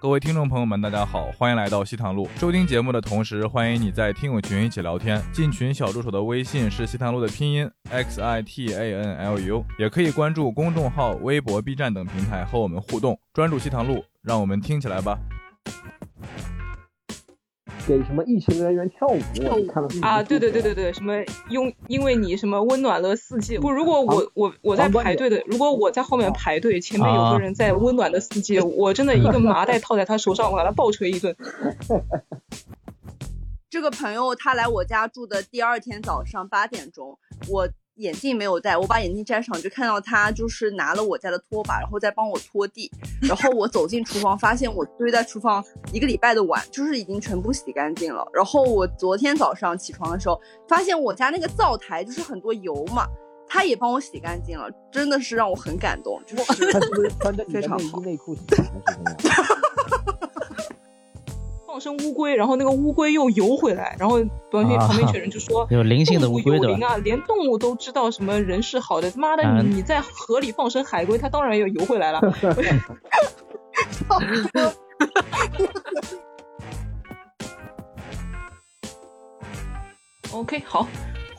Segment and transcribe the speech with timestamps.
[0.00, 2.28] 各位听众朋友们，大家好，欢迎来到西塘路。
[2.36, 5.20] 收听节目的同时，欢迎你在听友群一起聊天。
[5.32, 13.18] 进群小助手的微信是西塘路的拼音 x i t a n l u，也可以关注公众号、微博、B 站等平台和我们互动。
[13.32, 15.18] 专注西塘路，让我们听起来吧。
[17.88, 19.18] 给什么疫情人员跳舞？
[19.32, 19.66] 跳舞
[20.02, 20.22] 啊！
[20.22, 21.14] 对对对对对，什么
[21.48, 23.56] 因因为你什么温暖了四季？
[23.56, 31.34] 不，如果我我我在排队的，如果我在后面排队，前面有个人在温暖的四季， 我真的一个麻袋套在他手上，我把他暴捶一顿。
[33.70, 37.18] 这个朋友他来我家住的第二天早上八点钟，
[37.48, 37.66] 我。
[37.98, 42.90] 眼镜没有戴，我把眼镜摘上，就看到他就是拿了我家的拖把，然后再帮我拖地。
[43.20, 48.26] 然后我走进厨房，发现我堆在厨房一个礼拜的碗，就是已经全部洗干净了。
[48.32, 53.06] 然后我昨天早上起床的时候，发现我家那个灶台就是很多油嘛，
[53.48, 56.22] 他也帮我洗干净了，真的是让我很感动。
[56.24, 58.36] 就是他是不是穿着非常好内裤？
[61.78, 64.18] 放生乌龟，然后那个乌龟又游回来，然后
[64.50, 72.20] 旁边旁边一群人就说 有灵性的乌龟的啊，连动物都知道什么人是好的，他妈的你你在河里放生海龟，它当然要游回来了。
[80.32, 80.88] OK，好。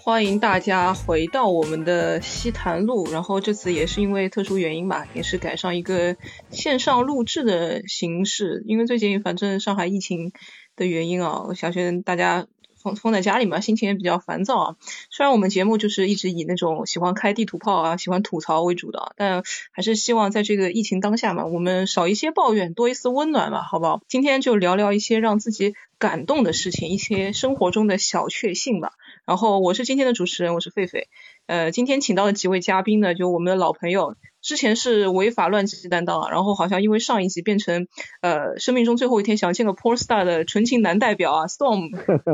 [0.01, 6.15] 欢迎大家回到我们的西坛路，然后这次也是因为特殊原因吧，也是改上一个
[6.49, 10.31] 线上录制的形式，因为最近反正上海疫情
[10.77, 12.47] 的原因啊，我相信大家。
[12.81, 14.75] 放放在家里嘛，心情也比较烦躁啊。
[15.11, 24.01] 虽然我们节目就是一直以那种喜欢开地图炮啊、喜欢吐槽为主的，但还是希望在这个疫情当下嘛，我们少一些抱怨，多一丝温暖吧，好不好？
[24.07, 28.93] 今天就聊聊一些让自己感动的事情，一些生活中的小确幸吧。
[29.29, 31.03] 然后我是今天的主持人，我是狒狒。
[31.45, 34.15] 呃，今天请到的几位嘉宾呢，就我们的老朋友。
[34.41, 37.87] 之前是违法乱纪担当，然后好像因为上一集变成
[38.21, 41.91] 呃生命中最后一天想见个 Poor Star 的纯情男代表啊，Storm，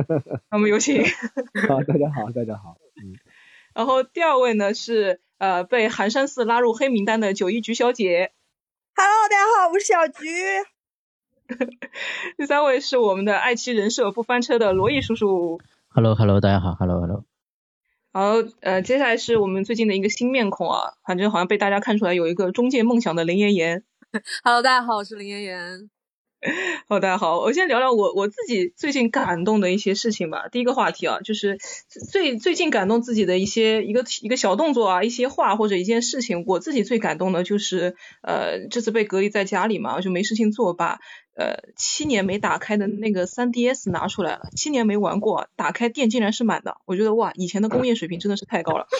[0.49, 1.03] 那么有请。
[1.67, 2.77] 好，大家好，大家好。
[2.95, 3.19] 嗯。
[3.73, 8.31] 然后第二位呢是呃被寒山寺拉入黑名单的九一菊小姐。
[8.95, 10.29] Hello，大家好，我是小菊。
[12.37, 15.59] 第三位是我们的爱妻人设不翻车的罗毅叔叔。
[15.95, 17.23] Hello，Hello，大家好，Hello，Hello。
[18.11, 23.85] 好，呃，接下来是我们最近的一个新面孔啊，反正好像被大家看出来有一个中介梦想的林妍妍。
[24.43, 25.89] Hello，大家好，我是林妍妍。
[26.89, 30.49] 好，大家好，我先聊聊我我自己最近感动的一些事情吧。
[30.49, 31.57] 第一个话题啊，就是
[32.11, 40.99] 最最近感动自己的一些一个一个小动作啊，一些话或者一件事情，我自己最感动的就是呃，这次被隔离在家里嘛，就没事情做，把
[41.35, 48.87] 呃七年没打开的那个三 DS 拿出来了，七年没玩过，打开电竟然是满的，我觉得哇，以前的工业水平真的是太高了。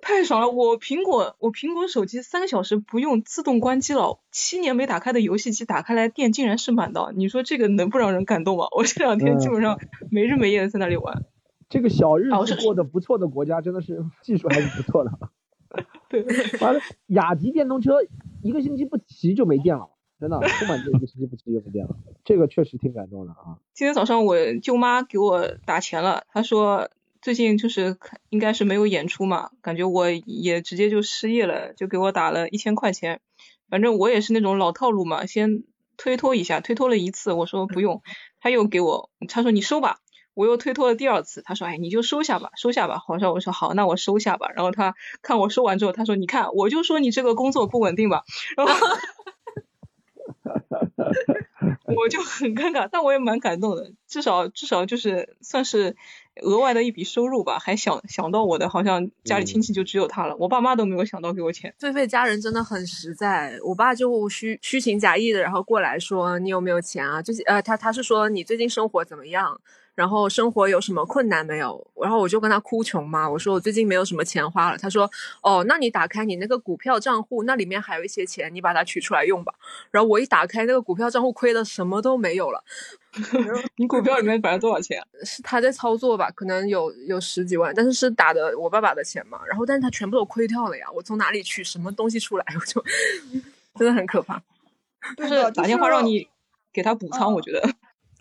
[0.00, 0.48] 太爽了！
[0.48, 8.66] 我苹果我苹果手机三个小时不用自动关机了，七年没打开的游戏机打开来电竟然是满的，你说这个能不让人感动吗？
[8.74, 9.78] 我这两天基本上
[10.10, 11.24] 没日没夜的在那里玩。
[11.68, 15.10] 这个小日子过得不错的国家真的是 技术还是不错的。
[16.08, 16.24] 对，
[16.60, 17.98] 完了，雅迪电动车
[18.42, 23.58] 一个星期不骑就没电了，真的出满电一个星期不骑就没电了，这个确实挺感动的啊。
[23.74, 26.90] 今天早上我舅妈给我打钱了，她说。
[27.20, 27.96] 最近就是
[28.30, 33.20] 应该是没有演出嘛，感觉我也直接就失业了，就给我打了一千块钱。
[33.68, 35.64] 反正我也是那种老套路嘛，先
[35.96, 38.02] 推脱一下，推脱了一次，我说不用，
[38.38, 39.98] 他又给我，他说你收吧，
[40.38, 42.98] 我又推脱了第二次，他说哎你就收下吧，收下吧。
[42.98, 44.48] 皇上我说好，那我收下吧。
[44.54, 48.22] 然后他看我收完之后，他说你看，我就说你这个工作不稳定吧。
[48.56, 48.72] 然后
[51.96, 55.96] 我就很尴尬，但我也蛮感动的，至少至少就是算是。
[56.40, 61.74] 额外的一笔收入吧，还想想到我的，好像家里亲戚就只有他了，我爸妈都没有想到给我钱。
[61.80, 67.20] 狒狒家人真的很实在，我爸就虚虚情假意的，然后过来说你有没有钱啊？
[67.20, 69.60] 就是呃，他他是说你最近生活怎么样？
[69.98, 71.84] 然后生活有什么困难没有？
[72.00, 74.78] 然后我就跟他哭穷嘛，我说我最近没有什么钱花了。
[74.78, 75.10] 他说
[75.42, 79.52] 哦，那你打开你那个股票账户，那里面还有一些钱，你把它取出来用吧。
[79.90, 82.62] 然后我一打开那个股票账户，亏的什么都没有了。
[83.74, 85.04] 你股票里面本来多少钱？
[85.24, 86.30] 是他在操作吧？
[86.30, 89.40] 可能有有十几万，但是是打的我爸爸的钱嘛。
[89.48, 92.44] 然后但是他全部都亏掉了呀，我从哪里取什么东西出来？
[92.54, 92.80] 我就
[93.74, 94.40] 真的很可怕。
[95.16, 96.28] 就是打电话让你
[96.72, 97.68] 给他补仓，我觉得。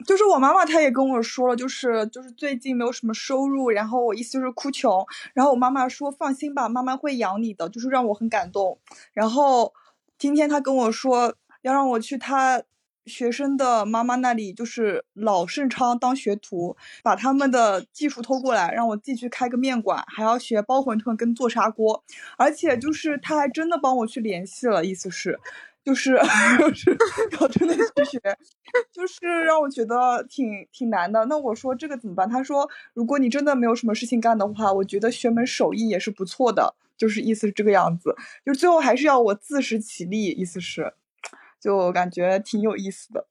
[0.05, 8.77] 就是我妈妈，她也跟我说了，就是就是最近没有什么收入，然后我意思就是哭穷，然后我妈妈说放心吧，妈妈会养你的，就是让我很感动。
[9.13, 9.73] 然后
[10.17, 11.33] 今天她跟我说
[11.63, 12.61] 要让我去她
[13.05, 22.03] 学生的妈妈那里就是老盛昌当学徒，把他们的技术偷过来，让我自己去开个面馆，还要学包馄饨跟做砂锅，
[22.38, 25.39] 而且就是他还真的帮我去联系了，意思是。
[25.88, 26.19] 就是
[26.60, 26.98] 就 是
[27.39, 28.19] 要真的去学，
[28.92, 31.24] 就是让我觉得挺挺难的。
[31.28, 32.30] 那我说这个怎么办？
[32.30, 36.75] 他说，如果你真的没有什么事情干的话，我觉得学门手艺也是不错的。
[36.98, 40.94] 就是意思是这个样子，就最后还是要我自食其力，意思是，
[41.62, 43.28] 就感觉挺有意思的。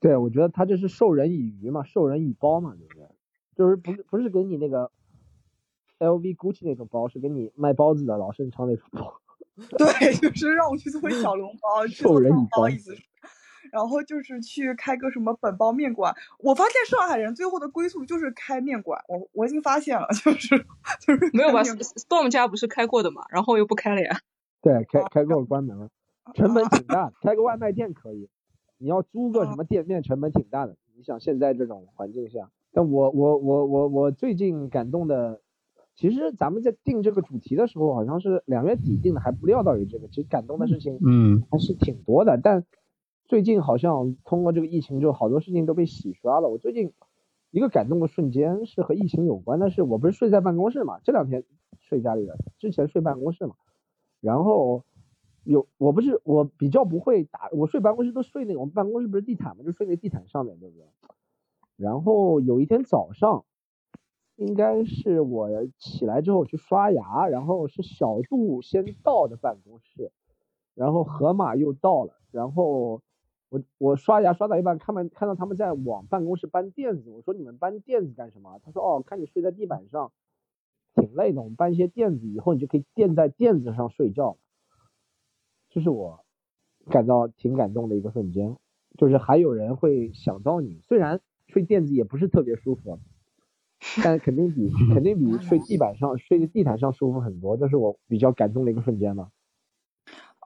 [0.00, 3.06] 对，我觉得他这是授人以鱼嘛，授人以包嘛，对不对？
[3.54, 4.90] 就是不是不是给你那个
[6.00, 9.20] LV、GUCCI 那种包，是给你卖包子的老盛昌那种包。
[9.78, 13.02] 对，就是让我去做小笼包，去做汤包，意思是。
[13.70, 16.14] 然后就是去开个什么本包面馆。
[16.38, 19.02] 我发现上海人最后的归宿就是开面馆。
[19.08, 20.58] 我我已经发现了， 就是
[21.00, 24.20] 就是没有吧？Storm 家不是开过的嘛，然后又不开了呀？
[24.60, 25.88] 对，开开过关门了，
[26.34, 27.12] 成本挺大。
[27.22, 28.28] 开个外卖店可以，
[28.78, 30.76] 你要租个什么店面，成本挺大的。
[30.94, 35.40] 你想现在这种环境下，但我我我我我最近感动的。
[35.94, 40.08] 其实咱们在定这个主题的时候，好像是两月底定的，还不料到有这个。
[40.08, 42.40] 其实感动的事情，嗯，还是挺多的。
[42.42, 42.64] 但
[43.26, 46.48] 最近好像通过这个疫情，就好多事情都被洗刷了。
[46.48, 46.92] 我最近
[47.50, 50.98] 一个感动的瞬间是和疫情有关但，是我不是睡在办公室嘛？
[51.04, 51.44] 这两天
[51.78, 53.54] 睡家里的，之前睡办公室嘛。
[54.20, 54.84] 然后
[55.44, 60.86] 有我不是我比较不会打，我睡办公室都睡那个，我们办公室不是地毯嘛，就睡那地毯上面，对不对？
[61.76, 63.44] 然后有一天早上。
[64.36, 65.48] 应该是我
[65.78, 70.10] 起来之后去刷牙，然后是小杜先到的办公室，
[70.74, 73.02] 然后河马又到了，然后
[73.50, 78.58] 我我刷牙刷到一半，看到看到他们在往办公室搬垫子，我说你们搬垫子干什么？
[78.64, 80.10] 他说哦，看你睡在地板上
[80.94, 84.38] 挺累的，我们搬一些垫子，以后你就可以垫在垫子上睡觉。
[85.68, 86.24] 这是我
[86.90, 88.56] 感到挺感动的一个瞬间，
[88.96, 92.98] 就是还有人会想到你，虽然睡垫子也不是特别舒服。
[94.02, 99.28] 但肯定比肯定比睡地板上睡在地毯上舒服很多，这是我比较感动的一个瞬间嘛。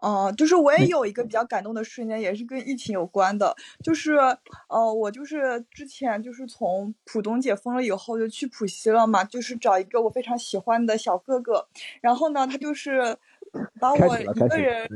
[0.02, 4.12] 哦，就是我也有一个比较感动的瞬间，也是跟疫情有关的，就是
[4.68, 11.66] 呃，我就是之前就是从浦东解封了以后就去浦西了嘛，就是找一个我非常喜欢的小哥哥，
[12.02, 13.16] 然后呢，他就是
[13.80, 14.86] 把我一个人。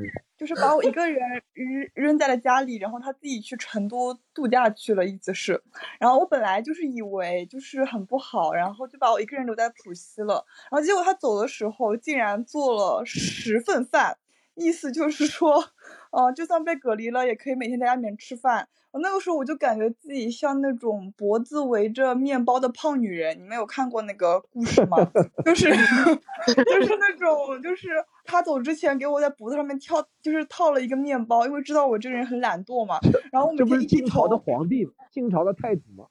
[0.40, 1.20] 就是把我一个人
[1.52, 5.62] 扔扔在了家里，然后他自己去成都度假去了，意思是。
[5.98, 10.46] 然后我本来就是以为就是很不好，然后就把我一个人留在浦西了。
[10.70, 14.16] 然后结果他走的时候竟然做了十份饭，
[14.54, 15.62] 意思就是说，
[16.10, 18.68] 呃，就算被隔离了，也可以每天在家里面吃饭。
[18.92, 23.38] 我那个时候我就感觉自己像那种脖子围着面包的胖女人。
[23.38, 24.96] 你们有看过那个故事吗？
[25.44, 27.88] 就是 就是那种就是。
[28.24, 32.96] 他走之前给我在脖子上面跳，就是套了一个面包，因为知道我这个人很懒惰嘛。
[33.32, 36.04] 然后我每天一低头，的皇帝，晋朝的太子嘛。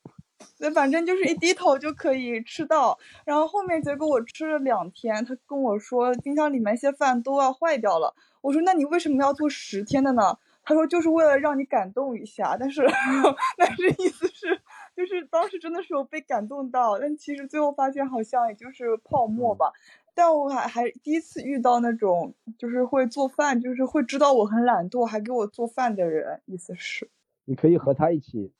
[0.57, 2.97] 对，反正就是一低头就可以吃到。
[3.25, 8.13] 然后后面结果我吃了两天，他跟我说冰箱里面一些饭都要坏掉了。
[8.41, 10.37] 我说那你为什么要做十天的呢？
[10.63, 12.55] 他说就是为了让你感动一下。
[12.59, 12.85] 但是
[13.57, 14.59] 但是意思是
[14.95, 19.71] 就是当时真的是有被感动到，但其实最后发现好像也就是泡沫吧。
[20.13, 27.09] 但我还还第一次遇到那种就是会做饭，就是会知道我很懒惰还给我做饭的人，意思是，
[27.45, 28.51] 你可以和他一起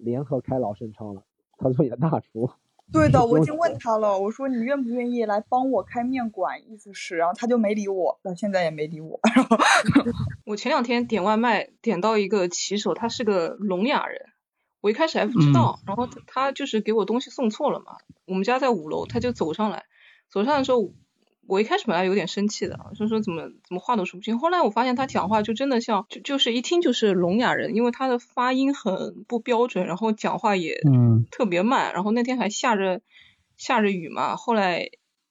[0.00, 1.24] 联合开老盛昌了，
[1.58, 2.50] 他做你的大厨。
[2.90, 9.20] 对的，我已经问他了，我说你愿不愿意来帮我开面馆，意思是，然后他就没理我，到现在也没理我。
[10.46, 14.22] 我前两天点外卖点到一个骑手，他是个聋哑人，
[14.80, 19.84] 我一开始还不知道，然后他就是给我东西送错了嘛，我们家在五楼，他就走上来。
[20.30, 20.92] 走上的时候，
[21.48, 24.38] 我一开始本来有点生气的，就说怎么怎么话都说不清。
[24.38, 30.80] 后来我发现他讲话就真的像，就就是一听就是聋哑人，因为他的发音很不标准，然后讲话也
[31.30, 31.94] 特别慢。
[31.94, 33.00] 然后那天还下着
[33.56, 34.90] 下着雨嘛，后来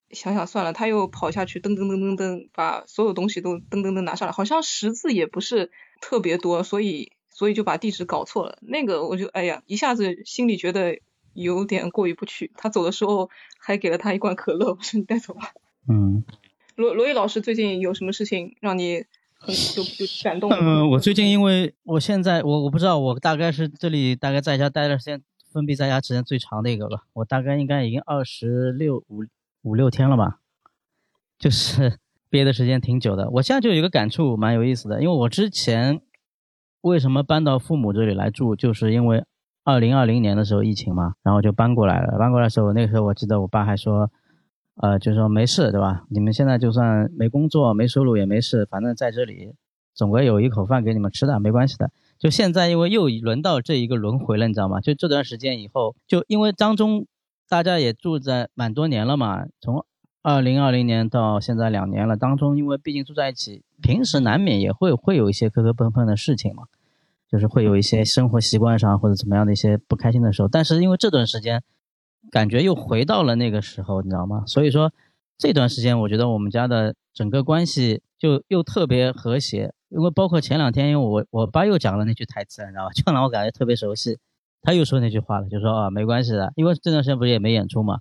[0.09, 5.71] 想想算了，他又跑下去噔噔噔噔噔，把所有东西都噔噔噔拿上来，好像识字也不是
[6.01, 8.57] 特别多，所以所以就把地址搞错了。
[8.62, 11.00] 那个我就哎呀，一下子心里觉得。
[11.39, 15.51] 有点过意不去，他走的时候还给了他一罐可乐，我说你带走吧。
[15.88, 16.24] 嗯，
[16.75, 19.06] 罗罗毅老师最近有什么事情让你
[19.39, 20.50] 很就就感动？
[20.51, 29.24] 嗯，我最近因为我现在我我不知道，我大概是这里大概在家待的时间封闭在家时间最长的一个吧，我大概应该已经二十六五
[29.62, 30.39] 五六天了吧，
[31.39, 33.29] 就是 憋的时间挺久的。
[33.32, 36.01] 我现在就有一个感触，蛮有意思的，因为我之前
[36.82, 39.24] 为什么搬到父母这里来住，就是因为。
[39.70, 42.17] 二零二零年的时候疫情嘛，然后就搬过来了。
[42.17, 44.10] 搬过来的时候，那个时候我记得我爸还说，
[44.79, 46.05] 呃，就说没事，对吧？
[46.10, 49.53] 你们现在就算没工作、没收入也没事，反正在这里
[49.93, 51.89] 总归有一口饭给你们吃的，没关系的。
[52.19, 54.79] 就现在，因为又轮到这一个轮回了，你知道吗？
[54.79, 57.07] 就这段时间以后，就因为当中
[57.50, 59.84] 大家也住在蛮多年了嘛，从
[60.22, 66.65] 二零二零年到现在两年了，当中因为毕竟住在一起，平时难免也会会有一些磕磕碰碰的事情嘛，
[67.31, 70.48] 就是会有一些生活习惯上或者怎么样的一些不开心的时候。
[70.48, 71.63] 但是因为这段时间，
[72.31, 74.43] 感觉又回到了那个时候，你知道吗？
[74.45, 74.91] 所以说
[75.38, 79.74] 这段时间，我觉得我们家的整个关系就又特别和谐。
[79.89, 82.91] 因为包括前两天，因为我我爸又讲了那句台词，你知道吧？
[82.95, 84.17] 就让我感觉特别熟悉。
[84.62, 88.00] 他又说那句话了，就说啊，没关系的，因为这段时间不是也没演出嘛，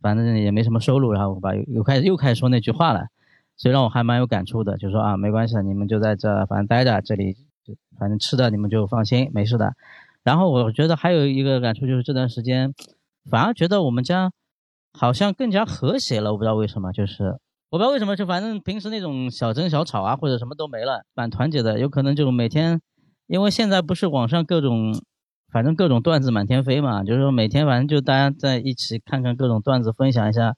[0.00, 1.12] 反正也没什么收入。
[1.12, 3.08] 然后我爸又又开始又开始说那句话了，
[3.56, 7.36] 所以让我还蛮有感触的，就说啊，没关系的，你们就在这反正待着，这里
[7.98, 9.74] 反正吃的你们就放心，没事的。
[10.22, 12.72] 然后我觉得还有一个感触就是这段时间，
[13.28, 14.30] 反而觉得我们家
[14.92, 17.38] 好像更加和谐了，我不知道为什么，就是
[17.70, 21.78] 我不知道为什么，就反正平时那种小争小吵啊或者什么都没了，蛮团结的。
[21.78, 22.80] 有可能就每天，
[23.26, 24.92] 因为现在不是网上各种，
[25.52, 30.56] 反正各种段子满天飞嘛，就是说每天反正就大家在一起看看各种段子，分享一下，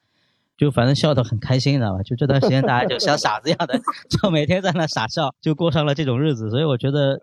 [0.57, 2.03] 就反正笑得很开心，你知道吧？
[2.03, 3.79] 就这段时间大家就像傻子一样的，
[4.09, 6.49] 就每天在那傻笑，就过上了这种日子。
[6.49, 7.21] 所以我觉得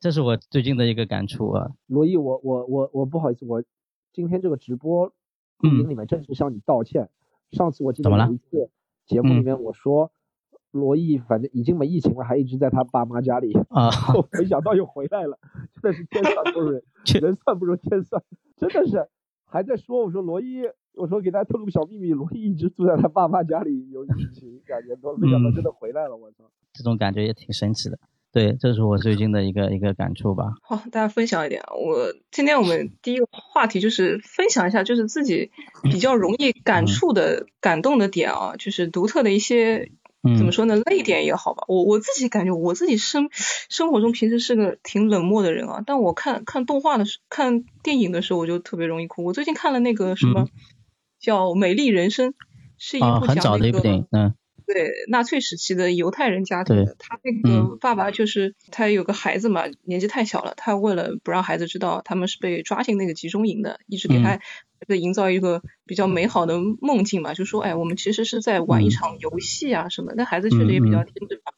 [0.00, 1.68] 这是我最近的一个感触啊。
[1.86, 3.62] 罗毅，我我我我不好意思，我
[4.12, 5.06] 今天这个直播
[5.58, 7.08] 录音里面正式向你道歉。
[7.52, 8.70] 上次我记得有一次
[9.06, 10.12] 节目里面我说
[10.70, 15.38] 罗毅反正已经没疫情了，还一直在他爸妈家里，啊， 我没想到又回来了，
[15.72, 16.82] 真的是天算不如人，
[17.20, 18.22] 人算不如天算，
[18.56, 19.08] 真的是
[19.44, 20.62] 还在说我说罗毅，
[20.94, 26.44] 我说给大家透露个小秘密，罗毅一直住在他爸妈家里有疫情两年多，没想到真的回来了，我操！
[26.72, 27.98] 这种感觉也挺神奇的。
[28.32, 30.54] 对，这是我最近的一个一个感触吧。
[30.62, 31.74] 好，大家分享一点啊。
[31.74, 35.50] 我今天我们第一个话题就是分享一下，就是自己
[35.82, 39.90] 比较容易感触的、感动的点啊，就是独特的一些
[40.22, 41.64] 嗯怎么说呢，泪点也好吧。
[41.66, 49.24] 我我自己感觉我自己生生活中平时是个挺冷漠的人啊，但我看看动画的时看电影的时候，我就特别容易哭。
[49.24, 50.48] 我最近看了那个什么、嗯
[51.20, 52.30] 叫《美丽人生》，
[52.78, 54.34] 是一啊，部讲很早的那个一部电影，嗯
[54.72, 64.40] 对纳粹时期的犹太人家庭的，他那个爸爸就是他有个孩子嘛，年纪太小了，他为了不让孩子知道他们是被抓进那个集中营的，一直给他
[64.94, 71.52] 营造一个比较美好的梦境嘛，就说哎，我们其实是在玩一嗯场游戏啊什么，那孩子确实也比较嗯天真嘛。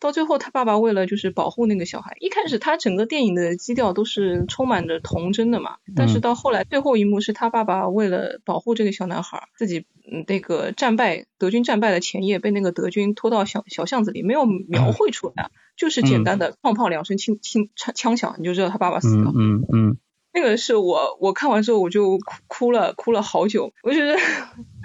[0.00, 19.32] 到最后，他爸爸为了就是保护那个小孩，一开始他整个电影的基调都是充满着童真的嘛，但是嗯到后来最后一幕是他爸爸为了保护这个小男孩，自己嗯那个战败德军战败的前夜被那个德军拖到小小巷子里，没有描绘出来，就是简单的砰砰两声轻轻枪枪响，你就知道他爸爸死了。
[19.34, 19.98] 嗯嗯嗯
[20.34, 24.16] 那个是我我看完之后我就哭哭了哭了好久，我觉得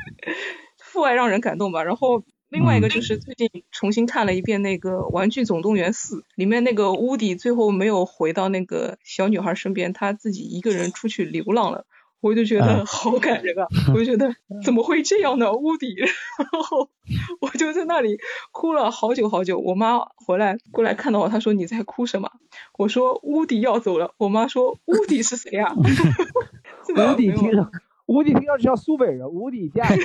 [0.78, 1.84] 父爱让人感动吧。
[1.84, 11.86] 然后另外一个就是最近重新看了一遍那个《玩具总动员四》，里面那个乌迪最后没有回到那个小女孩身边，他自己一个人出去流浪了。
[12.22, 13.66] 我就觉得嗯好感人啊！
[13.94, 15.96] 我就觉得 怎么会这样呢，乌迪？
[15.96, 16.90] 然后
[17.40, 18.18] 我就在那里
[18.52, 19.58] 哭了好久好久。
[19.58, 22.30] 我妈回来过来看到我，她说你在哭什么？
[22.78, 24.16] 我说乌迪要走了。
[24.18, 25.74] 我妈说乌迪是谁啊？
[26.86, 27.72] 这个无敌没有听上，
[28.08, 30.04] 无敌听上去像苏北人，无敌家里。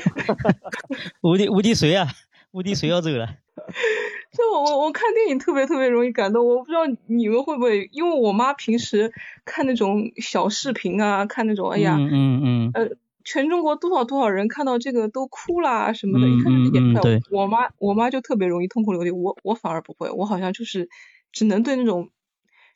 [1.23, 2.07] 无敌无敌谁啊？
[2.55, 3.27] 无敌谁要走了？
[4.33, 9.13] 就我我我看电影特别特别容易感动，我不知道你们会不会，因为我妈平时
[9.45, 17.01] 看那种小视频啊，看那种哎呀，嗯嗯嗯呃，全中国多少多少人看到这个都哭啦什么的，一看嗯就演出来。
[17.01, 20.89] 嗯对我妈我妈就特别容易痛哭流涕，我我反而不会，我好像就是
[21.33, 22.11] 只能对那种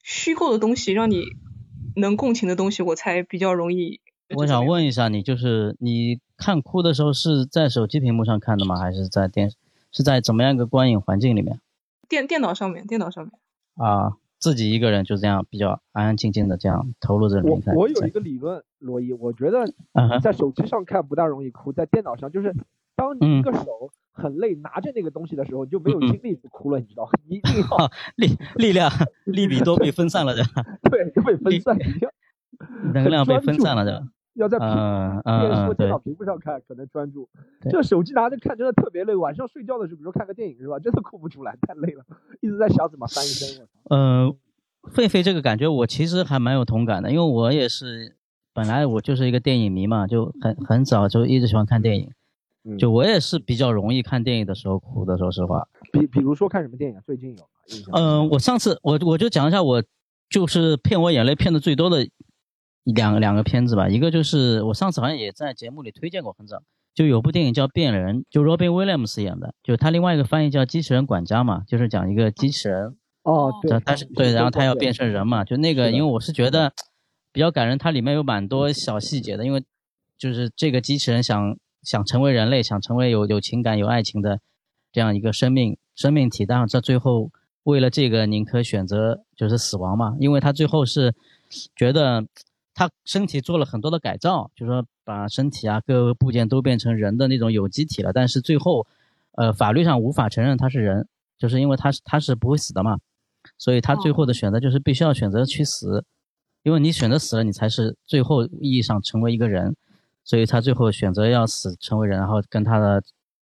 [0.03, 1.23] 虚构的东西，让你
[1.95, 4.01] 能共情的东西，我才比较容易。
[4.37, 8.77] 我想问一下你，就是你看哭的时候是在手机屏幕上看的吗？
[8.79, 9.51] 还是在电
[9.93, 11.61] 是在怎么样一个观影环境里面
[12.09, 13.33] 电电脑上面，电脑上面。
[13.77, 14.17] 啊？
[14.41, 17.75] 自己一个人就这样比较安安静静的这样投入这里我面看。
[17.75, 19.65] 我有一个理论，罗伊，我觉得
[20.23, 22.55] 在手机上看不大容易哭，在电脑上就是，
[22.95, 27.11] 当你嗯一个手很累拿着那个东西的时候，你就没有精力去哭了，你知道吗？
[27.27, 28.89] 一定要啊， 力力量
[29.25, 30.45] 力比多被分散了的，
[30.89, 31.77] 对 就被分散，
[32.95, 34.07] 能量被分散了的。
[34.41, 37.29] 要在屏电视电脑屏幕上看，可能专注。
[37.61, 42.05] 对这手机拿着看真的特别累，晚上睡觉的时候，比如说看个电影是吧，真的哭不出来，太累了，
[42.41, 43.67] 一直在想怎么翻身。
[43.91, 44.35] 嗯，
[44.95, 48.17] 狒狒这个感觉我其实还蛮有同感的，因为我也是
[48.53, 52.11] 本来我就是一个电影迷嘛，就很很早就一直喜欢看电影，
[52.65, 55.67] 嗯就我也是比较容易看电影的时候哭的，说实话。
[55.93, 57.45] 比比如说看什么电影，最近有？
[57.93, 59.83] 嗯，我上次我我就讲一下我
[60.31, 62.07] 就是骗我眼泪骗的最多的
[62.95, 66.63] 两两个片子吧，一个就是我上次好像也在节目里推荐过，很早
[66.95, 73.79] 就有部电影叫《变人》，就 Robin Williams 演的，就是他另外一个翻译叫《机器人管家》嘛，就是讲一个机器人，哦，对。
[73.81, 76.73] 他，是对，然后他要变成人嘛，就那个，因为我是觉得
[77.31, 79.63] 比较感人，它里面有蛮多小细节的，因为
[80.17, 84.41] 就是这个机器人想想成为人类，想成为有有情感、有爱情的
[84.91, 87.31] 这样一个生命生命体，但是在最后
[87.63, 91.15] 为了这个宁可选择就是死亡嘛，因为他最后是
[91.77, 92.27] 觉得
[92.79, 98.87] 他身体做了很多的改造，就是说把身体啊各个部件都变成人的那种有机体了，但是最后
[99.33, 103.01] 呃法律上无法承认他是人，就是因为他是他是不会死的嘛。
[103.57, 106.05] 所以他最后的选择就是必须要选择去死，
[106.63, 109.75] 因为你选择死了，你才是最后意义上成为一个人。
[110.23, 113.03] 所以他最后选择要死，成为人，然后跟他的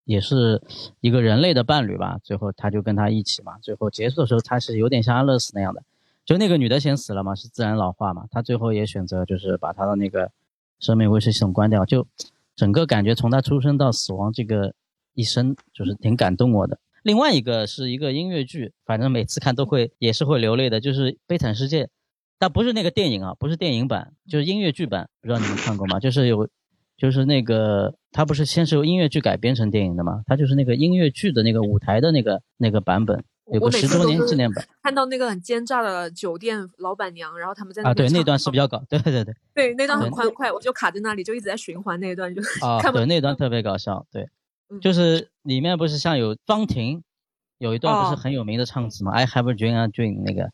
[0.05, 0.63] 也是
[1.01, 2.19] 一个人类的伴侣吧。
[2.23, 3.59] 最后他就跟他一起嘛。
[3.59, 5.83] 最后结束的时候，他是有点像安乐死那样的，
[6.29, 8.27] 就那个女的先死了嘛，是自然老化嘛。
[8.31, 10.31] 他最后也选择就是把他的那个
[10.79, 12.07] 生命维持系统关掉，就
[12.55, 14.75] 整个感觉从他出生到死亡这个
[15.15, 16.79] 一生，就是挺感动我的。
[17.03, 21.85] 另外一个是一个音乐剧，反正每次看都会也是会流泪的，就是《悲惨世界》，
[22.39, 25.99] 但不是那个电影啊，不是电影版，就是音乐剧版，不知道你们看过吗？
[25.99, 26.47] 就是有，
[26.99, 30.23] 就是那个它不是先是由音乐剧改编成电影的吗？
[30.27, 44.29] 它就是那个音乐剧的那个舞台的那个那个版本，有我个十周年纪念版看到那个很奸诈的酒店老板娘，然后他们在啊， 对，那段是比较搞，对对对，对那段很欢快，我就卡在那里，就一直在循环那一段，就啊， 对，那段 特别搞笑，对，
[44.71, 44.81] 嗯。
[44.81, 47.03] 就是里面不是像有方婷，
[47.59, 48.17] 有一段不是哦。
[48.17, 50.51] 很有名的唱词吗、i have a dream a dream 那个，哦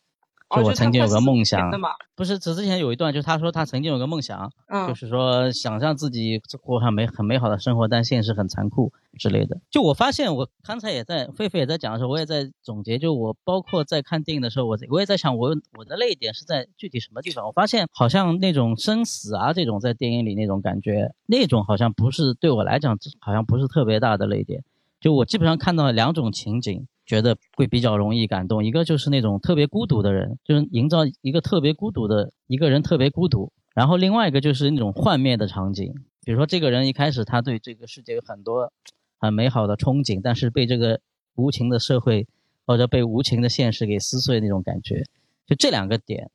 [0.57, 1.69] 就我曾经有个梦想
[2.15, 9.57] 不是，只之前有一段，就是他说他曾经有个梦想，嗯，就是说想象自己过上美很美好的生活，但现实很残酷之类的。
[9.69, 12.97] 就我发现，我刚才也在狒狒也在讲的时候，我也在总结。
[12.97, 17.45] 就我包括在看电影的时候，我我也在想我我的泪点是在具体什么地方。
[17.45, 24.63] 我发现好像那种生死啊这种在电影里那种感觉，那种好像不是对我来讲好像不是特别大的泪点。
[25.01, 28.65] 就我基本上看到两种情景，觉得会比较容易感动。
[28.65, 33.51] 一个就是那种特别孤独的人，就是营造一个特别孤独的一个人特别孤独。
[33.73, 35.93] 然后另外一个就是那种幻灭的场景，
[36.23, 38.71] 比如说这个人一开始他对这个世界有很多
[39.19, 41.01] 很美好的憧憬，但是被这个
[41.35, 42.27] 无情的社会
[42.65, 45.03] 或者被无情的现实给撕碎那种感觉。
[45.45, 46.31] 就这两个点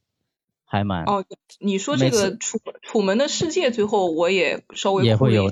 [0.65, 1.25] 还蛮哦，
[1.59, 5.51] 你说这个楚楚门的世界，最后我也稍微也会有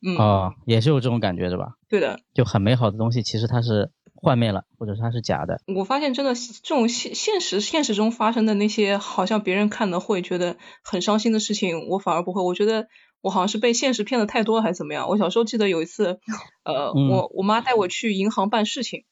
[0.00, 1.76] 嗯，哦、也是有这种感觉的吧？
[1.88, 3.90] 对的，就很美好的东西，其实它是
[4.26, 5.60] 幻灭了，或者是它是假的。
[5.72, 12.42] 我发现真的这种现现实现实中发生的那些，好像别人看的会觉得很伤心的事情，我反而不会。
[12.42, 12.88] 我觉得
[13.20, 15.08] 我好像是被现实骗的太多，还是怎么样？
[15.08, 16.18] 我小时候记得有一次，
[16.64, 19.04] 呃，嗯我我妈带我去银行办事情，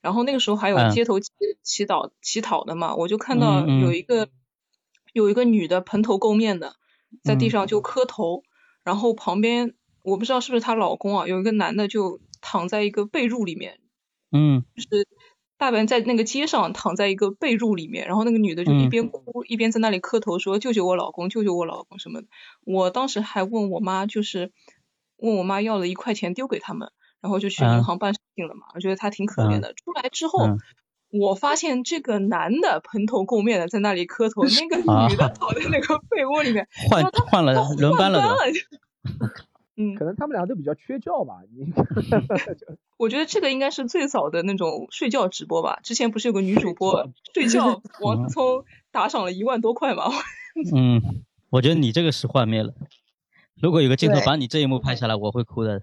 [0.00, 1.30] 然后那个时候还有嗯街头乞
[1.62, 4.30] 乞讨乞讨的嘛，我就看到有一个
[5.12, 6.76] 有一个女的蓬头垢面的
[7.22, 8.42] 在地嗯上就磕头，
[8.84, 13.78] 然后旁边我不知道是不是她老公啊，有一个男的就躺在一个被褥里面，
[14.32, 15.06] 嗯就是
[15.58, 22.26] 大白在那个街上躺在一个被褥里面，然后那个女的就一嗯边哭、一边在那里磕头说救救我老公，救救我老公什么的。
[22.64, 24.50] 我当时还问我妈，就是
[25.16, 26.90] 问我妈要了一块钱丢给他们，
[27.20, 28.62] 然后就去嗯银行办事情了嘛。
[28.74, 29.74] 我觉得他挺可怜的。
[29.74, 30.46] 出来之后。
[30.46, 30.58] 嗯
[31.14, 38.10] 我发现这个男的蓬头垢面的在那里磕头， 那个啊女的躺在那个被窝里面，换换了他轮班？
[38.10, 38.18] 了
[39.82, 41.40] 嗯，可能他们俩都比较缺觉吧。
[41.50, 41.72] 你
[42.98, 45.80] 我觉得这个应该是最早的那种睡觉直播吧。
[45.82, 50.04] 之前不是有个女主播睡觉，王思聪打赏了一万多块嘛？
[50.74, 51.00] 嗯，
[51.50, 52.74] 我觉得你这个是幻灭了。
[53.60, 55.82] 如果有个镜头把你这一幕拍下来，我会哭的。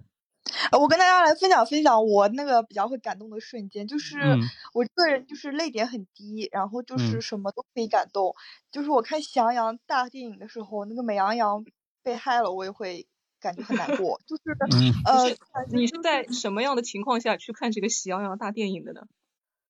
[0.71, 4.39] 呃，我跟大家来分享分享我那个比较会感动的瞬间，就是嗯
[4.73, 8.33] 我这个人就是泪点很低，然后就嗯是什么都可以感动。
[8.71, 11.63] 就是我看《喜羊羊》大电影的时候，那个美羊羊
[12.01, 13.05] 被害了，我也会
[13.39, 14.19] 感觉很难过。
[14.25, 15.35] 就是嗯呃，
[15.71, 19.01] 你是在什么样的情况下去看这个《喜羊羊》大电影的呢？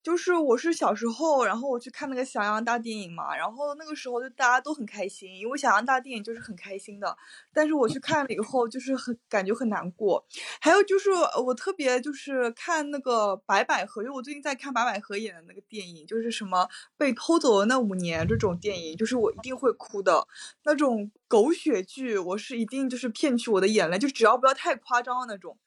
[0.02, 7.16] 就是我是小时候，然后我去看那个《小羊大电影》嘛，然后那个时候就大家都很开心，因为《小羊大电影》就是很开心的。
[7.54, 10.26] 但是我去看了以后，就是很感觉很难过。
[10.62, 20.26] 还有就是呃我特别就是看那个白百合，因为我最近在看白百合演的那个电影，就是什么被偷走的那五年这种电影，就是我一定会哭的
[20.64, 25.58] 那种狗血剧，我是一定就是骗取我的眼泪，就只要不要太夸张的那种，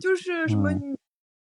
[0.00, 0.70] 就是什么。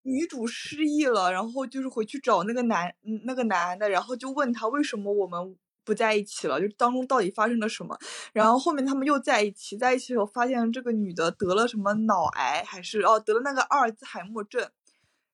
[0.04, 2.94] 女主失忆了，然后就是回去找那个男，
[3.26, 7.98] 那个男的，然后就问他为什么我们不在一起了，就当中到底发生了什么。
[8.32, 14.70] 然后后面他们又在一起，在一起以后发现这个女的得了什么脑癌，还是哦得了那个阿尔兹海默症，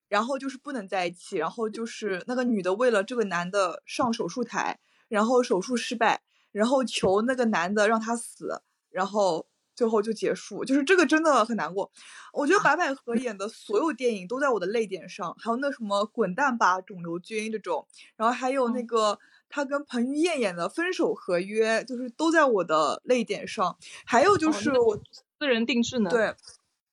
[0.08, 9.45] 然后就是不能在一起，然后就是那个女的为了这个男的上手术台，然后手术失败，然后求那个男的让他死，然后
[9.76, 11.92] 最后就结束，就是这个真的很难过。
[12.34, 17.86] 我觉得白百合演的所有电影都在我的泪点上，还有那什么《滚蛋吧，肿瘤君》这种，
[18.16, 23.78] 然后还有那个他跟彭于晏演的《分手合约》，就是都在我的泪点上。
[24.06, 24.98] 还有就是那我
[25.40, 26.34] 私人定制呢？，对，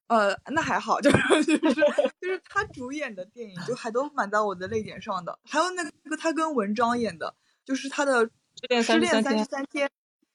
[0.09, 1.75] 呃，那还好， 就是就是
[2.21, 5.39] 就是他主演的电影就还都蛮在我的泪点上的。
[5.45, 8.27] 还有那个他跟文章演的，就是他的
[8.61, 9.89] 《失恋失恋33天三十三天》。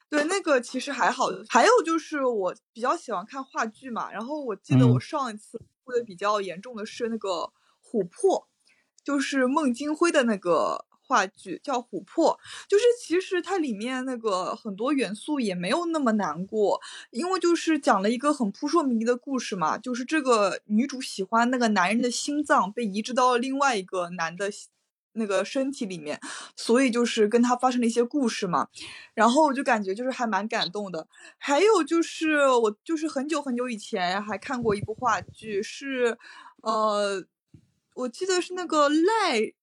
[0.10, 1.28] 对，那个其实还好。
[1.50, 7.30] 还有就是我比较喜欢看话剧嘛，然后我记得我嗯上一次哭的比较严重的是那个
[7.84, 8.40] 《琥珀》，
[9.04, 12.40] 就是孟京辉的那个话剧叫《琥珀》，
[12.70, 16.80] 就是其实它里面那个很多元素也没有那么难过，
[17.12, 24.70] 因为就是讲了一个很扑朔迷离的故事嘛，就是这个女主喜欢那个男人的心脏被移植到了另外一个男的心
[25.18, 26.20] 那个身体里面，
[26.56, 28.68] 所以就是跟他发生了一些故事嘛，
[29.14, 31.08] 然后我就感觉就是还蛮感动的。
[31.38, 36.18] 还有就是我就是很久很久以前还看过一部话剧，是
[36.62, 37.24] 呃，
[37.94, 39.54] 我记得是那个赖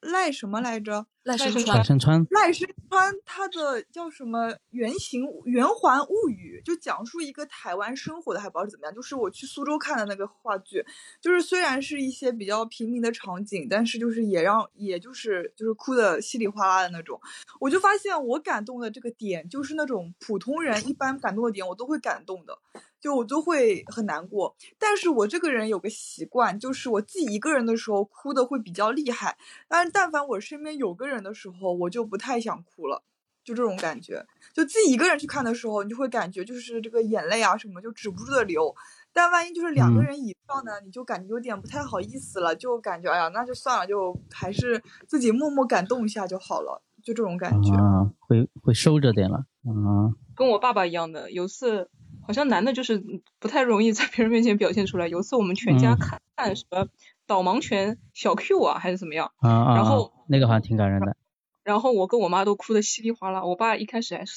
[0.00, 1.06] 赖什么来着？
[1.22, 8.94] 赖声声川赖声川，赖声川他的叫什么《圆形圆环物语》，就讲述一个台湾生活的，还不知道是怎么样。
[8.94, 10.82] 就是我去苏州看的那个话剧，
[11.20, 17.20] 就是虽然是一些比较平民的场景，但是就是也让也就是就是哭的稀里哗啦的那种。
[17.60, 22.58] 我就发现我感动的这个点，就是那种普通人一般感动的点，我都会感动的。
[23.00, 33.02] 就我都会很难过，但是我这个人有个习惯，就是我自己一个人的时候哭的会比较厉害，但是但凡我身边有个人的时候，我就不太想哭了，
[33.42, 34.26] 就这种感觉。
[34.52, 38.74] 就自己一个人去看的时候，你就会感觉就是这个眼泪啊什么就止不住的流，
[39.12, 47.72] 但万一就是两个嗯人以上呢，你就感觉有点不太好意思了，就感觉哎呀那就算了，就还是自己默默感动一下就好了，就这种感觉。
[47.74, 51.30] 啊，会会收着点了，嗯，跟我爸爸一样的。
[51.30, 51.88] 有次，
[52.30, 53.02] 好像男的就是
[53.40, 55.08] 不太容易在别人面前表现出来。
[55.08, 56.86] 有一次我们全家嗯看看什么
[57.26, 61.16] 导盲犬小 Q 啊，还是怎么样，然后啊那个好像挺感人的，
[61.64, 63.44] 然后我跟我妈都哭得稀里哗啦。
[63.44, 64.32] 我爸一开始还说。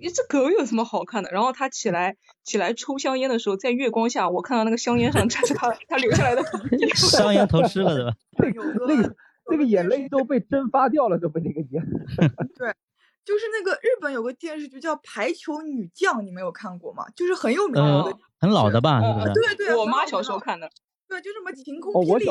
[0.00, 1.30] 诶这狗有什么好看的？
[1.30, 6.88] 然后他起来起来抽香烟的时候，在月光下，我看到那个香烟上 沾着他他留下来的痕迹。
[6.96, 7.94] 香烟头湿了
[8.38, 8.64] 对吧？
[8.88, 9.14] 那个
[9.50, 11.82] 那个眼泪都被蒸发掉了，都被那个烟。
[13.24, 17.04] 就是那个日本有个电视剧叫《排球女将》，你们有看过吗？
[17.16, 19.32] 就是很有名的很老的吧，是呃不是？
[19.32, 20.70] 对对，我妈小时候看的，
[21.08, 22.24] 对，就什么晴空霹雳、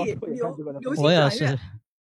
[0.79, 1.59] 流星我也是转月，，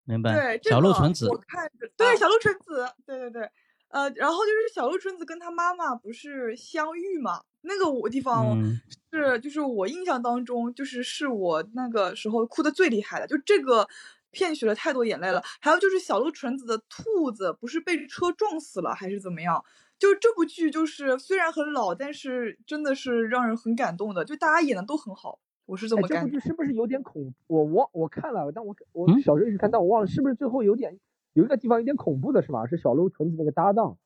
[0.05, 0.59] 明白对，。
[0.63, 3.51] 这小鹿个纯子我看着，对，小鹿纯子，对对对，
[3.89, 7.43] 呃，然后就是小鹿纯子跟她妈妈不是相遇嘛？
[7.63, 8.81] 那个我地方嗯
[9.13, 13.87] 是，就是我印象当中，就是是我那个时候哭的最厉害的，就这个
[14.31, 15.43] 骗取了太多眼泪了。
[15.61, 19.65] 还有就是小鹿纯子的兔子不是被车撞死了还是怎么样？
[19.99, 26.31] 就这部剧就是虽然很老，但是真的是让人很感动的，就大家演的都很好，我是这哎，么感觉。
[26.31, 27.35] 这部剧是不是有点恐？
[27.47, 30.99] 我我我看了，但我我嗯小时候一直看，但我忘了是不是最后有点
[31.35, 32.67] 有一个地方有点恐怖的是吧？
[32.67, 33.99] 是小鹿纯子那个搭档，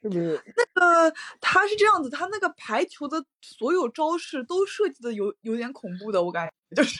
[0.00, 0.40] 是不是？
[0.56, 6.98] 那个，他是这样子，他那个排球的所有招式都设计的有有点恐怖的，我感觉就是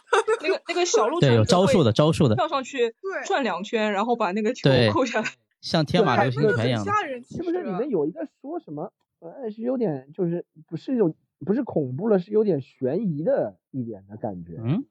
[0.42, 5.28] 那个那个小鹿对，有招数的，招数的，跳上去对转两圈，然后把那个球扣下来。
[5.60, 6.84] 像天马对流星拳一样。
[6.84, 8.92] 吓人，是不是实里面有一个说什么？
[9.20, 11.14] 呃，是有点就是不是有
[11.46, 14.58] 不是恐怖了，是有点悬疑的一点的感觉。
[14.58, 14.84] 嗯，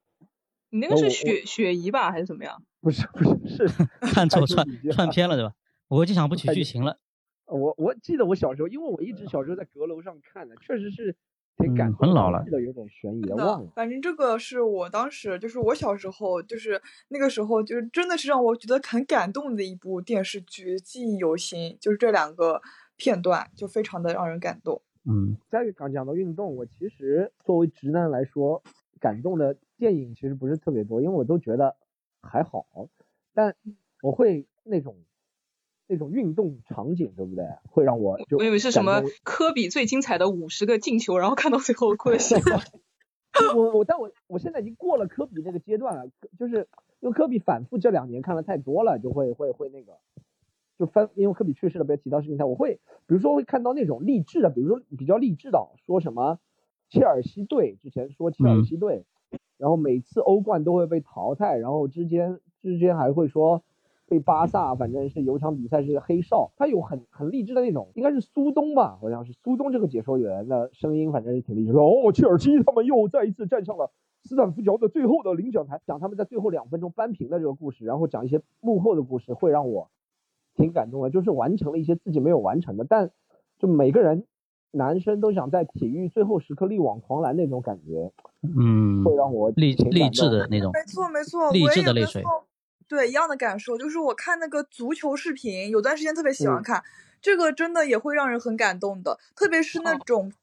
[0.70, 2.64] 你那个是雪雪姨吧，还是怎么样？
[2.80, 5.54] 不是不是是 看错串串偏了对吧？
[5.90, 6.98] 我就想不起剧情了。
[7.46, 11.18] 我我记得我小时候，因为我一直小时候在阁楼上看的，确实是
[11.58, 11.94] 挺感嗯。
[11.94, 13.72] 很老了这个有点悬疑的忘了。
[13.76, 21.78] 反正这个是我当时就是我小时候就是那个时候就是真的是让我觉得很感动的一部电视剧，记忆犹新。
[21.80, 22.62] 就是这两个
[22.96, 24.82] 片段就非常的让人感动。
[25.04, 28.62] 嗯再刚讲到运动，我其实作为直男来说，
[29.00, 31.76] 感动的电影其实不是特别多，因为我都觉得
[32.22, 32.66] 还好。
[33.34, 33.56] 但
[34.04, 34.96] 我会那种
[35.92, 37.46] 那种运动场景，对不对？
[37.70, 42.64] 会让我就我以为是什么科比最精彩的五十个进球，然后看到最后哭的稀里哗啦。
[43.54, 46.70] 我我但我我现在已经过了科比那个阶段了，就是
[47.02, 49.98] 因为科比反复这两年看了太多了，就会会会那个，
[50.80, 52.76] 就翻因为科比去世了，被提到事情上，我会
[53.06, 56.40] 比如说会看到那种励志的，比如说比较励志的，说什么
[56.90, 59.04] 切尔西队之前说切尔西队，
[59.58, 63.62] 然后每次欧冠都会被淘汰，然后之间之间还会说。
[64.12, 71.80] 被巴萨反正是有场比赛是黑哨，他有很很励志的那种，应该是苏东吧，好像是苏东这个解说员的声音，反正是挺励志的。
[71.80, 73.90] 哦，切尔西他们又再一次站上了
[74.26, 79.90] 斯坦福桥的最后的领奖台，讲他们在最后两分钟扳平的这个故事，然后讲一些幕后的故事，会让我
[80.58, 83.12] 挺感动的，就是完成了一些自己没有完成的，但
[83.60, 84.26] 就每个人
[84.72, 88.12] 男生都想在体育最后时刻力挽狂澜那种感觉，
[88.44, 92.22] 嗯，会让我励励志的那种，没错没错，励志的泪水。
[92.92, 96.84] 对一样的感受，就是我看那个足球视频，有段时间特别喜欢嗯看，
[97.22, 100.34] 这个真的也会让人很感动的，特别是那哦种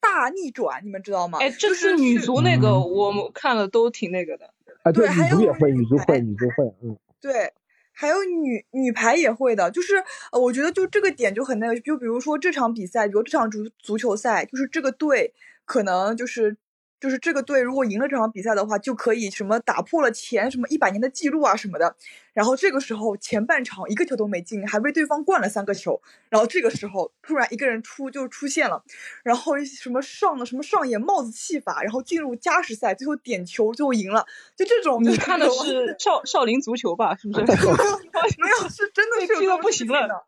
[0.00, 1.38] 大逆转，你们知道吗？
[1.38, 4.52] 哎，这是女足那个嗯我们看了都挺那个的。
[4.82, 7.52] 啊，对，还有女足也会，女足会，女足会，嗯，对，
[7.92, 15.32] 还有女女排也会的，就是呃，我觉得就这个点就很那个，就比如说这场比赛，比如这场足足球赛，就是这个队
[15.64, 16.56] 可能就是
[17.02, 21.96] 就是这个队如果赢了这场比赛的话，就可以什么打破了前什么一百年的记录啊什么的。
[22.32, 26.00] 然后这个时候前半场一个球都没进，还被对方灌了三个球。
[26.28, 28.84] 然后这个时候突然一个人出就出现了，
[29.24, 34.24] 然后什么上了什么上演帽子戏法，然后进入加时赛，最后点球，最后赢了。
[34.56, 37.16] 就这种，你看的是少少林足球吧？
[37.16, 37.42] 是不是？
[38.38, 40.22] 没有，是真的是有这种不行了的，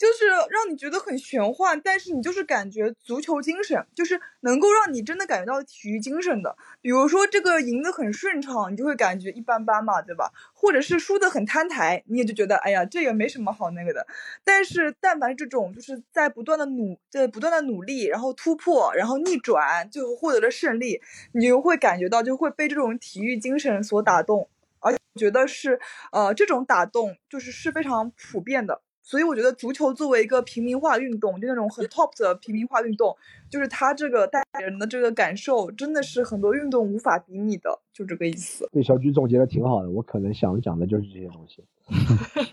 [0.00, 6.56] 就是让你觉得很玄幻，但是你就是感觉足球精神，就是能够让你真的感觉到体育精神的。
[6.80, 10.32] 比如说这个赢得很顺畅，你就会感觉一般般嘛，对吧？
[10.54, 14.06] 或者是输得很摊台，你也就觉得哎呀，这也没什么好那个的。
[14.42, 24.48] 但是但凡这种就是在不断的努在不断的努力，然后突破，然后逆转，最后获得了胜利，你就会感觉到就会被这种体育精神所打动。
[24.78, 25.78] 而且我觉得是，
[26.10, 28.80] 呃，这种打动就是是非常普遍的。
[29.10, 33.16] 所以我觉得足球作为一个平民化运动，就那种很 top 的平民化运动，
[33.50, 38.68] 就是它这个带给人的这个感受，真的是很多运动无法比拟的，就这个意思。
[38.70, 41.64] 对，小菊总结的挺好的，我可能想讲的就是这些东西。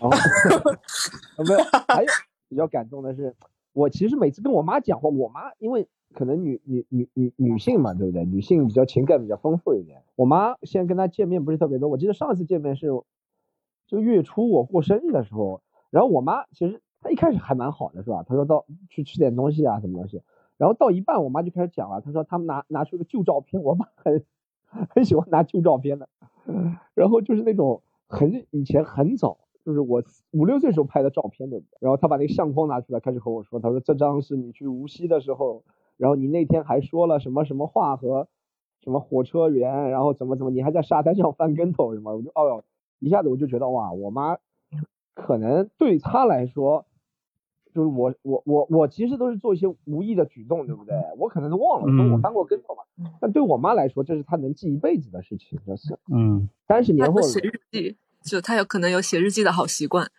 [0.00, 0.10] 后
[1.36, 2.08] 呃 没有，还有
[2.48, 3.36] 比较感动的是，
[3.72, 8.24] 我其实每次跟我妈讲话，我妈因为可能女女女女女性嘛，对不对？
[8.24, 10.02] 女性比较情感比较丰富一点。
[10.16, 12.88] 我妈现在跟她见面不是特别多，我记得上次见面是
[13.86, 18.22] 就月初我过生日的时候，然后我妈其实她一开始还蛮好的，是吧？
[18.22, 20.22] 她说到去吃点东西啊，什么东西。
[20.56, 24.24] 然后到一半，我妈就开始讲了，她说他们拿拿出个旧照片，我妈很
[24.90, 26.08] 很喜欢拿旧照片的，
[26.94, 31.78] 然后就是那种很以前很早，就是我五六岁时候拍的照片，对不对？
[31.80, 35.62] 然后她把那个相框拿出来，开始和我说，她说这张是你去无锡的时候，
[35.96, 38.28] 然后你那天还说了什么什么话和
[38.82, 42.64] 什么火车员，然后怎么怎么，你还在沙滩上 翻跟头什么，我就哦哟，
[42.98, 44.36] 一下子我就觉得哇，我妈
[45.18, 46.86] 可能对他来说。
[47.74, 50.96] 就是我我我我其实都是做一些无意的举动，对不对？
[51.16, 52.82] 我可能都忘了，说我翻过跟头嘛。
[53.20, 55.96] 但对我妈来说，这是她能记一辈子的事情，这是。
[56.10, 60.10] 嗯，三十年后，写日记，就她有可能有写日记的好习惯。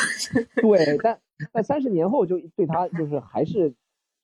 [0.60, 1.18] 对，但
[1.52, 3.72] 但三十年后就对她就是还是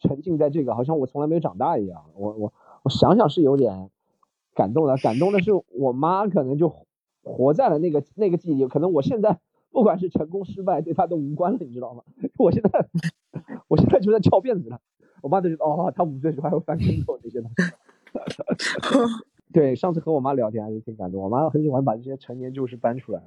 [0.00, 2.04] 沉浸在这个，好像我从来没有长大一样。
[2.14, 3.88] 我我我想想是有点
[4.54, 6.74] 感动的，感动的是我妈可能就
[7.22, 9.38] 活在了那个那个记忆，可能我现在。
[9.72, 12.02] 不管是成功失败，对他都无关了，你知道吗？
[12.38, 12.86] 我现在，
[13.68, 14.80] 我现在就在翘辫子了。
[15.22, 17.62] 我妈都觉得，哦，他五岁时候还会翻跟头这些东西。
[19.52, 21.22] 对，上次和我妈聊天还是挺感动。
[21.22, 23.22] 我妈很喜欢把这些陈年旧事搬出来。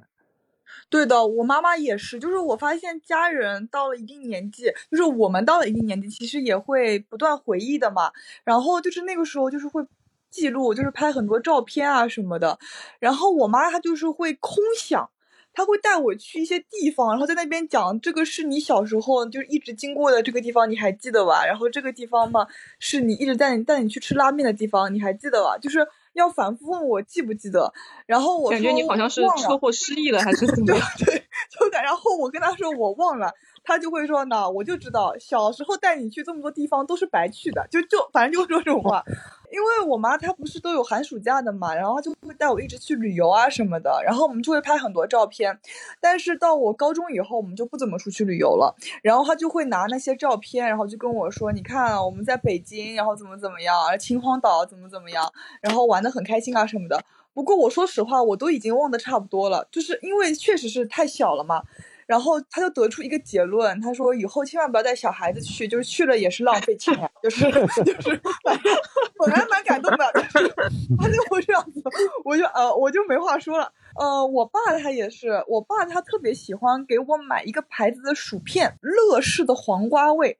[0.90, 8.10] 对的，我妈妈也是，就是我发现家人到了一定年纪，就是我们到了一定年纪，其实也会不断回忆的嘛。
[8.44, 9.84] 然后就是那个时候，就是会
[10.28, 12.58] 记录，就是拍很多照片啊什么的。
[12.98, 15.08] 然后我妈她就是会空想。
[15.56, 21.46] 他会带我去一些地方，然后在那边讲这个是你小时候就是一直经过的这个地方，你还记得吧？
[21.46, 22.46] 然后这个地方嘛，
[22.78, 25.56] 是你一直带你带你去吃拉面的地方，你还记得吧？
[25.56, 25.78] 就是
[26.12, 27.72] 要反复问我记不记得。
[28.04, 30.86] 然后我感觉你好像是车祸失忆了还是怎么样？
[31.04, 31.82] 对，就感。
[31.82, 33.32] 然后我跟他说我忘了，
[33.66, 39.04] 他就会说呢，我就知道小时候带你去这么多地方都是白去的，就就反正就说这种话。
[39.50, 45.58] 因为我妈她不是都有寒暑假的嘛，然后她就会带我一直去旅游啊什么的，然后我们就会拍很多照片。
[46.00, 48.74] 但是到我高中以后，我们就不怎么出去旅游了。
[49.02, 57.00] 然后她就会拿那些照片，然后就跟我说：“你看我们在北京，然后怎么怎么样，秦皇岛怎么怎么样，然后玩的很开心啊什么的。”
[57.32, 61.62] 不过我说实话，我都已经忘得差不多了，就是因为确实是太小了嘛。
[62.06, 68.72] 然后他就得出一个结论，他说以后千万不要带小孩子去，就是去了也是浪费钱，就是 就是，反正
[69.18, 70.54] 我还蛮感动的，就 是
[70.98, 71.82] 他就会这样子，
[72.24, 73.72] 我就呃我就没话说了。
[73.98, 80.38] 呃，我爸他也是，我爸他特别喜欢给我买一个牌子的薯片，乐事的黄瓜味。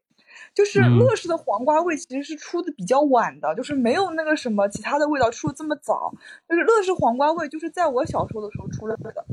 [0.55, 6.13] 就是乐事的黄瓜味其实是出的比较晚的，就是没有那个什么其他的味道出的这么早。
[6.49, 9.25] 就是乐事黄瓜味就是在我小时候的时候出来的，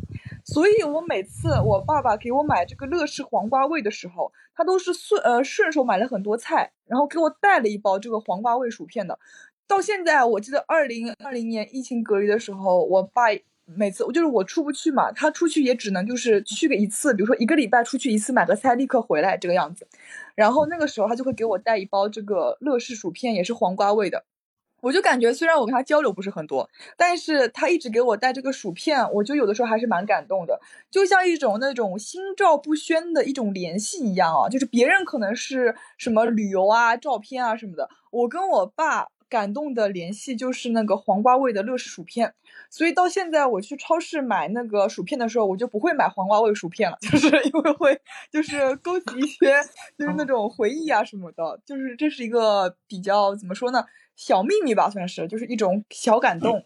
[0.45, 9.17] 所以我每次我爸爸给我买这个乐事黄瓜味的时候，他都是顺呃顺手买了很多菜，然后给我带了一包这个黄瓜味薯片的。
[9.67, 13.23] 到现在我记得二零二零年疫情隔离的时候，我爸
[13.65, 19.87] 每次就是我出不去嘛，他出去也只能就是去个一次，比如说一个礼拜出去一次买个菜立刻回来这个样子。
[20.35, 24.25] 然后那个时候他就会给我带一包这个乐事薯片，也是黄瓜味的。
[24.83, 30.59] 我就感觉虽然我跟他交流不是很多，但是他一直给我带这个薯片，我就有的时候还是蛮感动的，
[30.91, 34.49] 就像一种那种心照不宣的一种联系一样啊。
[34.49, 42.33] 就是别人可能是什么旅游啊、照片啊什么的，我跟我爸感动的联系就是那个黄瓜味的乐事薯片。
[42.69, 49.55] 所以到现在我去超市买那个薯片的时候，我就不会买黄瓜味薯片了， 就是因为会就是勾起一些
[49.97, 53.85] 就是那种回忆啊什么的，就是这是一个比较怎么说呢？
[54.15, 56.63] 小秘密吧，算是，就是一种小感动。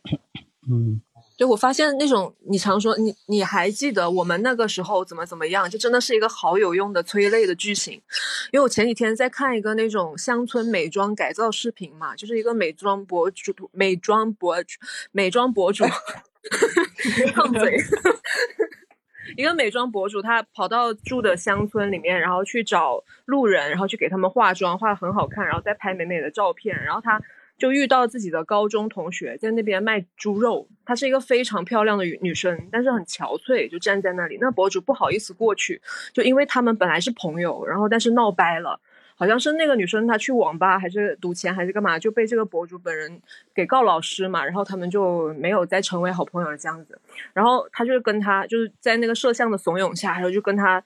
[0.70, 1.02] 嗯，
[1.38, 7.94] 对，我发现那种你常说你你还记得我们那个时候怎么怎么样，就真的是一个好有用的催泪的剧情。
[8.52, 14.78] 因为我前几天在看一个那种乡村美妆改造视频嘛，就是一个美妆博主，美妆博主，
[15.14, 15.86] 美妆博主，
[17.34, 17.82] 烫嘴，
[19.38, 27.22] 一个美妆博主，他跑到住的乡村里面，然后去找路人，然后去给他们化妆，化的很好看，然后再拍美美的照片，然后他。
[27.58, 34.38] 就遇到自己的高中同学在那边卖猪肉，她是一个非常漂亮的女女生，但是很憔悴，就站在那里。
[34.39, 35.82] 那博主不好意思过去，
[36.13, 38.80] 就因为他们本来是朋友，然后但是闹掰了，
[39.15, 43.20] 好像是那个女生她去网吧还是赌钱还是干嘛，就被这个博主本人
[43.56, 47.00] 给告老师嘛，然后他们就没有再成为好朋友了这样子。
[47.34, 50.84] 然后他就跟他就是在那个摄像的怂恿下，然后就跟他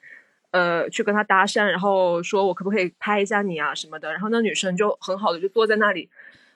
[0.52, 4.10] 呃去跟他搭讪，然后说我可不可以拍一下你啊什么的。
[4.10, 6.08] 然后那女生就很好的就坐在那里。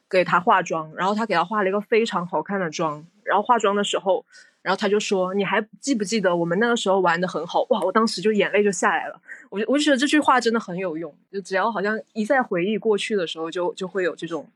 [0.08, 3.06] 给她化妆，然后他给她化了一个非常好看的妆。
[3.24, 4.24] 然后化妆的时候，
[4.62, 9.20] 然后他就说：“你还记不记得我们那个时候玩的很好？”哇，我当时就眼泪就下来了。
[9.50, 14.46] 我就我就觉得这句话真的很有用，就只要好像一再回忆过去的时候，就就会有这种。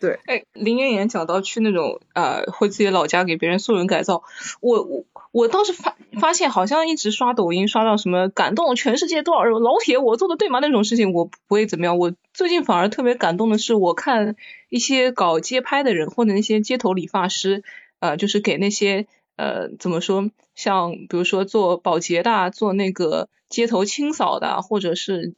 [0.00, 4.22] 对，哎，林妍妍讲到去那种呃，回自己老家给别人素人改造，
[4.60, 11.96] 我我我倒是发发现，好像一直刷抖音刷到什么感动全世界多少人，老铁我做的对吗那种事情，我不会怎么样。
[11.96, 14.36] 我最近反而特别感动的是，我看
[14.74, 17.62] 一些搞街拍的人或者那些街头理发师，
[18.00, 19.06] 呃，就是给那些
[19.36, 25.34] 呃怎么说，像比如说做保洁的，做那个街头清扫的，或者是。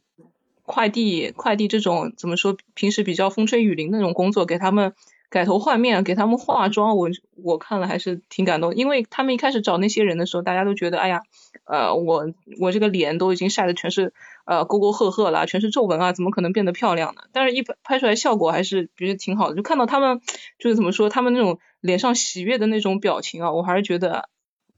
[0.68, 2.56] 快递快递这种怎么说？
[2.74, 4.94] 平时比较风吹雨淋那种工作，给他们
[5.30, 8.74] 改头换面，给他们化妆，我我看了还是挺感动。
[8.74, 11.22] 因为他们一开始找那些人的时候，大家都觉得，哎呀，
[11.66, 14.12] 呃，我我这个脸都已经晒的全是
[14.46, 17.22] 呃沟沟壑壑啦，全是皱纹啊，怎么可能变得漂亮呢？
[17.32, 19.56] 但是，一拍拍出来效果还是觉得挺好的。
[19.56, 20.22] 就看到他们
[20.58, 24.30] 就是怎么说，他们那种脸上喜悦的那种表情啊，我还是觉得，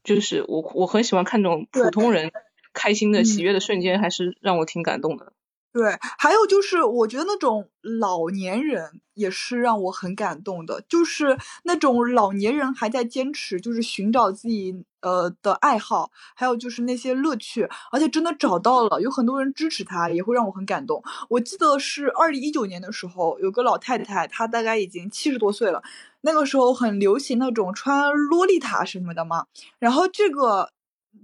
[0.03, 2.31] 就是我我很喜欢看这种普通人
[2.73, 5.31] 开心的喜悦的瞬间，还是让我挺感动的。
[5.71, 21.03] 对，还有就是，我觉得那种老年人也是让我很感动的，就是那种老年人还在坚持，就是寻找自己呃的爱好，还有就是那些乐趣，而且真的找到了，有很多人支持他，也会让我很感动。
[21.29, 25.83] 我记得是二零一九年的时候，有个老太太，她大概已经七十多岁了，
[26.21, 29.45] 那个时候很流行那种穿洛丽塔什么的嘛，
[29.77, 30.71] 然后这个。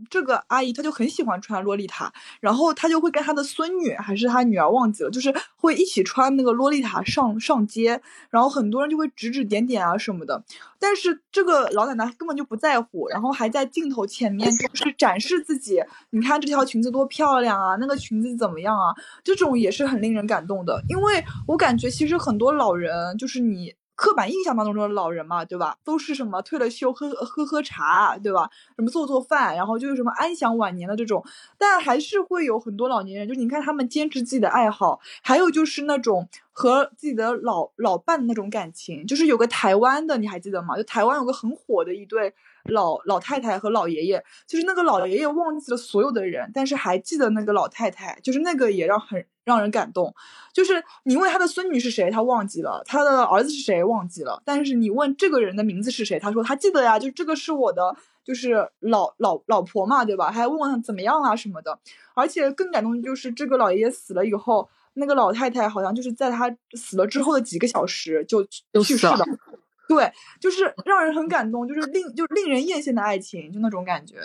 [0.09, 10.43] 这个阿姨她就很喜欢穿洛丽塔，然后她就会跟她的孙女还是她女儿忘记了，就是会一起穿那个洛丽塔上上街，然后很多人就会指指点点啊什么的。
[10.79, 15.81] 但是这个老奶奶根本就不在乎，然后还在镜头前面就是展示自己，
[16.11, 18.93] 你看这条裙子多漂亮啊，那个裙子怎么样啊？
[19.23, 23.73] 这种也是很令人感动的，因为我感觉其实很多老人就是你。
[23.95, 25.77] 刻板印象当中的老人嘛，对吧？
[25.83, 28.49] 都是什么退了休喝喝喝茶，对吧？
[28.75, 31.23] 什么做做饭，然后就是什么安享晚年的这种。
[31.57, 39.07] 但还是会有很多老年人，就是你看他们坚持自己的爱好，还有就是那种和自己的老老伴的那种感情。
[39.07, 40.75] 就是有个台湾的，你还记得吗？
[40.75, 42.33] 就台湾有个很火的一对
[42.65, 49.25] 老老太太和老爷爷，就是那个老爷爷忘记了所有的人，但是还记得那个老太太，就是那个也让很。
[49.45, 50.11] 让人感动，
[50.51, 54.41] 就是你问他的孙女是谁，他忘记了；他的儿子是谁，忘记了。
[54.43, 60.31] 但是你问这个人的名字是谁，他说他记得呀，就这个是我的，就是老老老婆嘛，对吧？
[60.31, 61.77] 还问问怎么样啊什么的。
[62.15, 68.43] 而且更感动的就是这个老爷爷死了以后，那个老太太好像就是在他死了之后的几个小时就
[68.83, 69.23] 去世了。
[69.87, 74.17] 对，就是让人很感动，就是令就令人艳羡的爱情，就那种感觉。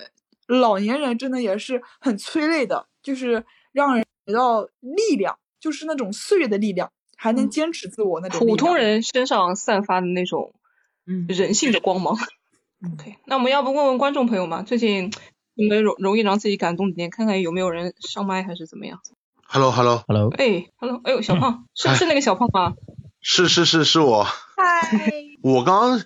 [0.46, 4.05] 老年人真的也是很催泪的，就是让人。
[4.27, 8.47] 得到力量，就是那种岁月的力量，还能坚持自我那种。
[8.47, 10.55] 普通人身上散发的那种，
[11.05, 12.16] 嗯，人性的光芒。
[12.93, 14.62] OK，那我们要不问问观众朋友嘛？
[14.62, 15.11] 最近
[15.55, 17.11] 有没有容容易让自己感动的点？
[17.11, 19.01] 看看有没有人上麦还是怎么样
[19.47, 20.30] ？Hello，Hello，Hello。
[20.37, 22.74] 哎，Hello，哎呦，小胖，是不是那个小胖吗？
[23.20, 24.22] 是是是是我。
[24.22, 25.30] 嗨。
[25.43, 26.03] 我刚刚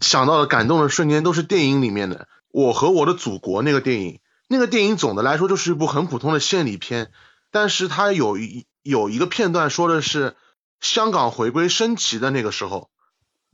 [0.00, 2.28] 想到的感动的瞬间都是电影里面的。
[2.50, 7.10] 我和我的祖国那个电影，那个电影总的来说就是一部很普通的献礼片，
[7.50, 10.34] 但是它有一有一个片段说的是
[10.80, 12.88] 香港回归升旗的那个时候，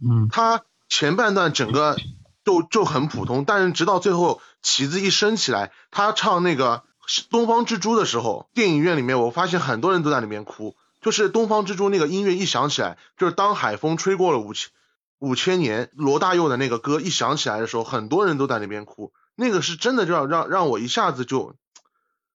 [0.01, 1.97] 嗯，它前半段整个
[2.45, 6.85] 就就很普通，但是直到最后旗子一升起来，他唱那个
[7.31, 14.71] 东方之珠的时候，电影院里面我发现很多人都在里面哭，就是东方之珠那个音乐一响起来，就是当海风吹过了五千
[15.19, 21.57] 五千年，罗大佑的那个歌一响起来的时候，很多人都在那边哭，那个是真的就让让让我一下子就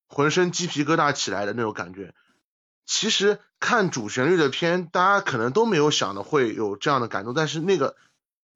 [0.08, 2.14] 浑身鸡皮疙瘩起来的那种感觉。
[2.86, 7.96] 其实看主旋律的片，大家可能都没有想的会有这样的感动，但是那个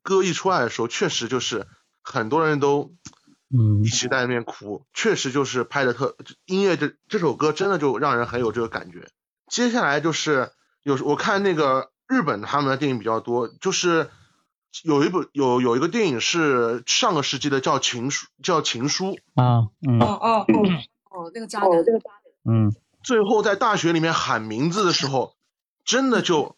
[0.01, 1.67] 歌一出来的时候，确实就是
[2.01, 2.95] 很多人都
[3.55, 9.11] 嗯一起在那边哭，确实就是拍的特音乐这这首歌真的就让人很有这个感觉。
[9.47, 10.51] 接下来就是
[10.81, 14.09] 有我看那个日本他们的电影比较多，就是
[14.83, 19.99] 有一部有有一个电影是上个世纪的叫《情书》，叫《情书》，啊，嗯。
[19.99, 21.69] 哦哦哦，哦，那个渣男，
[22.45, 22.75] 嗯。
[23.03, 25.35] 最后在大学里面喊名字的时候，
[25.83, 26.55] 真的就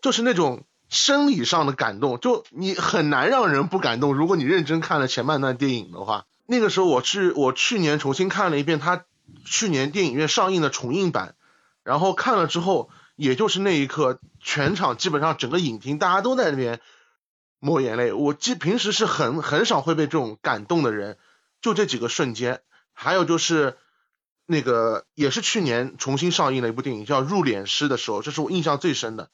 [0.00, 4.14] 就是那种生理上的感动，就你很难让人不感动。
[4.14, 9.04] 如果你认真看了前半段电影的话，那个时候我去我去年重新看了一遍他
[9.44, 11.36] 去年电影院上映的重映版，
[11.84, 16.80] 然后看了之后，也就是那一刻，全场基本上整个影厅大家都在那边
[17.58, 18.12] 抹眼泪。
[18.12, 21.18] 我记平时是很很少会被这种感动的人，
[21.60, 22.62] 就这几个瞬间，
[22.92, 23.76] 还有就是。
[24.46, 29.30] 那个也是去年重新上映的一部电影，叫《入殓师》的时候，这是我印象最深的。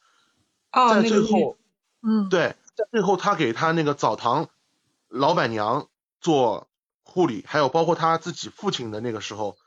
[0.70, 1.59] 哦，在那个最后，
[2.01, 4.51] 嗯，对，在最后他给他那个澡堂
[5.09, 5.89] 老板娘
[6.20, 6.68] 做
[7.03, 9.59] 护理，还有包括他自己父亲的那个时候，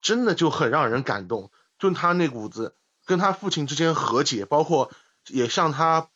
[0.00, 1.52] 真的就很让人感动。
[1.78, 2.74] 就他那股子
[3.06, 4.90] 跟他父亲之间和解，包括
[5.28, 6.10] 也向他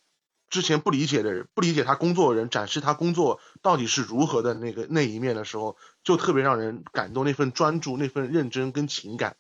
[0.51, 7.25] 之前不理解的人、不理解他工作的人展示他工作到底是如何的那个那一面的时候，就特别让人感动。
[7.25, 9.37] 那份专注、那份认真跟情感，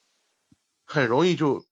[0.86, 1.64] 很容易就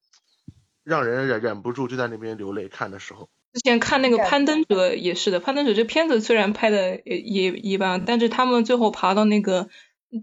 [0.82, 2.68] 让人忍忍不住就在那边流泪。
[2.68, 9.68] 看的时候，之前看那个《攀登者》也是的，《攀登者》这片子虽然拍的也也一般，但是他们最后爬到那个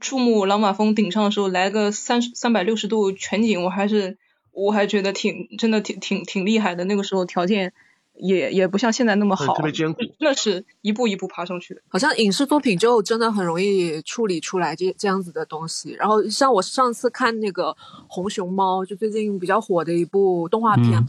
[0.02, 4.18] 珠穆朗玛峰顶上的时候，来个三三百六十度全景，我还是
[4.56, 6.86] 我还觉得挺真的挺挺挺厉害的。
[6.86, 7.74] 那个时候条件
[8.16, 10.00] 也也不像现在那么好，特别艰苦。
[10.00, 11.82] 真的是一步一步爬上去的。
[11.90, 15.92] 好像影视作品就真的很容易处理出来这这样子的东西。
[15.92, 17.72] 然后像我上次看那个
[18.08, 21.08] 《红熊猫》，就最近比较火的一部动画片嗯，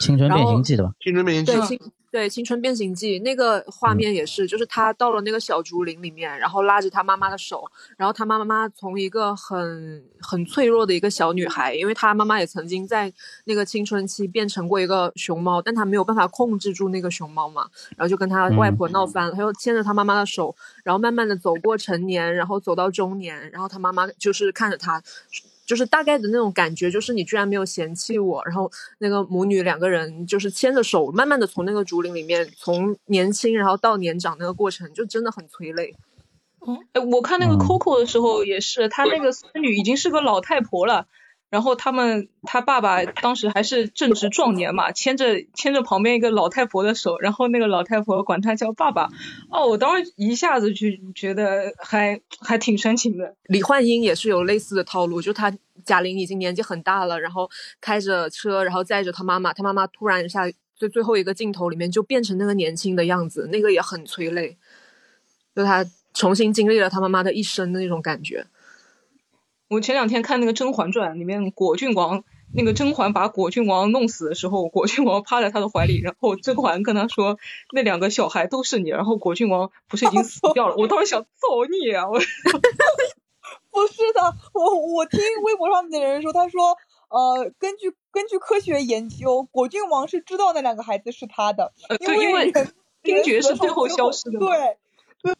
[0.00, 0.92] 青春变形记》的吧？
[1.00, 1.80] 青春变形记
[2.10, 7.64] 对青春变形记》那个画面也是，就是他到了那个小竹林里面，然后拉着他妈妈的手，
[7.96, 13.12] 然后他妈妈从一个很很脆弱的一个小女孩，因为他妈妈也曾经在
[13.44, 20.54] 那个青春期变成过一个熊猫，但他没有办法控制住那个熊猫嘛，然后就跟他外婆闹翻了，他又牵着他妈妈的手，
[20.84, 25.02] 然后慢慢的走过成年，然后走到中年，然后他妈妈就是看着他。
[25.68, 35.94] 就是大概的那种感觉，就是你居然没有嫌弃我，然后那个母女两个人就是牵着手，慢慢的从那个竹林里面，从年轻然后到年长那个过程，就真的很催泪。
[36.66, 41.06] 嗯，哎，我看那个嗯 Coco 的时候也是，她那个孙女已经是个老太婆了，
[41.50, 49.08] 然后他们他爸爸当时还是正值壮年嘛，牵着牵着旁边一个老太婆的手，然后那个老太婆管他叫爸爸，
[49.50, 53.34] 哦，我当时一下子就觉得还还挺深情的。
[53.44, 55.50] 李焕英也是有类似的套路，就她
[55.86, 57.48] 贾玲已经年纪很大了，然后
[57.80, 60.42] 开着车，然后载着她妈妈，她妈妈突然一下
[60.76, 64.58] 最最后一个镜头里面就变成那个年轻的样子，那个也很催泪，
[65.56, 65.82] 就她
[66.12, 68.44] 重新经历了她妈妈的一生的那种感觉。
[69.68, 77.38] 我前两天看那个《甄嬛传》里面，果郡王那个甄嬛把果郡王弄死的时候，果郡王趴在他的怀里，然后甄嬛跟他说
[77.72, 80.76] 那两个小孩都是你，然后果郡王不是已经死掉了？
[80.76, 82.08] 我当时想揍你啊！
[82.08, 82.18] 我
[83.70, 86.76] 不是的，我我听微博上面的人说，他说，
[87.10, 92.72] 呃，根据根据科学研究，果郡王是知道那两个孩子是他的，因为人
[93.04, 94.48] 听觉人死是最后后消失的对
[95.22, 95.34] 对，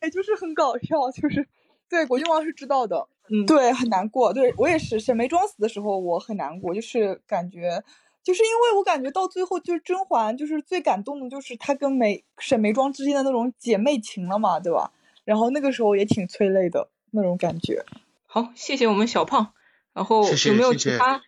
[0.00, 1.46] 哎，就是很搞笑，就是
[1.92, 4.32] 对果郡王是知道的，嗯，对，很难过。
[4.32, 7.84] 对我也是，沈眉庄死的时候我很难过，就是感觉，
[8.22, 14.90] 就是因为我感觉到最后就是甄嬛，就是最感动的就是她跟眉沈眉庄之间的那种姐妹情了嘛，对吧？
[15.26, 17.84] 然后那个时候也挺催泪的那种感觉。
[18.26, 19.52] 好，谢谢我们小胖。
[19.92, 21.22] 然后谢谢有没有谢谢其他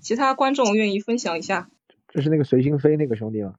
[0.00, 1.68] 其他观众愿意分享一下？
[2.08, 3.56] 这是那个随心飞那个兄弟吗？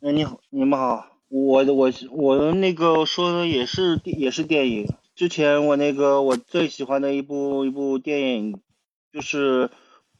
[0.00, 4.92] 哎，你好，你们好，我的我我那个说的也是也是电影。
[5.22, 8.60] 之前我那个我最喜欢的一部一部电影，
[9.12, 9.68] 就是《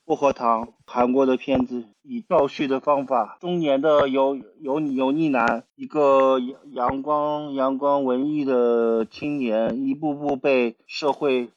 [0.05, 11.51] 薄荷糖，韩国的片子，以倒叙的方法，中年的油油油腻男，一个阳阳光阳光文艺的青年，一步步被社会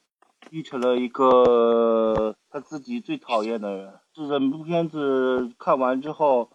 [0.50, 3.94] 逼成了一个他自己最讨厌的人。
[4.16, 6.50] 这整部片子看完之后，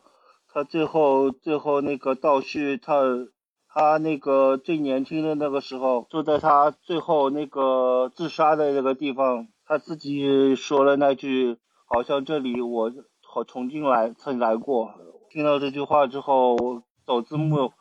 [0.52, 3.28] 他最后最后那个倒叙，他
[3.72, 11.58] 他那个最年轻的那个时候，就在他最后那个自杀的那个地方，他自己说了那句。
[11.92, 14.94] 好像这里我好重庆来曾来过，
[15.28, 17.72] 听到这句话之后，我走字幕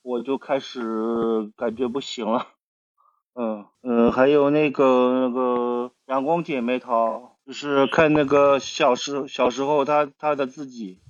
[0.00, 2.46] 我就开始感觉不行了。
[3.34, 11.00] 嗯嗯，还有那个那个阳光姐妹淘，就是看那个小时小时候他他的自己，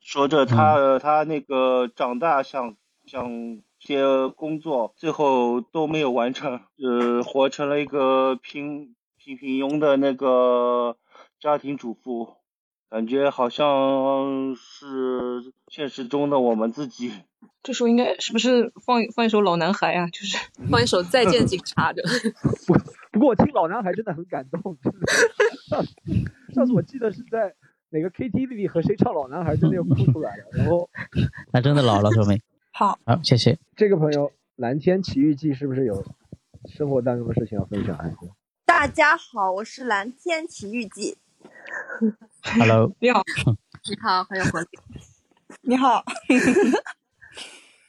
[0.00, 2.74] 说着他他那个长大想
[3.06, 10.96] 想些工作，最后都没有完成， 呃，活成了一个平平平庸的那个。
[11.38, 12.38] 家庭主妇，
[12.88, 17.12] 感觉好像是现实中的我们自己。
[17.62, 20.08] 这时候应该是不是放放一首《老男孩》啊？
[20.08, 20.38] 就是
[20.70, 22.02] 放一首《再见警察》的。
[22.66, 22.74] 不
[23.12, 24.78] 不过我听《老男孩》真的很感动。
[25.68, 25.84] 上
[26.54, 27.54] 上次我记得是在
[27.90, 30.44] 哪个 KTV 里和谁唱《老男孩》，真的要哭出来了。
[30.52, 30.88] 然后
[31.52, 32.40] 他真的老了，说明。
[32.78, 33.58] 好，好，谢谢。
[33.74, 36.04] 这个朋友蓝天奇遇记是不是有
[36.66, 37.98] 生活当中的事情要分享？
[38.66, 41.16] 大家好，我是蓝天奇遇记。
[42.44, 43.22] Hello， 你好，
[43.88, 44.68] 你好，很有活力。
[45.62, 46.04] 你好，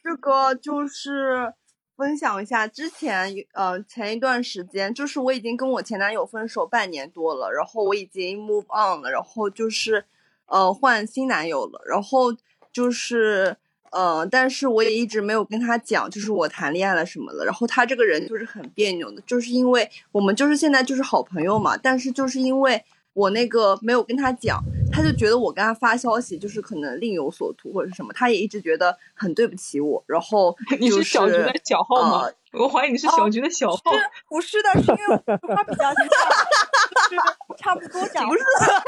[0.01, 1.53] 这个就是
[1.97, 10.05] 分享一下之前，呃，前一段时间，就是我已经跟我前男友分手半年多了，然后我已经 move on 了，然后就是
[10.45, 12.33] 呃换新男友了，然后
[12.71, 13.57] 就是
[13.91, 22.83] 呃，但是我也一直没有跟他讲，就是我谈恋爱了什么的，然后他这个人就是很别扭的，就是因为我们就是现在就是好朋友嘛，但是就是因为。
[23.13, 30.03] 我那个没有跟他讲，他就觉得我跟他发消息就是可能另有所图或者是什么，他也一直觉得很对不起我。
[30.05, 32.29] 然后 你是小菊的小号吗？
[32.53, 33.81] 我怀疑你是小菊的小号。
[34.29, 35.91] 不是的，是因为他比较
[37.57, 38.29] 差不多讲。
[38.29, 38.83] 不是的，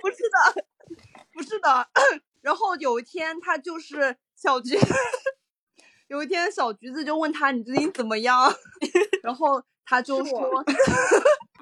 [0.00, 0.64] 不是的，
[1.34, 1.86] 不是的。
[2.40, 4.78] 然后有一天他就是小橘，
[6.08, 8.52] 有一天小橘子就问他你最近怎么样，
[9.24, 10.62] 然后他就说。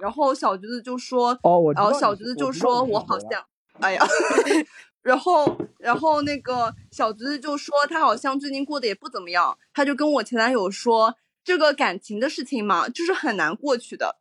[0.01, 3.41] 然后小橘子就说，哦，然后小橘子就说，我好像，
[3.79, 4.05] 哎呀，
[5.01, 11.15] 然后然后那个小橘子就说，他好像最近过得也不怎么样，他就跟我前男友说，
[11.45, 14.17] 这个感情的事情嘛，就是很难过去的，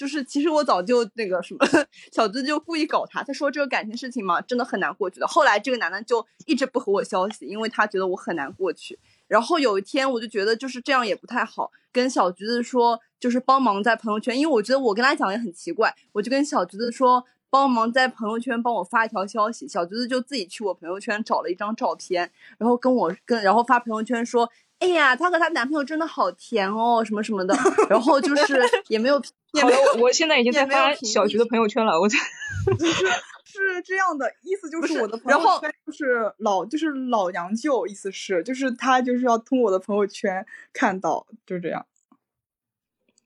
[0.00, 1.66] 就是其实我早就那个什么，
[2.10, 5.26] 小橘子就故意搞他，他说这个感情事情嘛，真的很难过去的。
[5.26, 8.98] 后来这个男的就一直不和我消息，因为他觉得我很难过去。
[9.28, 12.98] 然后有一天我就觉得就是这样也不太好，跟小橘子说。
[13.20, 24.50] 就是帮忙在朋友圈，因为我觉得我跟他讲也很奇怪，我就跟小橘子说帮忙在朋友圈帮我发一条消息，小橘子就自己去我朋友圈找了一张照片，然后跟我跟然后发朋友圈说，
[24.80, 27.54] 哎呀，她和她男朋友真的好甜哦，什么什么的，
[27.88, 29.22] 然后就是也没有，
[29.52, 32.18] 也没有，我现在已经在发小橘的朋友圈了，我在，
[33.44, 41.86] 是这样的意思，就是我的朋友圈就是老就是老娘舅，意思是就是他就是要通过我的朋友圈看到，就这样。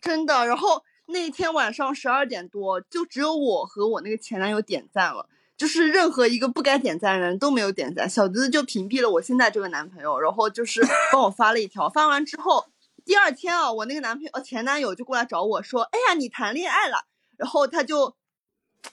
[0.01, 8.09] 真的，然后那天晚上十二点多，就只有我和我那个前男友点赞了，就是任何一个不该点赞的人都没有点赞。
[8.09, 10.83] 小橘子就屏蔽了我现在这个男朋友，然后就是
[11.13, 11.89] 帮我发了一条。
[11.89, 12.67] 发完之后，
[13.05, 17.05] 第二天啊，我那个男朋友前男友就过来找我说：“哎呀，你谈恋爱了。”
[17.37, 18.15] 然后他就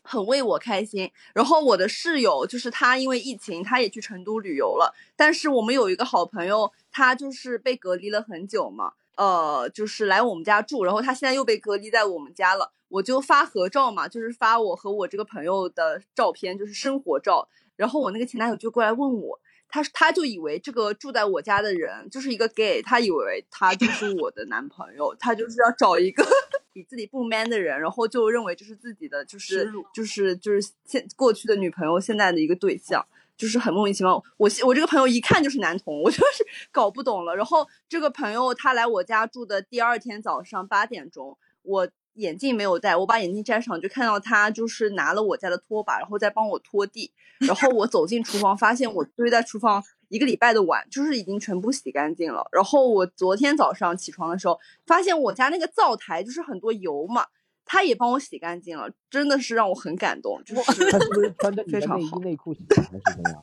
[0.04, 1.12] 很为我开心。
[1.34, 4.94] 然后我的室友就是他，因为疫情，他也去成都旅游了。
[5.16, 8.94] 但是我们有一个好朋友，他就是被隔离了很久嘛。
[9.16, 17.48] 呃，就是来我们家住，然后他现在又被隔离在我们家了，我就发合照嘛，就是发我和我这个朋友的照片，就是生活照。
[17.76, 26.24] 然后我那个前男友就过来问我，他他就以为这个住在我家的人就是一个 gay，他以为他就是我的男朋友，他就是要找一个
[26.74, 33.06] 比自己不 man 的人，然后就认为这是自己的，就是就是就是现过去的女朋友现在的一个对象。
[33.42, 37.36] 就是很莫名其妙，我我这个朋友一看就是男同，我就是搞不懂了。
[37.36, 47.12] 然后这个朋友他来我家住的第二天早上八点钟，我眼镜没有戴，我把眼镜摘上就看到他就是拿了我家的拖把，然后再帮我拖地。
[47.40, 52.48] 然后我走进厨房，发现我堆在厨房一个礼拜的碗就是已经全部洗干净了。
[52.52, 57.26] 然后我昨天早上起床的时候，发现我家那个灶台就是很多油嘛。
[57.72, 60.44] 他也帮我洗干净了，真的是让我很感动。
[60.44, 63.42] 就是他是不是穿着你的内衣内裤洗还是怎样？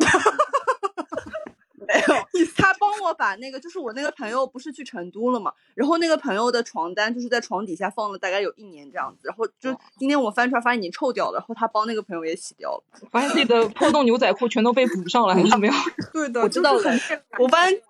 [2.55, 12.85] 他帮我把那个，就是我那个朋友不是去成都了嘛，然后那个朋友的床单就是在床底下放了大概有一年这样子，然后就今天我翻出来发现已经臭掉了，然后他帮那个朋友也洗掉了。
[13.11, 15.75] 发现自己的破洞牛仔裤全都被补上了，还是怎么样？
[16.13, 17.81] 对的，我知道了就是我发现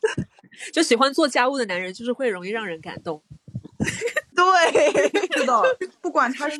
[0.72, 3.22] 就喜欢做家务的男人，就是会容易让人感动。
[4.72, 4.92] 对，
[5.38, 5.62] 是的，
[6.00, 6.56] 不管他是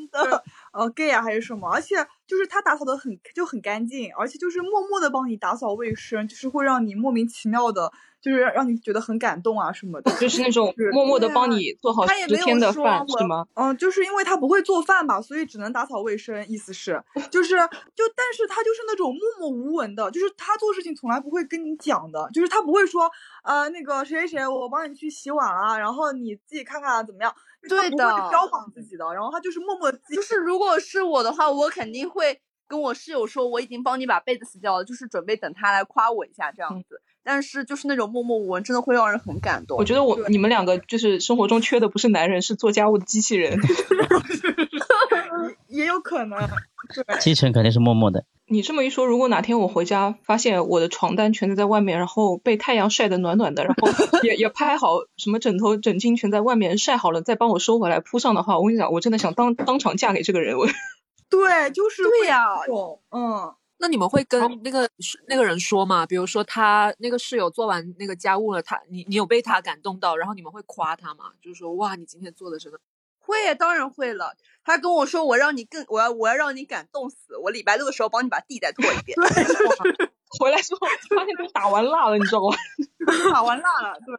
[0.73, 1.97] 呃 gay 啊还是什么，而且
[2.33, 10.11] 就是他打扫的很就很干净，而且就是默默的帮你打扫卫生，就是会让你莫名其妙的，就是让让你觉得很感动啊什么的。
[10.19, 13.47] 就是那种默默的帮你做好他也没有十天的说我饭是吗？
[13.53, 16.43] 嗯，就是因为他不会做饭吧，所以只能打扫卫生。
[16.49, 17.51] 意思是，就是
[17.95, 23.11] 就，但是他就是那种默默无闻的，就是他做事情从来不会跟你讲的，就是他不会说，
[23.45, 27.31] 呃，那个谁谁谁，我帮你去洗碗啊，然后你自己看看怎么样。
[27.63, 32.22] 就是他对不会的标榜自己的，然后他就是默默地自己就是如果是我的话，我肯定会
[32.69, 37.03] 跟我室友说我已经帮你把被子洗掉了，就是准备等他来夸我一下这样子。
[37.25, 39.79] 但是就是那种默默无闻，真的会让人很感动。
[39.79, 43.59] 我觉得我你们两个就是生活中缺的不是男人，是做家务的机器人。
[45.69, 46.39] 也有可能，
[46.93, 48.25] 对，继承肯定是默默的。
[48.47, 53.89] 你这么一说，如果哪天我回家发现我的床单全都在外面，然后被太阳晒得暖暖的，然后
[54.23, 60.59] 也也拍好什么枕头枕巾全在外面晒好了，再帮我收回来铺上的话，我跟你讲，我真的想当当场嫁给这个人。
[60.59, 60.67] 我
[61.33, 63.55] 对，就是会对呀这种嗯。
[63.79, 64.89] 那你们会跟那个
[65.27, 66.07] 那个人说吗？
[66.07, 71.33] 比如说他那个室友做完那个家务了，他你你有被他感动到，然后你们会夸他吗？
[71.41, 72.79] 就是说哇，你今天做的真的
[73.19, 74.37] 会呀，当然会了。
[74.63, 77.37] 他跟我说我让你更，我要我要让你感动死。
[77.43, 79.19] 我礼拜六的时候帮你把地再拖一遍。
[80.39, 80.81] 回来之后
[81.15, 82.57] 发现都打完蜡了，你知道吗？
[83.33, 84.17] 打完蜡了，对，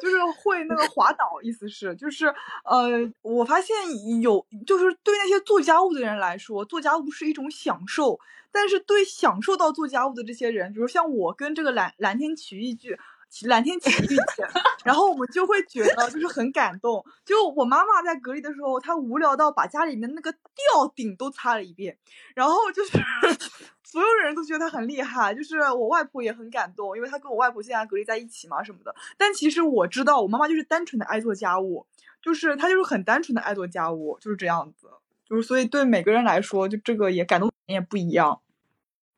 [0.00, 2.26] 就是会那个滑倒，意思是就是
[2.64, 3.76] 呃，我发现
[4.20, 8.18] 有就是对那些做家务的人来说，做家务是一种享受，
[8.52, 12.98] 但是对享受到做家务的这些人，比如像我跟这个蓝蓝天奇遇剧。
[13.46, 14.16] 蓝天奇遇记，
[14.84, 17.04] 然后我们就会觉得就是很感动。
[17.24, 21.96] 就我妈妈在隔离的时候，她无聊到把家里面那个吊顶都擦了一遍，
[22.34, 22.98] 然后就是
[23.82, 25.34] 所有人都觉得她很厉害。
[25.34, 28.94] 就是我外婆也很感动，因为她跟我外婆现在隔离在一起嘛什么的。
[29.16, 31.86] 但其实我知道，我妈妈就是单纯的爱做家务，
[32.20, 34.88] 就是她就是很单纯的爱做家务，就是这样子。
[35.24, 38.40] 就是所以对每个人来说，就这个也感动点也不一样。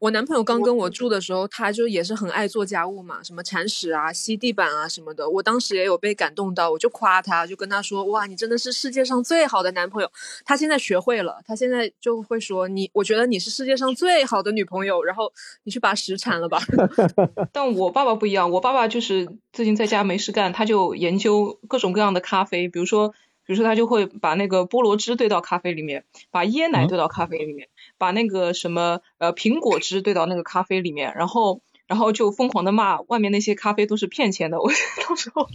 [0.05, 5.27] 我男朋友刚跟我住的时候，他就也是很爱做家务嘛，什么铲屎啊、吸地板啊什么的。
[5.27, 10.11] 我当时也有被感动到，我就夸他，就跟他说：“哇，你真的是世界上最好的男朋友。”
[10.45, 15.33] 他现在学会了，他现在就会说：“你，我觉得你是世界上最好的女朋友。”然后
[15.63, 16.61] 你去把屎铲了吧。
[17.51, 23.09] 但我爸爸不一样，我爸爸就是最近在家没事干，他就研究各种各样的咖啡，比如说，
[23.47, 27.69] 比如说他就会把那个菠萝汁兑到咖啡里面，把椰奶兑到咖啡里面，
[27.99, 34.59] 把那个什么呃苹果汁兑到那个咖啡里面，然后然后就疯狂的骂外面那些咖啡都是骗钱的。
[34.63, 34.71] 我
[35.07, 35.47] 到时候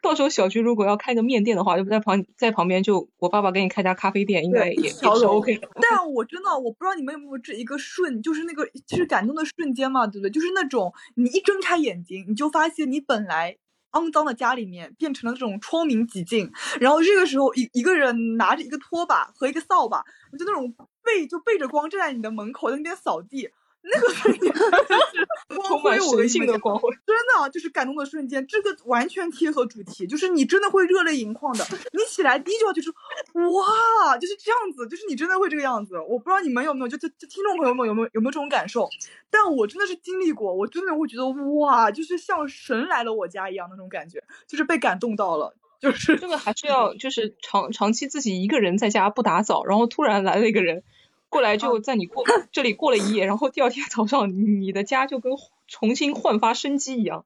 [0.00, 5.68] 到时候小区如果要开个面店的话，就在旁在旁边就我爸爸给你开家咖啡店，应该也也是 OK 的。
[5.80, 10.30] 但我真的我不知道你们有没有这一个瞬，就是那个就是感动的瞬间嘛，对不对？
[10.30, 13.56] 就是那种你一睁开眼睛，你就发现你本来
[13.92, 20.02] 肮脏的家里面变成了这种窗明几净，然后这个时候一一个人拿着一个拖把和一个扫把，
[20.38, 23.48] 就那种背就背着光站在你的门口，在那边扫地。
[23.92, 25.26] 那个瞬间是
[25.56, 26.90] 光辉，我性你们讲的光辉。
[27.06, 31.64] 真的就是感动的瞬间，这个完全贴合主题，就是你真的会热泪盈眶的。
[31.92, 32.90] 你起来第一句话就是
[33.34, 35.98] 哇，就是这样子，就是你真的会这个样子。
[35.98, 38.88] 我不知道你们有没有，就就就听众朋友们有没有有没有这种感受？
[39.30, 45.54] 但我真的是经历过，我真的会觉得哇，就是像神来了我家一样那种感觉，就是被感动到了。
[45.80, 50.82] 就是这个还是要就是长长期自己一个人在家不打扫，然后突然来了一个人
[51.28, 55.32] 过来，就在你过这里过了一夜，然后第二天早上你的家就跟
[55.66, 57.24] 重新焕发生机一样。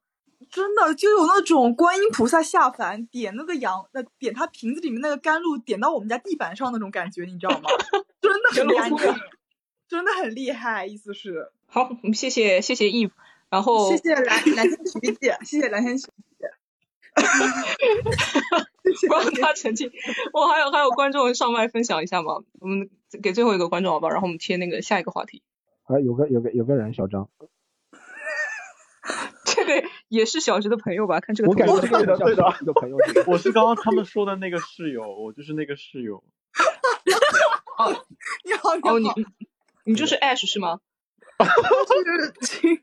[0.51, 7.71] 真的就有那种观音菩萨下凡点那个羊，那，点他瓶子里面那个甘露，点到我们家地板上那种感觉，你知道吗？
[8.21, 8.91] 真的很厉害，
[9.89, 10.85] 真的很厉害。
[10.87, 13.13] 意思是，好，我们谢谢谢谢 Eve，
[13.51, 14.27] 然后谢谢蓝
[14.57, 16.51] 蓝天曲姐，谢谢蓝天曲姐。
[19.09, 19.91] 帮他澄清。
[20.33, 22.43] 我还有还有观众上麦分享一下吗？
[22.61, 22.91] 我们
[23.23, 25.43] 给最后一个观众好吧，然后我们贴那个下一个话题。
[25.85, 27.29] 啊，有个有个有个人小张，
[29.45, 31.21] 这个也是小学的朋友吧？
[31.21, 32.97] 看这个我感觉这个像是一个朋友。
[33.27, 36.23] 我是刚刚他们说的那个室友，我就是那个室友。
[38.45, 39.09] 你好，哦，你
[39.85, 40.81] 你就是 Ash 是吗？
[41.39, 42.81] 就是亲，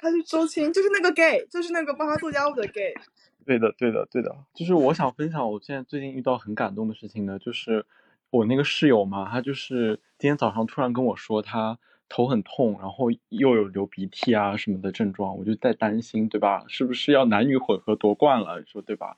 [0.00, 2.92] 他是周青，就是那个 gay，就是那个帮他做家务的 gay。
[3.44, 7.84] 对的，对的，对的，就是我想分享我现在最近遇到很感动的事情呢，就是
[8.30, 11.78] 我那个室友嘛，他就是今天早上突然跟我说他
[12.08, 16.64] 头很痛，然后又有流鼻涕啊什么的症状，我就在担心，对吧？
[16.68, 18.60] 是不是要男女混合夺冠了？
[18.60, 19.16] 你说对吧？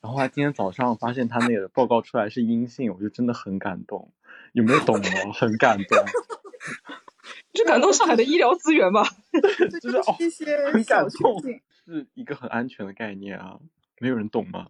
[0.00, 4.10] 然后他今天早上发现他那个报告出来是阴性，我就真的很感动。
[4.52, 5.32] 有没有懂我？
[5.32, 5.98] 很感动。
[7.52, 9.04] 就感动上海的医疗资源吧。
[9.82, 11.60] 就是哦，一些很小感动确幸。
[11.84, 13.58] 是一个很安全的概念啊，
[14.00, 14.68] 没有人懂吗？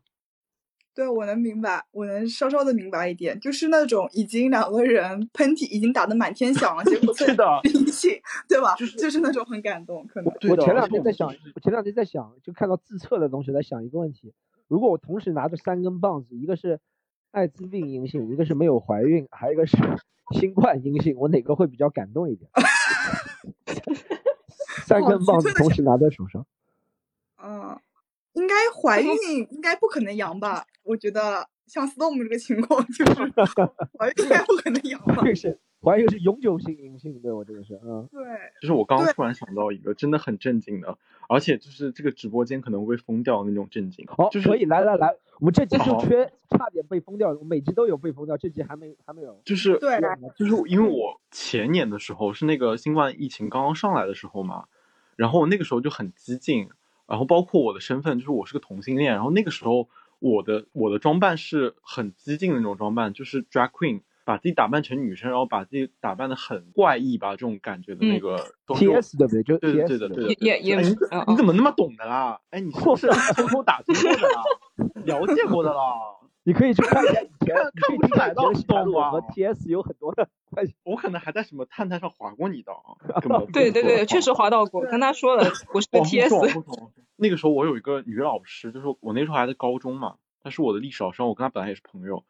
[0.92, 8.74] 对，我能明白，我能稍稍的明白一点，就是那种已经两个人喷嚏已经打得满天响了，结果 是的阴性，对吧？
[8.74, 10.32] 就是那种很感动，可能。
[10.50, 14.34] 我前两天在想我前两天在想，就看到自测的东西，在想一个问题：
[14.66, 16.80] 如果我同时拿着三根棒子，一个是
[17.30, 19.76] 艾滋病阴性，一个是没有怀孕，还有一个是
[20.34, 22.50] 新冠阴性，我哪个会比较感动一点？
[24.84, 26.44] 三根棒子同时拿在手上，
[27.42, 27.78] 嗯，
[28.34, 29.10] 应该怀孕
[29.50, 30.64] 应该不可能阳吧？
[30.82, 33.32] 我觉得像 Storm 这个情况，就 是
[33.98, 35.16] 怀孕应该不可能阳吧？
[35.22, 38.20] 这个是怀孕是永久性阴性，对我这个是，嗯，对，
[38.60, 44.06] 就是我刚刚突然想到一个真的很震惊的，而且就是这个直播间可能会封掉的那种震惊。
[44.08, 49.98] 好，就是可以来来来，我们这集就缺差点被封掉，我每集都有被封掉，这集还没还没有，就是对
[50.36, 54.66] 就是因为我前年的时候是那个新冠疫情刚刚上来的时候嘛，
[55.16, 56.68] 然后那个时候就很激进，
[57.10, 59.88] 然后包括我的身份就是我是个同性恋，然后那个时候
[60.20, 68.36] 我的我的装扮是很激进的那种装扮，就是 drag queen，把自己打扮成女生，然后把自己打扮的很怪异吧，这种感觉的那个。
[68.76, 69.42] T S 对不对？
[69.42, 72.40] 就对对的对的，也也也哎你啊你怎么那么懂的啦？
[72.50, 74.42] 哎，你是不是 偷偷打听过的啦？
[75.04, 75.82] 了解过的啦？
[76.42, 80.74] 你可以去看一下以前，看你可以看不出来的听看以前的西塔路懂吗和 T S 有很多的关系。
[80.84, 82.96] 我可能还在什么探探上划过你的啊，
[83.52, 86.28] 对对对，确实划到过，跟他说了，我是个哦，TS。
[86.30, 86.92] 不懂不懂。
[87.16, 92.24] 那个时候我有一个女老师，就是我那时候还在高中嘛，她是我的历史老师，我跟她本来也是朋友。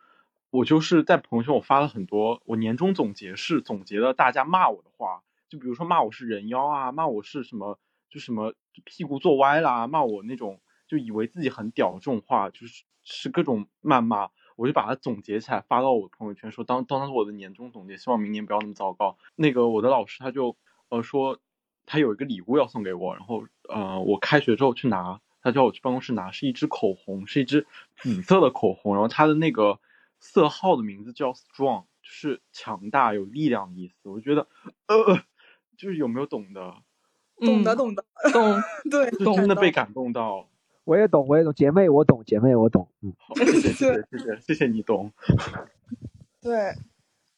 [0.50, 7.78] 我就是在朋友圈我发了很多，我年终总结是总结了大家骂我的话，就比如说骂我是人妖啊，骂我是什么
[8.10, 8.54] 就什么
[8.84, 10.60] 屁股坐歪啦，骂我那种
[10.90, 14.30] 就以为自己很屌这种话，就是是各种谩骂。
[14.56, 19.16] 我就把它总结起来发到我的朋友圈，说当当它是我的年终总结，希望明年不要那么糟糕。
[19.36, 20.54] 那个我的老师他就
[20.90, 21.38] 呃说
[21.86, 27.66] 他有一个礼物要送给我，然后呃我开学之后去拿，他叫我去办公室拿，是一支口红，是一支
[27.96, 29.78] 紫色的口红，然后它的那个
[30.18, 34.10] 色号的名字叫 strong，就是强大有力量的意思。
[34.10, 34.46] 我觉得
[34.88, 35.22] 呃
[35.78, 36.74] 就是有没有懂的，
[37.38, 38.60] 懂的嗯懂的，懂，
[38.90, 40.49] 对，就真的被感动到。
[40.84, 42.88] 我也懂我也懂，姐妹我懂姐妹我懂。
[43.02, 43.12] 嗯。
[43.18, 45.12] 好谢谢谢谢谢谢你懂。
[46.40, 46.72] 对，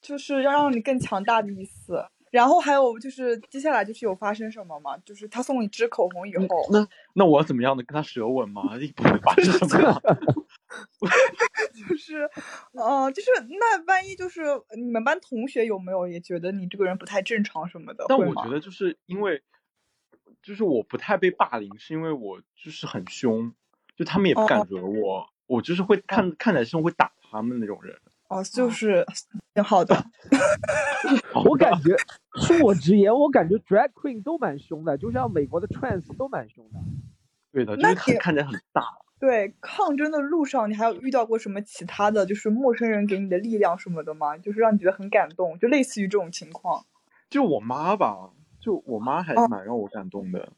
[0.01, 2.05] 就是要让你更强大的意思。
[2.30, 4.97] 然后还有就是接下来就是有发生什么吗？
[5.05, 6.47] 就是他送你支口红以后。
[6.70, 8.62] 那那我怎么样的跟他舌吻吗？
[8.97, 10.01] 不会发生什么。
[11.74, 12.30] 就是，
[12.72, 14.43] 嗯，就是那万一就是
[14.76, 18.07] 你们班同学有没有也觉得你这个人不太正常什么的。
[18.09, 19.43] 但我觉得就是因为。
[20.43, 23.53] 就是我不太被霸凌，是因为我就是很凶，
[23.97, 27.97] 就他们也不敢哦惹我，我就是会看看起来像会打他们那种人。
[28.28, 29.07] 哦，就是
[29.55, 29.95] 挺好的。
[31.45, 31.95] 我感觉
[32.40, 36.80] 恕我直言，我感觉 drag queen 都蛮凶的，就像美国的 trans 都蛮凶的。
[37.53, 38.82] 对的，就是很看起来很大。
[39.20, 44.36] 对，抗争的路上，你还有遇到过什么其他的就是陌生人给你的力量什么的吗？
[44.38, 46.86] 就是让你觉得很感动，就类似于这种情况。
[47.28, 48.30] 就我妈吧，
[48.63, 49.47] 就我妈还哦。
[49.49, 50.53] 蛮让我感动的，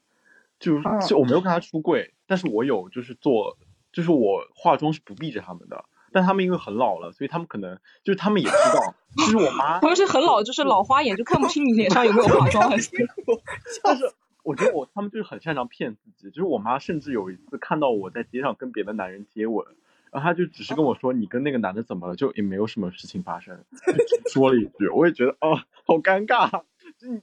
[0.61, 3.59] 就就我没有跟她出柜，但是我有就是做，
[3.93, 12.71] 就是我化妆是不避着他们的，但他们因为很老了，所以他们可能就是他们也知道，就是我妈 不是很老，就是老花眼，就看不清你脸上有没有化妆。
[13.83, 14.05] 但是
[14.43, 19.67] 我觉得我他们就是很擅长骗自己，就是我妈甚至有一次看到我在街上跟别的男人接吻，
[20.13, 23.65] 然后她就只是跟我说你跟那个男的怎么了，就也没有什么事情发生，
[24.07, 26.51] 就说了一句，我也觉得哦好尴尬，
[26.99, 27.21] 就你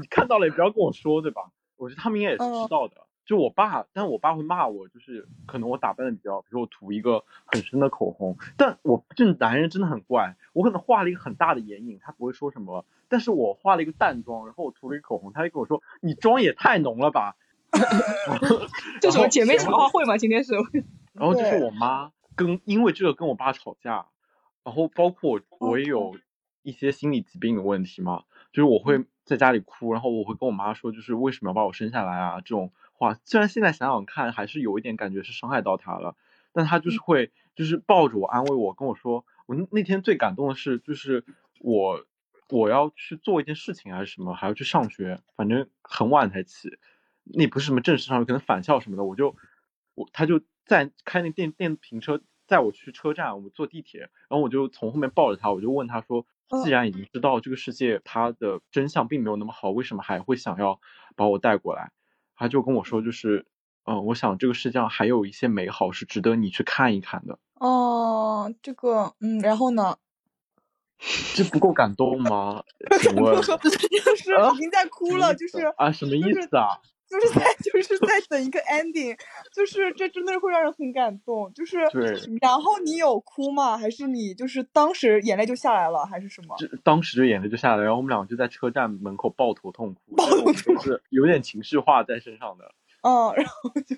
[0.00, 1.50] 你看到了也不要跟我说对吧？
[1.76, 3.06] 我觉得他们应该也是知道的。
[3.24, 17.36] 就我爸，但我爸会骂我，就是可能我打扮的比较，比如我涂一个很深的口红，但我这男人真的很怪，我可能画了一个很大的眼影，他不会说什么，但是我画了一个淡妆，然后我涂了一个口红，他就跟我说你妆也太浓了吧
[19.00, 20.18] 这什么姐妹茶话会吗？
[20.18, 20.54] 今天是
[21.14, 24.06] 然后就是我妈跟因为这个跟我爸吵架，
[24.64, 26.16] 然后包括我我也有
[26.62, 32.40] 一些心理疾病的问题嘛，就是我会在家里哭，然后我会跟我妈说，就是为什么要把我生下来啊？
[32.40, 36.16] 这种话，虽然现在想想看还是有一点感觉是伤害到她了，
[36.52, 41.24] 但她就是会就是抱着我安慰我，跟我说，我那那天最感动的是就是
[41.60, 42.04] 我
[42.48, 46.76] 我要去做一件事情还是什么，还要去上学，反正很晚才起，
[47.24, 49.36] 那不是什么正式上学，可能返校什么的，我就
[49.94, 56.26] 我他就在开那电电瓶车载我去车站，我们坐地铁，然后我就从后面抱着他，我就问他说
[56.64, 60.80] 既然已经知道这个世界它的真相并没有那么好，为什么还会想要
[61.16, 61.90] 把我带过来？
[62.34, 63.46] 他就跟我说，就是，
[63.84, 67.38] 嗯、我想这个世界上还有一些美好是值得你去看一看的。
[67.54, 69.96] 哦，这个，嗯，然后呢？
[71.34, 72.62] 这不够感动吗？
[73.02, 73.86] 请问 就是
[74.54, 76.78] 已经在哭了，就是啊，什么意思啊？
[77.12, 79.14] 就是在 就是在等一个 ending，
[79.54, 81.52] 就是这真的会让人很感动。
[81.52, 83.76] 就是对然后你有哭吗？
[83.76, 86.56] 还是你就是当时眼泪就下来了，还是什么？
[86.58, 92.72] 就当时就眼泪就下来，然后我们两个就在车站门口抱头痛哭，因为我们都是有点情绪化在身上的。
[93.02, 93.96] 嗯，然后就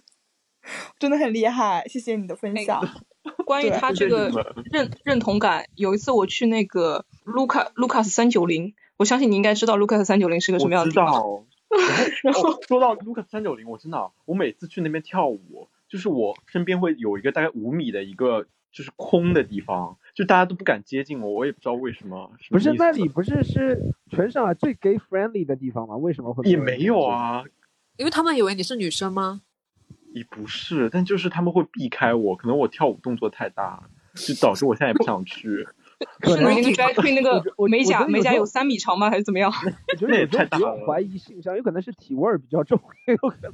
[0.99, 2.83] 真的很厉害，谢谢你的分享。
[3.47, 4.31] 关于他这个
[4.71, 11.45] 认认同感，有一次我去那个卢卡卢卡斯三九零，我相信你应该知道卢卡斯三九零是个什么样的地方。
[11.77, 11.83] 道。
[12.22, 22.31] 然后、哦、说到 Lucas 三九零，我真的，我每次去那边跳舞，就是我身边会有一个大概五米的一个就是空的地方，就大家都不敢接近我，我也不知道为什么。
[22.41, 25.97] 什么不是那里不是是全上海最 gay friendly 的地方吗？
[25.97, 27.01] 为什么会也没有？
[27.05, 27.45] 啊，
[27.97, 29.43] 因为他们以为你是女生吗？
[30.12, 33.83] 也不是，但就是他们会避开我，可能我跳舞动作太大，
[34.14, 35.66] 就导致我现在也不想去。
[36.24, 39.11] 是那个 drag queen 那个美甲美甲有三米长吗？
[39.11, 39.52] 还是怎么样？
[39.92, 43.52] 我觉得 也太大了怀疑性向，有可能是体味儿比较重，也 有可能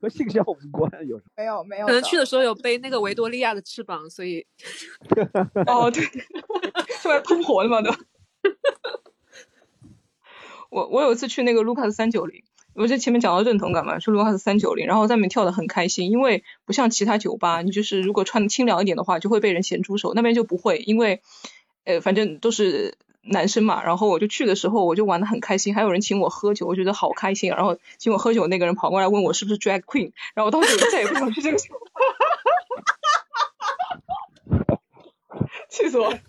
[0.00, 0.90] 和性向无关。
[1.06, 4.46] 有时候没有没有可能去的时候有背那个维多利亚的翅膀，所以
[5.66, 6.04] 哦，对，
[7.02, 7.90] 出来喷火的嘛都。
[10.70, 12.44] 我我有一次去那个卢卡斯三九零，
[12.78, 21.20] 我在前面讲到认同感嘛，说卢卡是三九零，然后在那边跳的很开心，因为不像其他酒吧，你就是如果穿的清凉一点的话，就会被人咸猪手，那边就不会，因为
[21.84, 31.74] 呃反正都是男生嘛，然后我就去的时候我就玩的很开心，还有人请我喝酒，我觉得好开心，然后请我喝酒那个人跑过来问我是不是 drag queen，然后我当时我再也不想去这个酒
[34.48, 34.78] 吧，
[35.68, 36.20] 气死我了。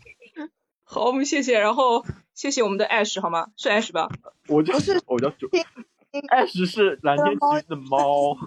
[0.84, 3.50] 好，我们谢谢，然后谢谢我们的 Ash 好吗？
[3.56, 4.10] 是 Ash 吧？
[4.48, 4.74] 我就
[5.06, 5.48] 我叫九
[6.12, 8.36] ，Ash 是蓝天其实的猫。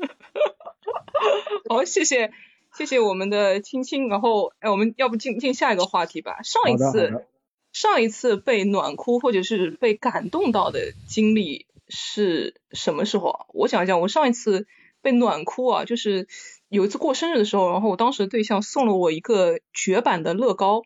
[1.68, 2.32] 好，谢谢
[2.74, 6.40] 谢谢我们的青青，然后哎，我们要不进进下一个话题吧？
[6.42, 7.26] 上一次
[7.72, 13.46] 上一次被暖哭或者是被感动到的经历是什么时候啊？
[13.52, 14.66] 我想一讲，我上一次
[15.02, 16.26] 被暖哭啊，就是
[16.68, 20.82] 有一次过生日的时候，然后我当时的对象送了我一个绝版的乐高。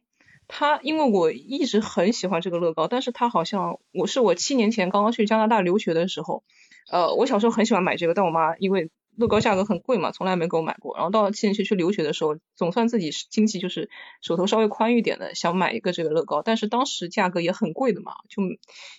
[0.48, 6.42] 他因为我一直很喜欢这个乐高，但是他好像我是我七年前刚刚去加拿大留学的时候，
[6.90, 10.96] 呃，我小时候很喜欢买这个，但我妈因为乐高价格很贵嘛，从来没给我买过。
[10.96, 13.88] 然后到了七年前去留学的时候，总算自己经济就是
[14.20, 18.42] 手头稍微宽裕点的，想买一个这个乐高，但是当时价格也很贵的嘛，就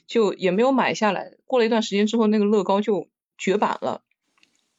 [0.08, 1.34] 就也没有买下来。
[1.46, 4.02] 过了一段时间之后，那个乐高就绝版了。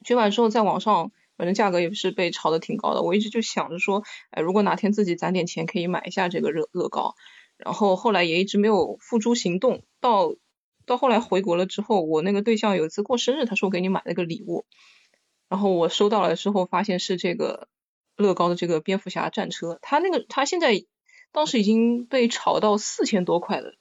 [0.05, 3.03] 绝版之后，在网上反正价格也是被炒得挺高的。
[3.03, 7.14] 我一直就想着说，哎，如果哪天自己攒点钱，可以买一下这个乐乐高。
[7.57, 9.82] 然后后来也一直没有付诸行动。
[10.01, 10.34] 到
[10.84, 14.66] 到后来回国了之后，我那个对象有一次过生日，他说给你买了个礼物，
[15.49, 17.68] 然后我收到了之后，发现是这个
[18.16, 20.84] 乐高的这个蝙蝠侠战车，他那个他现在
[21.32, 23.74] 当时已经被炒到四千多块了。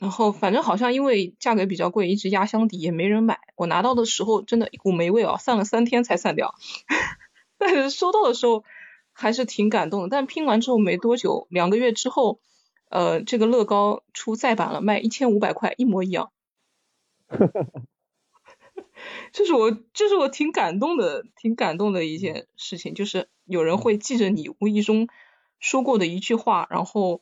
[0.00, 3.40] 然后反正好像因为价格比较贵，一直压箱底也没人买。
[3.56, 6.54] 我拿到的时候真的一股霉味啊，散了三天才散掉。
[7.58, 8.64] 但是收到的时候
[9.12, 10.08] 还是挺感动的。
[10.08, 12.40] 但拼完之后没多久，两个月之后，
[12.88, 16.30] 呃，这个乐高出再版了，卖一千五百块，一模一样。
[19.32, 25.08] 这是我，这是我挺感动的，挺感动的一件事情，就是有人会记着你无意中
[25.58, 27.20] 说过的一句话，然后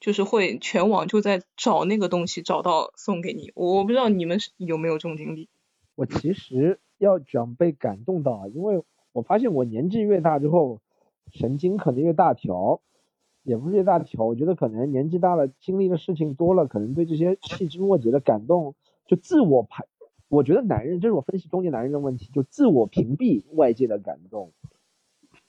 [0.00, 3.52] 就是会全网就在找那个东西，找到送给你。
[3.54, 5.48] 我不知道你们有没有这种经历。
[5.94, 8.82] 我其实要讲被感动到啊，因为
[9.12, 10.80] 我发现我年纪越大之后，
[11.32, 12.80] 神经可能越大条，
[13.42, 18.74] 也不是越大条，我觉得可能年纪大了，经历的事情多了，可能对这些细枝末节的感动
[19.06, 19.84] 就自我排。
[20.28, 24.52] 我觉得男人，这是我分析中年男人的问题，就自我屏蔽外界的感动。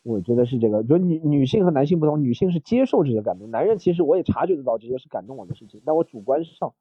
[0.04, 6.74] 我觉得是这个，就女女性和男性不同，女性是接受这些感动，男人其实我也察觉得到这些是感动我的事情，但我主观上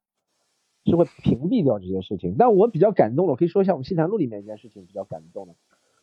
[0.85, 2.37] 是会屏蔽掉这些事情。
[2.39, 5.55] 但我比较感动的，我可以说一下我们西谈路里面一件事情比较感动的，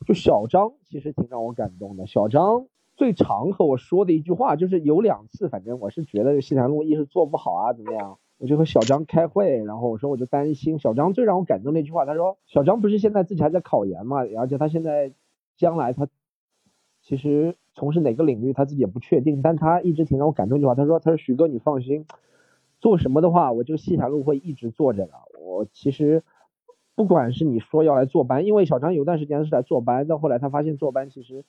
[0.05, 2.05] 就小张其实挺让我感动的。
[2.05, 8.19] 小张最常和我说的一句话就是有两次，反正我是觉得西谈路一是做不好啊，怎么样？
[8.39, 10.77] 我就和小张开会，然后我说我就担心。
[10.77, 15.11] 小张最让我感动那句话，他说小张不是现在自己还在考研嘛，而且他现在
[15.57, 16.07] 将来他
[17.07, 22.05] 其实从事哪个领域他自己也不确定，但他一直挺让我感动一句话，他说他说许哥你放心，
[22.81, 25.13] 做什么的话我这个西坛路会一直做着的。
[25.39, 26.21] 我其实
[26.95, 31.45] 不管是你说要来坐班，因为小张有段时间是来坐班，到后来他发现坐班其实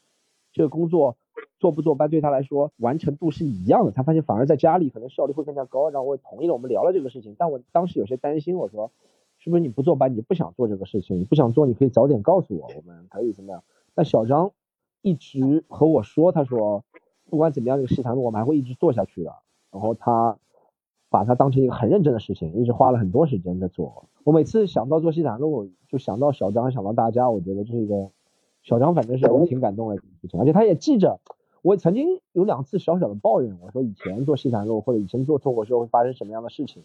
[0.53, 1.17] 这个工作
[1.59, 3.91] 做不做班对他来说完成度是一样的。
[3.91, 7.35] 他发现反而在家里可能效率会更加高，然后我也同意了，我们聊了这个事情。
[7.37, 8.93] 但我当时有些担心，我说
[9.39, 13.65] 是不是你不坐班，你不想做这个事情，你不想做，你可以早点告诉我，我们可以怎么样？
[13.97, 14.53] 但小张
[15.03, 16.85] 一直和我说，他说
[17.31, 19.35] 不管怎么样，这个西坛路我们还会一直做下去的。
[19.71, 20.39] 然后他
[21.11, 24.07] 把它当成一个很认真的事情，一直花了很多时间在做。
[24.25, 28.11] 我每次想到做西坛路，就想到小张，想到大家，我觉得这是一个
[28.63, 30.41] 小张，反正是我挺感动的事情。
[30.41, 31.21] 而且他也记着，
[31.63, 36.83] 我曾经有两次小小的抱怨，我说以前做西坛路或者以前做脱口秀会发生什么样的事情，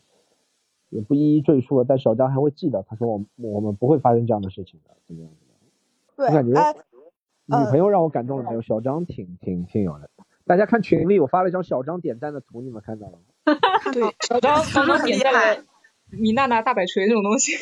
[0.90, 1.86] 也不一一赘述了。
[1.86, 5.60] 但小张还会记得，他说我我们不会发生这样的事情的，怎么样怎么样。
[6.16, 6.74] 对，我感觉哎，
[7.46, 8.62] 女朋友让我感动了没有？
[8.62, 10.10] 小张挺挺挺有的。
[10.46, 13.20] 大家看群里，我发了一张小张点赞的图，你们看到了吗？
[13.94, 15.64] 对，小张小张很点赞厉害了
[16.10, 17.54] 米娜娜大摆锤这种东西，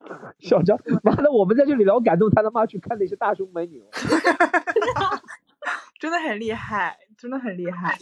[0.38, 3.82] 小张，妈的，我们在这里聊感动，他他妈去看那些大胸美女。
[5.98, 7.98] 真的很厉害，真的很厉害。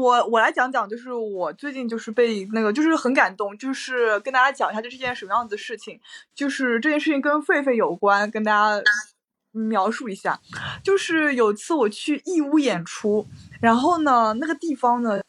[0.00, 6.00] 我我来讲讲，就是我最近就是被那个，就是很感动，就是跟大家讲一下，这是件什么样子的事情。
[6.34, 8.82] 就是这件事情跟狒狒有关，跟大家
[9.54, 10.38] 描述一下。
[10.82, 13.26] 就是有一次我去义乌演出，
[13.60, 15.20] 然后呢，那个地方呢，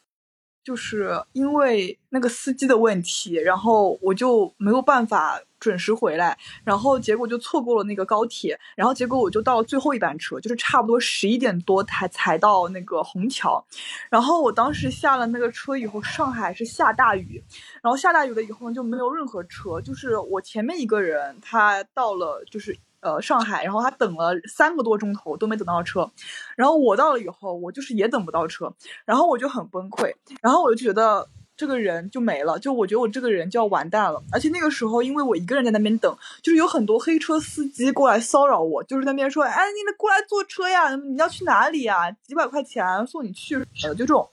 [0.64, 13.64] 就是因为那个司机的问题，然后我就没有办法准时回来，然后结果就错过了那个高铁，然后结果我就到了最后一班车，就是差不多十一点多才才到那个虹桥，
[14.10, 17.42] 然后我当时下了那个车以后，上海是下大雨，
[17.82, 22.76] 然后下大雨了以后就没有任何车，就是我前面一个人他到了就是。
[23.06, 26.10] 呃，上海，然后他等了三个多钟头都没等到车，
[26.56, 34.20] 然后我到了以后，我就是也等不到车，然后我就很崩溃，然后我就觉得这个人就没了，就我觉得我这个人就要完蛋了。
[34.32, 42.10] 而且那个时候，因为我一个人在那边等，就是有很多黑车司机过来骚扰我，就是那边说，哎，你过来坐车呀，你要去哪里呀？
[42.10, 43.54] 几百块钱送你去，
[43.84, 44.28] 呃，就这种。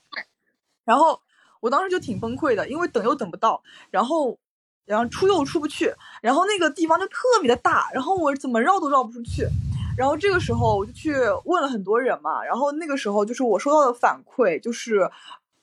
[0.84, 1.21] 然后
[1.59, 3.61] 我当时就挺崩溃的，因为等又等不到，
[3.91, 4.39] 然后。
[4.86, 9.48] 然后出又出不去，然后那个地方就特别的大，然后我怎么绕都绕不出去。
[9.96, 11.14] 然后这个时候我就去
[11.46, 15.08] 问了很多人嘛，然后那个时候就是我收到的反馈就是，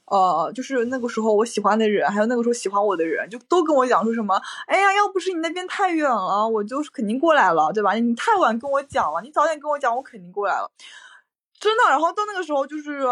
[0.05, 7.95] 呃，就是那个时候我喜欢的人，还有那个时候喜欢我的人，就都跟我讲说什么，哎呀，要不是你那边太远了，我就是肯定过来了，对吧？
[7.95, 10.71] 你太晚跟我讲了，你早点跟我讲，我肯定过来了。
[11.61, 13.03] 真的，然后到那个时候，就是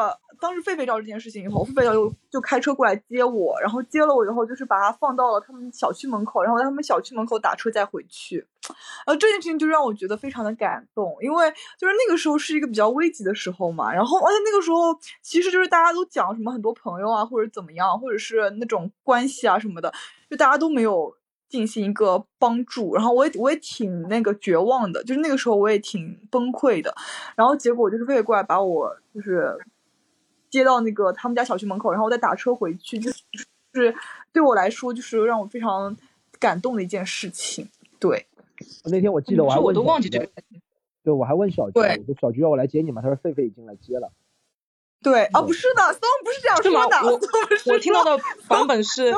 [0.41, 8.47] 当时狒狒知道这件事情以后，狒狒就就开车过来接我，然后接了我以后，就是把他放到了他们小区门口，然后在他们小区门口打车再回去。
[9.07, 19.93] 然后这件事情就让我觉得非常的感动，因为就是那个时候是一个比较危急的时候嘛，然后而且那个时候其实就是大家都讲什么很多朋友啊，或者怎么样，或者是那种关系啊什么的，
[20.31, 21.15] 就大家都没有。
[21.49, 26.95] 进行一个帮助，然后我也我也挺那个绝望的，就是那个时候我也挺崩溃的，
[27.37, 29.57] 然后结果就是狒狒过来把我就是
[30.51, 33.23] 接到那个他们家小区门口，然后我再打车回去，就是
[33.73, 33.95] 就是
[34.33, 35.97] 对我来说就是让我非常
[36.39, 37.69] 感动的一件事情。
[37.99, 38.27] 对，
[38.85, 40.29] 那天我记得我还我都忘记这个。
[41.03, 43.01] 对，我还问小菊，我说小菊要我来接你吗？
[43.01, 44.13] 他说狒狒已经来接了。
[45.01, 48.19] 对啊，不是的，Storm 不是这样说的，我我听到的
[48.49, 49.15] 版本是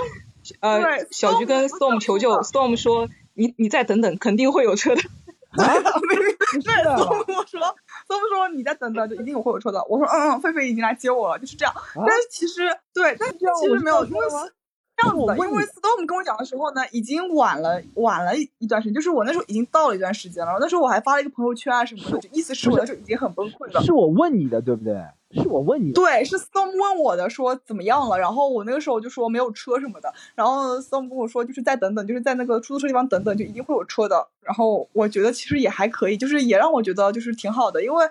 [0.60, 5.02] 呃对，小菊跟 Storm 求救，Storm 说你你再等等，肯定会有车的。
[5.58, 7.60] 没没不是对的，Storm 我说
[8.06, 9.84] ，Storm 说你再等等，就一定会有车的。
[9.88, 11.74] 我说嗯嗯，狒狒已经来接我了，就是这样。
[11.96, 14.48] 但是其实对，但其实没有，因为这样吗
[14.96, 20.56] 这样子的，因为 Storm 跟我讲的时候呢，已经晚了晚了一一段时间，就是我那时候已经到了一段时间了。
[20.60, 23.82] 那时候我还发了一个朋友圈啊什么的，就意思是我那时候已经很崩溃了。
[23.82, 25.02] 是我问你的，对不对？
[25.32, 25.92] 是我问你。
[25.92, 34.28] 对，是 Storm 问我的，说怎么样了，然后我那个时候就说没有车什么的，然后 Storm 跟我说就是再等等，就是在那个出租车地方等等，就一定会有车的。
[34.42, 38.06] 然后我觉得其实也还可以，就是也让我觉得就是挺好的，因为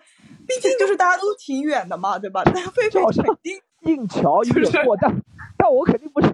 [0.48, 2.42] 毕竟就是大家都挺远的嘛，对吧？
[2.46, 5.16] 但狒狒就好像肯定 硬桥有点过，但
[5.58, 6.34] 但我肯定不是，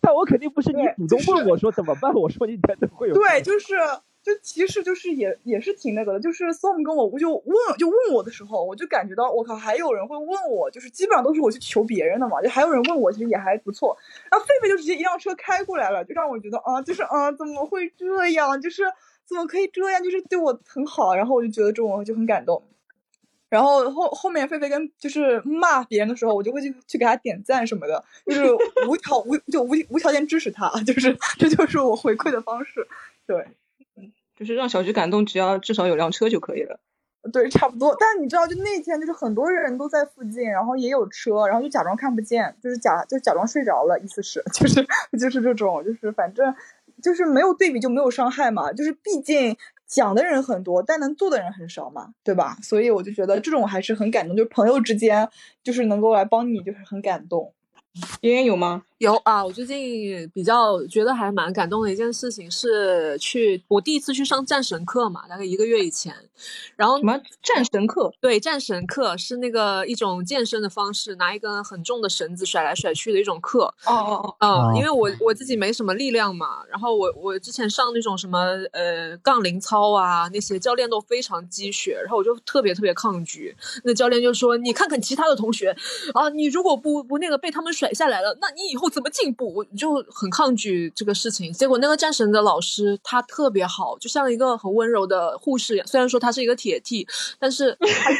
[0.00, 3.74] 但我肯定不是你主动问我说怎么办，我说你等等会有对，就是
[4.22, 13.96] 就其实就是也也是挺那个的，就是 some 跟我我就问就问我的时候，我就感觉到我靠，还有人会问我，就是基本上都是我去求别人的嘛，就还有人问我，其实也还不错。
[14.30, 18.60] 然后狒狒就直接一辆车开过来了，就让我觉得啊，就是啊，怎么会这样？
[18.60, 18.82] 就是
[19.24, 20.02] 怎么可以这样？
[20.04, 22.62] 就是对我很好，然后我就觉得这种就很感动。
[23.48, 28.44] 然后后后面狒狒跟就是骂别人的时候，我就会去去给他点赞什么的，就是
[28.86, 32.86] 无条 无就无无条件支持他，就是这就是我回馈的方式。
[33.26, 33.44] 对
[34.40, 36.80] 就是让小菊感动，只要至少有辆车就可以了。
[37.32, 37.94] 对，差不多。
[38.00, 44.82] 但你知道，就那天就是很多人都在附近，然后也有车，然后就假装看不见，就是假就假装睡着了，意思是 就是
[45.18, 46.54] 就是这种，就是反正
[47.02, 49.56] 就是没有对比就没有伤害嘛，就是毕竟。
[49.86, 52.56] 讲的人很多，但能做的人很少嘛，对吧？
[52.62, 55.28] 所以我就觉得这种还是很感动，就是朋友之间
[55.64, 57.52] 就是能够来帮你，就是很感动。
[58.22, 58.82] 妍妍有吗？
[58.98, 66.14] 有啊，我最近比较觉得还蛮感动的一件事情是去我第一次去上战神课嘛，大概一个月以前，
[66.76, 68.12] 然后什么战神课？
[68.20, 73.72] 对，战神课是那个一种健身的方式，拿一根很重的绳子甩来甩去的一种课。
[73.86, 78.38] 哦哦哦，嗯因为我我自己没什么力量嘛，然后我我之前上那种什么
[78.72, 83.56] 呃杠铃操啊，那些教练都非常鸡血，然后我就特别特别抗拒。
[83.84, 85.74] 那教练就说：“你看看其他的同学
[86.12, 91.52] 啊，你如果不不那个被他们甩下来了，那你以后怎么进步？”我就很抗拒这个事情。
[91.52, 97.06] 结果那个战神的老师他特别好，就像一个很温柔的护士一样，虽然说他是一个铁 T，
[97.38, 98.10] 但是他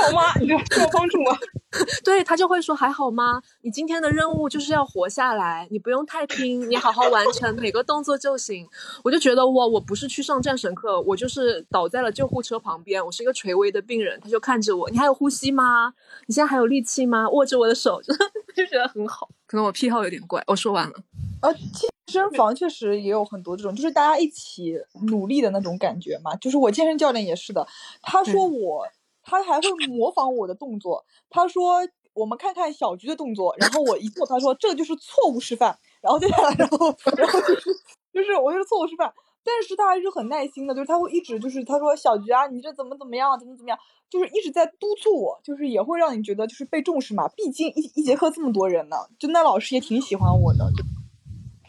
[0.08, 1.38] 赵妈，你这需要帮助吗？
[2.04, 3.42] 对他就会说还好吗？
[3.62, 8.68] 你今天的任务就是要活下来，你不用太拼，你好好完成每个动作就行。
[9.02, 15.94] 我就觉得哇，我不是去上战神课，我就是倒在了救护车旁边，我是一个垂危的病人，他就看着我，你还有呼吸吗？
[16.26, 17.28] 你现在还有力气吗？
[17.30, 18.14] 握着我的手，就
[18.54, 19.28] 就觉得很好。
[19.46, 20.94] 可能我癖好有点怪，我说完了。
[21.40, 26.34] 呃，健身房确实也有很多这种，就是大家一起努力的那种感觉嘛。
[26.36, 27.66] 就是我健身教练也是的，
[28.02, 28.86] 他说我，
[29.22, 31.04] 他还会模仿我的动作。
[31.30, 31.76] 他说
[32.14, 35.78] 我们看看小菊的动作，然后我一做，他说这就是错误示范。
[36.00, 37.70] 然后接下来，然后然后就是
[38.12, 39.12] 就是我就是错误示范，
[39.44, 43.78] 但是他还是很耐心的，就是他会一直就是他说小菊啊，你这怎么怎么样，怎么怎么样，
[44.10, 47.28] 就是一直在督促我，就是也会让你觉得就是被重视嘛。
[47.28, 50.70] 毕竟一一节课这么多人呢，就那老师也挺喜欢我的。
[50.76, 50.82] 就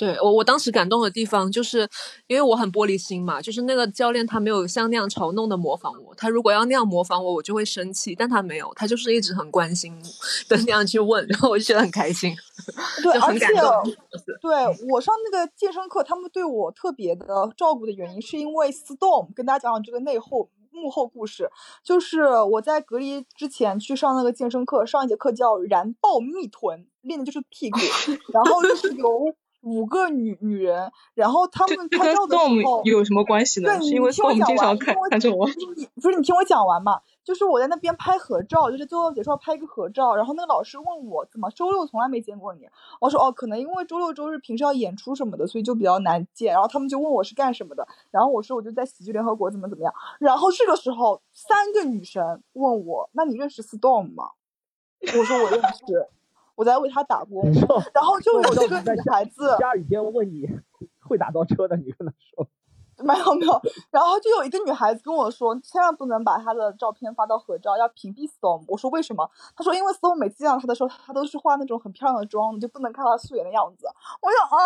[0.06, 1.88] 对我，我当时感动的地方就是，
[2.28, 9.94] 因为我很玻璃心嘛，就是那个教练他没有像那样嘲弄的模仿我，他如果要那样模仿我，我就会生气，但他没有，他就是一直很关心
[10.48, 12.36] 的那样去问，然后我就觉得很开心，
[13.02, 13.94] 对，而且很感动。
[14.42, 14.52] 对
[14.90, 17.26] 我上那个健身课，他们对我特别的
[17.56, 21.50] 照顾的原因，是因为 Storm 跟大家讲讲这个内后幕后故事，
[21.84, 27.80] 就是我在隔离之前去上那个健身课，上一节课叫燃爆蜜臀，练的就是屁股，
[28.34, 29.34] 然后就是有
[29.64, 33.78] 五个女女人，然后他们拍照的时候有什么关系呢？
[33.78, 35.48] 对，是因为你听我完，经常看看着我。
[35.48, 37.02] 你不是你听我讲完嘛？
[37.24, 42.68] 就是我在那边拍合照，就是最后结束要拍一个合照，然后那个老师问我怎么周六从来没见过你，
[43.00, 46.52] 我说哦，可能因为周六周日平时要演出什么的，所以就比较难见。
[46.54, 49.94] 然后他们就问我是干什么的，然后我说我就在喜剧联合国怎么怎么样。
[50.20, 54.32] 然后这个时候三个女生问我，那你认识 Storm 吗？
[55.02, 56.10] 我说我认识，
[56.56, 57.44] 我在为他打工。
[57.94, 60.48] 然后就有我一个女孩子，下雨天问你
[61.08, 62.48] 会打到车的，你跟他说。
[63.04, 68.64] 没有没有，然后就有一个女孩子跟我说，千万不能把她的照片发到合照，要屏蔽 Storm。
[68.68, 69.28] 我说为什么？
[69.58, 73.88] 她说因为 Storm 每次见到她的时候，她都是化那种很漂亮的妆，你就不能看到她素颜的样子。
[74.22, 74.58] 我说啊，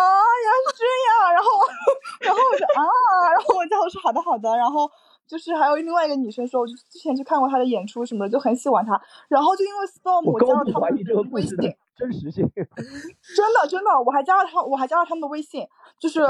[0.44, 1.32] 原来是这样。
[1.32, 1.48] 然后
[2.20, 2.84] 然后我就啊，
[3.32, 4.54] 然后我就说好的好的。
[4.58, 4.88] 然后
[5.28, 9.00] 就是还有另外一个女生说，我就之前去看过她的演出什么的，就很喜欢她。
[9.28, 11.56] 然后就因为 Storm，我加了他们微信。
[11.98, 12.48] 真实性。
[12.54, 15.66] 真的真的，我还加了他，我还加了他们的微信，
[15.98, 16.20] 就是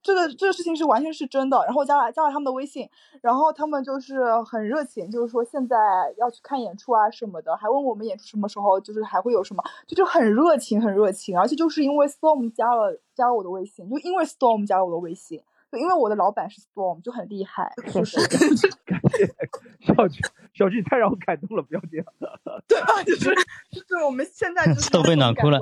[0.00, 1.60] 这个这个事情是完全是真的。
[1.64, 2.88] 然后加了加了他们的微信，
[3.20, 5.76] 然后他们就是很热情，就是说现在
[6.16, 11.36] 要去看演出啊什么的，还问我们演出什么时候，就是还会有什么，就就很热情很热情。
[11.36, 15.44] 而且就是因为 Storm 加了加了我的微信，就因为 Storm 加了我的微信，就
[15.78, 18.18] 因为我的老板是 Storm，就很厉害，是不是？
[19.80, 20.20] 小菊，
[20.54, 22.06] 小菊，你太让我感动了，不要这样。
[22.66, 23.02] 对吧？
[23.04, 23.34] 就是
[23.70, 25.60] 就是我们现在就是都被暖哭了。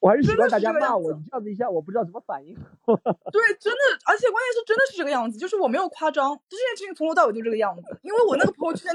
[0.00, 2.54] 我还是习惯大家骂我，你这样子一下，我不知道怎么反应。
[3.32, 8.00] 对，真的，而且关键是真的是这个样子，就是我没有夸张，这件事情从头到尾就这个样子。
[8.02, 8.90] 因为我那个朋友圈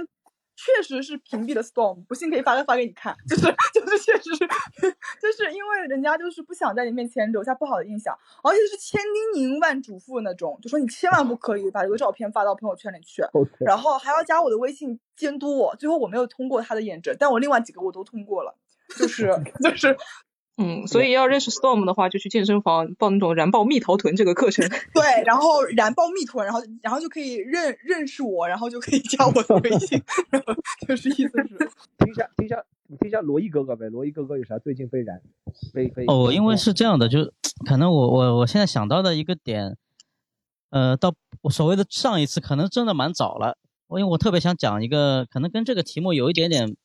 [0.57, 3.43] 确实是屏蔽了 Storm，不信可以发发给你看，就是
[3.73, 9.01] 就是确实是，就是因为人家就是不想在你面前留下不好的印象，而且是千
[9.33, 13.23] 叮咛万嘱咐那种，就说你千万不可以把这个照片发到朋友圈里去
[13.59, 15.75] 然后还要加我的微信监督我。
[15.75, 18.55] 最后我没有通过他的验证，但我另外几个我都通过了，
[18.97, 19.97] 就 是就是
[20.59, 24.67] 嗯，所以要认识 Storm 的话，就去健身房报那种燃爆蜜桃臀这个课程。
[24.91, 30.55] 对，然后燃爆蜜臀，然后然后就可以认认识我，然后就可以加我的微信， 然后
[30.87, 31.69] 就是意思是，
[31.99, 32.49] 听一下，听一
[32.87, 33.89] 下，你听一下罗毅哥哥呗。
[33.89, 35.21] 罗毅哥哥有啥最近被燃
[35.73, 37.31] 被被哦，因为是这样的，就
[37.65, 39.77] 可能我我我现在想到的一个点，
[40.69, 43.57] 呃，到我所谓的上一次可能真的蛮早了，
[43.87, 46.75] 我因为我特别想讲一个，可能跟这个题目有一点点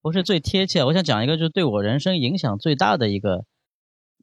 [0.00, 3.44] 不是最贴切，我想讲一个就是对我人生影响最大的一个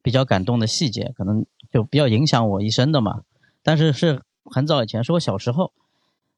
[0.02, 3.22] 比较感动的细节，可能就比较影响我一生的嘛，
[3.64, 5.72] 但是是很早以前，是我小时候。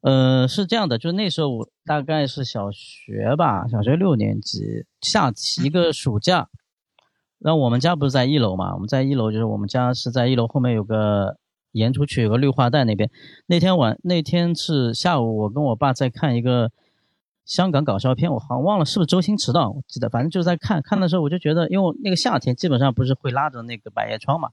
[0.01, 5.31] 呃，是这样的，就是那时候我大概是小学吧，小学六年级，下
[5.63, 6.49] 一个暑假，
[7.37, 11.37] 然后我们家不是在一楼嘛，我们在一楼，就是我们家是在一楼后面有个
[11.73, 13.11] 沿出去有个绿化带那边。
[13.45, 16.71] 那天晚那天是下午，我跟我爸在看一个
[17.45, 20.81] 香港搞笑片，我好像忘了是不是周星驰的，我记得反正就是在看。
[20.81, 24.49] 看的时候我就觉得，因为那个夏天基本上不是会拉着那个百叶窗嘛，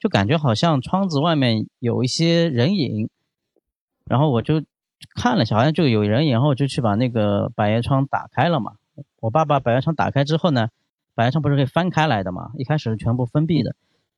[0.00, 3.08] 就感觉好像窗子外面有一些人影，
[4.06, 4.62] 然后我就
[5.14, 8.74] 看了下，好像就有人，然后就去把那个百叶窗打开了嘛。
[9.20, 10.68] 我爸把百叶窗打开之后呢，
[11.14, 12.50] 百叶窗不是可以翻开来的嘛？
[12.56, 13.74] 一开始是全部封闭的，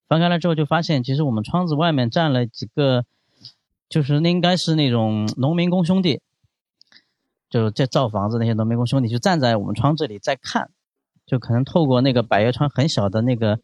[0.09, 3.05] 翻开了之后就发现，其实我们窗子外面站了几个，
[3.89, 6.21] 就是那应该是那种农民工兄弟，
[7.49, 10.71] 就是在造房子那些农民工兄弟，就站在我们窗子里在看，
[11.25, 13.61] 就可能透过那个百叶窗很小的那个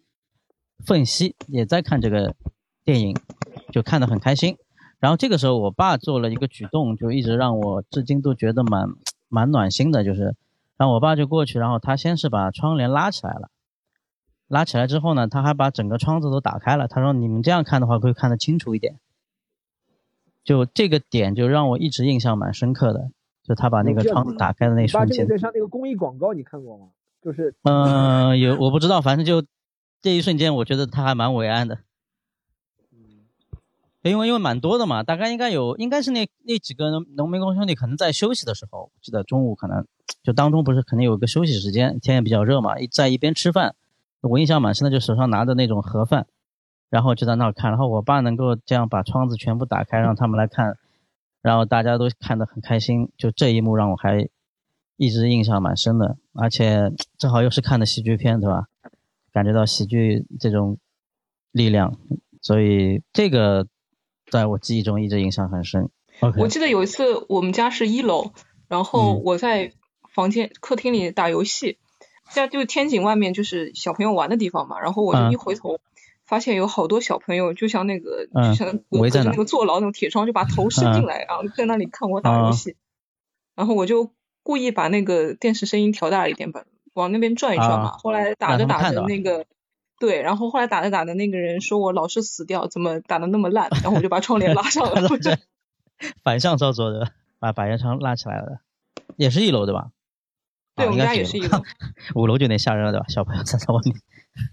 [0.87, 2.35] 缝隙，也在看这个
[2.85, 3.17] 电影，
[3.73, 4.57] 就看得很开心。
[5.03, 8.89] 然后这个时候，我爸做了一个举动，就一直让我至今都觉得蛮
[9.29, 10.37] 蛮暖心的，就是。
[10.77, 13.51] 然后我爸就过去，然后他先是把窗帘拉起来了，
[14.47, 16.87] 拉起来之后呢，他还把整个窗子都打开了。
[16.87, 18.95] 他说：“你们这样看的话，会看得清楚一点。”
[20.45, 23.11] 就这个点就让我一直印象蛮深刻的，
[23.43, 25.27] 就他把那个窗子打开的那瞬间。
[25.27, 26.91] 在上那个公益广告，你看过吗？
[27.21, 29.45] 就是嗯，有我不知道，反正就
[30.01, 31.79] 这一瞬间，我觉得他还蛮伟岸的。
[34.03, 39.87] 因为因为蛮多的嘛，大概应该有，应该是那那几个农民工兄弟可能在休息的时候，记得中午可能
[40.25, 43.77] 就当中不是肯定有个休息时间，天也比较热嘛，一在一边吃饭，
[44.21, 46.27] 我印象蛮深的，就手上拿着那种盒饭，
[46.91, 50.77] 然后就在那儿看，然后我爸能够这样把窗子全部打开让他们来看，
[51.41, 54.29] 然后大家都看得很开心，就这一幕让我还
[54.97, 58.67] 一直印象蛮深的，而且正好又是看的喜剧片，对吧？
[59.33, 60.77] 感觉到喜剧这种
[61.53, 61.97] 力量，
[62.41, 63.69] 所以这个。
[64.33, 65.91] 在我记忆中一直印象很深。
[66.39, 68.33] 我记得有一次我们家是一楼，
[68.67, 69.75] 然后我在
[70.15, 71.77] 房间客厅里打游戏，
[72.31, 75.81] 现在就是天井外面就是小朋友玩的地方嘛，然后我就一回头，
[76.25, 82.75] 发现有好多小朋友就像那个就像隔着那个坐牢那种铁窗，就把头伸进来，然后在那里看我打游戏，
[83.55, 86.65] 然后我就故意把那个电视声音调大一点吧，
[86.95, 89.45] 往那边转一转嘛，后来打着打着那个。
[90.03, 93.69] 对，然后后来打着打着，那个人说我老是死掉，怎么打的那么烂？
[93.85, 95.09] 然后我就把窗帘拉上了。
[96.25, 98.59] 反向操作的，把百叶窗拉起来了，
[99.15, 99.93] 也是一楼对吧？
[100.75, 101.63] 对，我们家也是一楼。
[102.17, 103.07] 五楼就有点吓人了对吧？
[103.09, 103.95] 小朋友站在外面。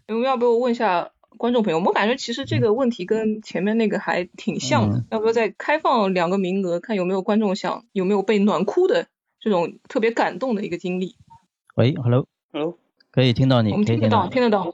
[0.10, 1.10] 我们要不要问一下
[1.40, 1.80] 观众朋友？
[1.80, 5.04] 我感觉其实这个问题跟前面那个还挺像的。
[5.10, 9.08] 要不要再开放两个名额，看有没有观众想有没有被暖哭的
[9.40, 11.16] 这种特别感动的一个经历？
[11.74, 12.78] 喂，Hello，Hello，
[13.10, 14.72] 可以听到你，我们听得到，听得到。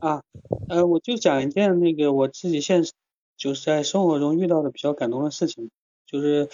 [0.00, 0.22] 啊，
[0.68, 2.92] 呃，我就讲一件那个我自己现实
[3.36, 5.70] 就是在生活中遇到的比较感动的事情，
[6.06, 6.48] 就是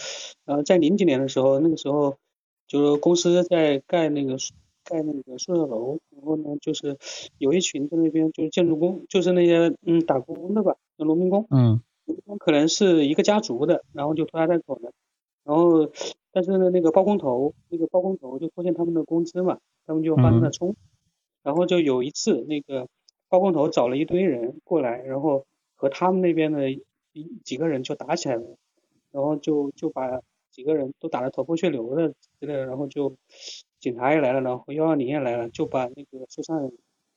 [0.47, 2.16] 呃在零几年的时候，那个时候
[2.66, 4.36] 就是公司在盖那个
[4.85, 6.97] 盖那个宿舍楼，然后呢就是
[7.36, 11.82] 有一群在那边就是建筑工，就是那些嗯打工的吧，农民工，嗯，
[12.39, 14.93] 可能是一个家族的，然后就拖家带口的，
[15.44, 15.90] 然后
[16.32, 20.77] 但是呢那个包工头那个包工头就拖欠他们的工资嘛，他们就发生了冲，
[21.43, 22.89] 然后就有一次那个。
[23.35, 25.44] 包工头找了一堆人过来，然后
[25.74, 26.61] 和他们那边的
[27.43, 28.56] 几个人就打起来了，
[29.11, 30.20] 然后就就把
[30.52, 33.16] 几个人都打得头破血流的之类的，然后就
[33.81, 36.73] 警察也来了，然后幺二零也来了，就把那个受伤人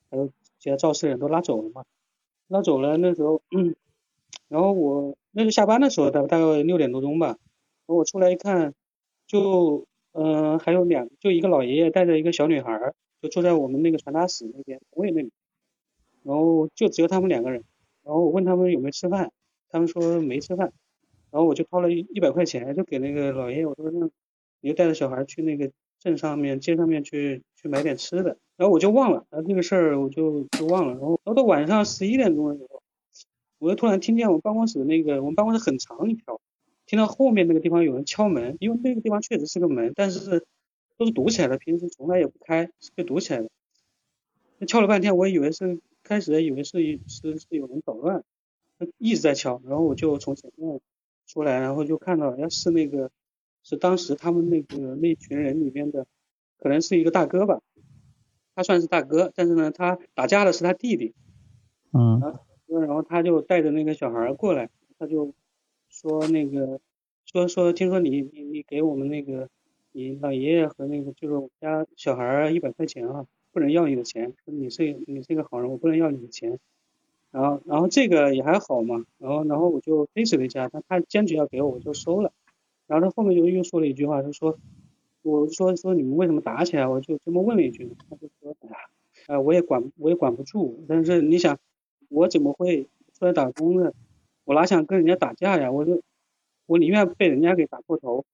[0.09, 1.85] 还有其他肇事人都拉走了嘛。
[2.47, 3.43] 拉走了那时候，
[4.49, 7.37] 然后我那是下班的时候，大大概六点多钟吧，然
[7.89, 8.73] 后我出来一看，
[9.27, 15.31] 就嗯还有两就一个老爷爷带着一个小女孩，就坐在我们那个传达室那边位那里。
[16.27, 17.63] 然后就只有他们两个人，
[18.03, 19.31] 然后我问他们有没有吃饭，
[19.69, 20.73] 他们说没吃饭，
[21.31, 24.09] 然后我就掏了一一百块钱，就给那个老爷爷，我说那
[24.59, 32.83] 你就带着小孩去那个镇上面街上面去去买点吃的，然后我就忘了，然后这个事儿我就就忘了，然后然后到晚上十一点钟的时候，
[33.59, 36.41] 我就突然听见我办公室那个我们办公室很长一条，
[36.85, 40.45] 听到后面那个地方有人敲门，因为那个地方确实是个门，但是
[40.97, 43.49] 都是堵起来的，平时从来也不开，是被堵起来的，
[44.57, 45.79] 那敲了半天，我以为是。
[46.07, 48.23] 开始以为是是是有人捣乱，
[48.79, 50.79] 他一直在敲，然后我就从前面
[51.25, 53.11] 出来，然后就看到，要是那个
[53.61, 56.07] 是当时他们那个那群人里边的，
[56.57, 57.61] 可能是一个大哥吧，
[58.55, 61.13] 他算是大哥，但是呢，他打架的是他弟弟，
[61.91, 62.21] 嗯，
[62.67, 65.33] 然后他就带着那个小孩过来，他就
[65.89, 66.79] 说那个
[67.25, 69.49] 说说听说你你你给我们那个
[69.91, 73.27] 你老爷爷和那个就是我们家小孩一百块钱啊。
[73.51, 76.59] 不能要你的钱，你是你是一个好人，我不能要你的钱。
[77.31, 82.31] 然后然后这个也还好嘛，然后然后我就推辞了一下，他他坚决要给我，我就收了。
[82.87, 84.57] 然后他后面就又说了一句话，他说，
[85.21, 86.87] 我说说你们为什么打起来？
[86.87, 88.55] 我就这么问了一句，他就说，
[89.27, 91.59] 啊我也管我也管不住，但是你想
[92.09, 93.91] 我怎么会出来打工呢？
[94.45, 95.69] 我哪想跟人家打架呀？
[95.71, 96.01] 我就
[96.65, 98.25] 我宁愿被人家给打破头，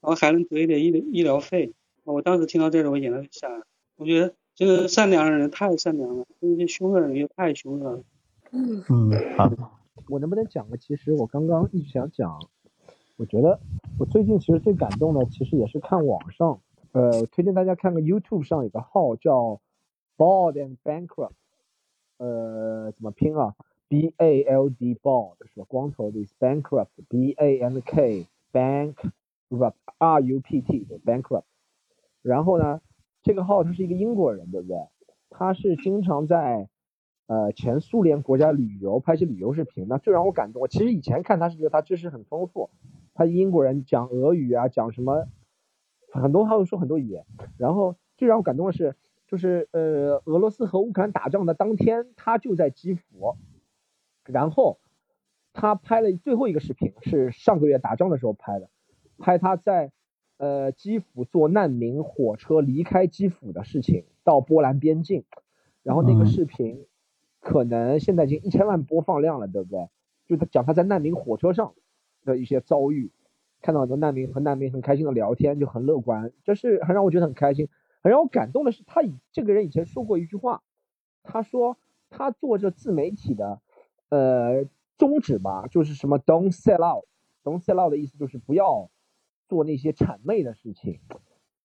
[0.00, 1.72] 然后还能得一点医医疗费。
[2.02, 3.62] 我当时听到这个，我眼泪下来。
[3.94, 8.04] 我觉得这个善良的人太善良了，这些凶的人又太凶了。
[8.52, 8.84] 嗯，
[9.34, 9.50] 好。
[10.10, 10.76] 我能不能讲个？
[10.76, 12.38] 其实我刚刚一直想讲，
[13.16, 13.58] 我觉得
[13.98, 16.60] 我最近其实最感动的，其实也是看网上，
[16.92, 19.62] 呃，推荐大家看个 YouTube 上有个号叫
[20.18, 21.30] Bald and Bankrupt，
[22.18, 23.54] 呃，怎么拼啊
[23.88, 25.64] ？B A L D Bald 是吧？
[25.66, 31.44] 光头的意思，Bankrupt B A N K Bankrupt R U P T Bankrupt。
[32.20, 32.82] 然后呢，
[33.22, 34.76] 这个号他是一个英国人，对不对？
[35.28, 36.68] 他是经常在
[37.26, 39.86] 呃前苏联国家旅游，拍些旅游视频。
[39.88, 42.70] 那最让我感动，我其实以前看他是觉得他知识很丰富，
[43.14, 45.28] 他英国人讲俄语啊，讲什么
[46.12, 47.24] 很多，他会说很多语言。
[47.58, 48.96] 然后最让我感动的是，
[49.28, 53.36] 就是呃俄罗斯和乌克兰打仗的当天，他就在基辅。
[54.24, 54.78] 然后
[55.52, 58.70] 他拍了最后一个视频，是上个月打仗的时候拍的，
[59.18, 59.92] 拍他在。
[60.40, 65.24] 呃，基辅坐难民火车离开基辅的事情，到波兰边境，
[65.82, 66.86] 然后那个视频
[67.40, 69.90] 可能现在已经一千万播放量了，对不对？
[70.26, 71.74] 就他讲他在难民火车上
[72.24, 73.10] 的一些遭遇，
[73.60, 77.68] 看到很多难民和难民很开心的聊天，就很乐观，这是很让我觉得很开心，
[78.02, 80.62] 很让我感动的是，他以这个人以前说过一句话，
[81.22, 81.76] 他说
[82.08, 83.60] 他做这自媒体的
[84.08, 84.64] 呃
[84.96, 88.88] 宗旨吧，就是什么 Don't sell out，Don't sell out 的意思就是不要。
[89.50, 91.00] 做那些谄媚的事情，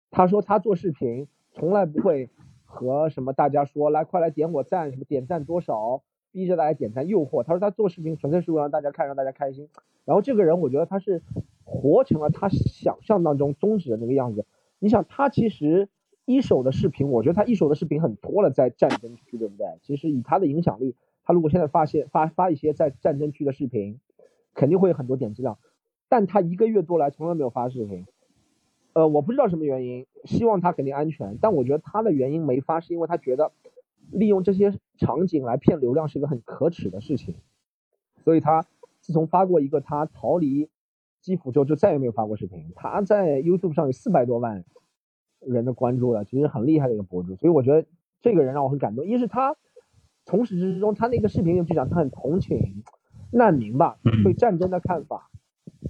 [0.09, 2.31] 他说他做视频从来不会
[2.65, 6.01] 和什么大家说来快来点我赞，什么点赞多少，
[6.31, 7.43] 逼着大家点赞诱惑。
[7.43, 9.69] 他说他做视频纯粹是为了让大家看，让大家开心。
[10.03, 11.21] 然后这个人我觉得他是
[11.63, 14.47] 活成了他想象当中宗旨的那个样子。
[14.79, 15.87] 你想他其实
[16.25, 19.67] 一手的视频，我觉得他一手的视频很多了，在战争区，对不对？
[19.83, 23.99] 其实以他的影响力，他如果现在发现发发一些在战争区的视频，
[24.55, 25.59] 肯定会有很多点击量。
[26.15, 28.05] 但他一个月多来从来没有发视频，
[28.93, 31.37] 呃，我不知道什么原因，希望他肯定安全。
[31.41, 33.51] 但我觉得他的原因没发，是因为他觉得
[34.13, 37.35] 利用这些场景来骗流量是一个很可耻的事情。
[38.23, 38.65] 所以他
[39.01, 40.69] 自从发过一个他逃离
[41.19, 42.71] 基辅之后，就再也没有发过视频。
[42.77, 44.63] 他在 YouTube 上有四百多万
[45.41, 47.35] 人的关注了，其实很厉害的一个博主。
[47.35, 47.85] 所以我觉得
[48.21, 49.57] 这个人让我很感动，一是他
[50.23, 52.85] 从始至终他那个视频就讲他很同情
[53.33, 55.29] 难民吧，对战争的看法。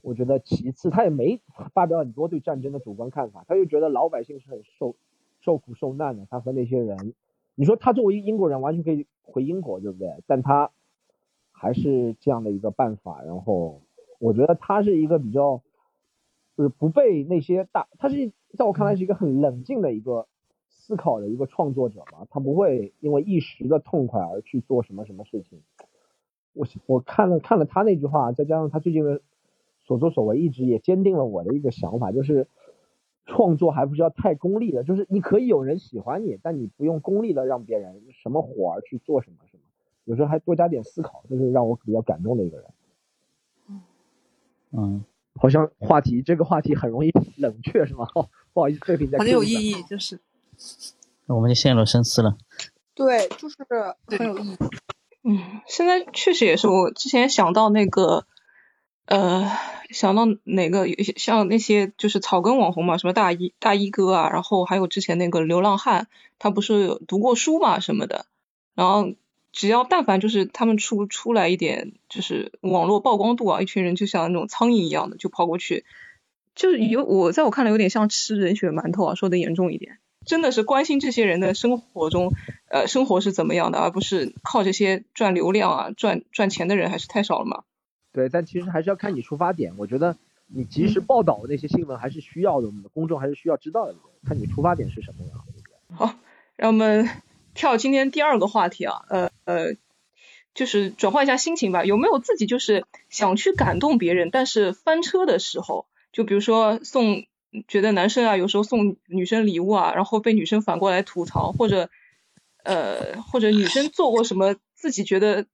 [0.05, 1.41] 我觉得其次，他也没
[1.73, 4.95] 发表很多对战争的主观看法，他就觉得老百姓是很受
[5.41, 6.27] 受苦受难的。
[6.29, 7.15] 他和那些人，
[7.55, 10.13] 你说他作为英国人，完全可以回英国，对不对？
[10.27, 10.69] 但他
[11.51, 13.23] 还是这样的一个办法。
[13.23, 13.81] 然后
[14.19, 15.63] 我觉得他是一个比较，
[16.55, 20.27] 就是不被那些大，他是在我看来是一个很冷静的一个
[20.69, 22.27] 思考的一个创作者嘛。
[22.29, 25.63] 他不会因为一时的痛快而去做什么什么事情。
[26.53, 29.19] 我我看了看了他那句话，再加上他最近的。
[29.85, 32.47] 所作所为一直也坚定了我的一个想法，就是
[33.25, 39.63] 创作还不是要太功利的，就是你可以有人喜欢你，但你不用功利的让别人什么火而去做什么什么，
[40.03, 42.65] 有时候还多加点思考，就是让我比较感动的一个人。
[44.77, 45.05] 嗯，
[45.35, 48.07] 好像话题这个话题很容易冷却是吗？
[48.13, 49.17] 哦 不好意思，废品在。
[49.19, 50.19] 很有意义，就是。
[51.25, 52.37] 那我们就陷入深思了。
[52.93, 53.55] 对，就是
[54.07, 54.57] 很有意义。
[55.23, 58.25] 嗯，现在确实也是，我之前想到那个。
[59.05, 59.51] 呃，
[59.91, 66.07] 想到哪个像那些就是草根网红嘛，什么大衣大衣哥啊，然后还有之前那个流浪汉，
[66.39, 68.25] 他不是有读过书嘛什么的，
[68.73, 69.13] 然后
[69.51, 75.85] 只要但凡就是他们出出来一点就是网络曝光度啊，一群人就像那种苍蝇一样的就跑过去，
[76.55, 82.33] 就有我在我看来有点像吃人血馒头啊，说的严重一点，真的是关心这些人的生活中
[82.69, 87.63] 呃生活是怎么样的，而不是靠这些赚流量啊赚赚钱的人还是太少了嘛。
[88.15, 89.73] 对，但其实还是要看你出发点。
[89.77, 90.15] 我觉得
[90.47, 93.95] 你及时报道那些新闻还是需要的，我们的公众还是需要知道的。
[94.25, 95.43] 看你出发点是什么样。
[95.93, 96.17] 好，
[96.55, 97.09] 让我们
[97.53, 99.75] 跳今天第二个话题啊，呃呃，
[100.53, 101.83] 就是转换一下心情吧。
[101.83, 105.85] 有没有自己就是想去感动别人，但是翻车的时候？
[106.13, 107.25] 就比如说送，
[107.67, 111.89] 觉得男生啊有时候送女生礼物啊，然后被女生反过来吐槽，或者
[112.63, 115.47] 呃或者女生做过什么自己觉得。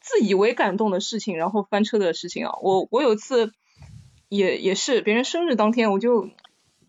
[0.00, 3.52] 自以为感动的事情，然后翻车的事情啊，我我有一次
[4.28, 6.30] 也也是别人生日当天，我就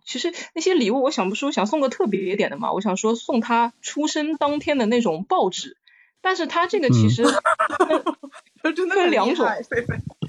[0.06, 5.78] 其实那些礼物我想不出想送个特别一点的嘛，我想说送他出生当天的那种报纸，
[6.22, 7.26] 但是他这个其实
[8.64, 9.46] 分两种，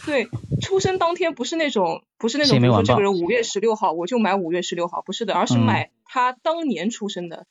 [0.05, 0.29] 对，
[0.61, 7.47] 出生当天不是那种不是那种，比如说这个人五月十六号我就买五月十六号，不是的，而是买他当年出生的。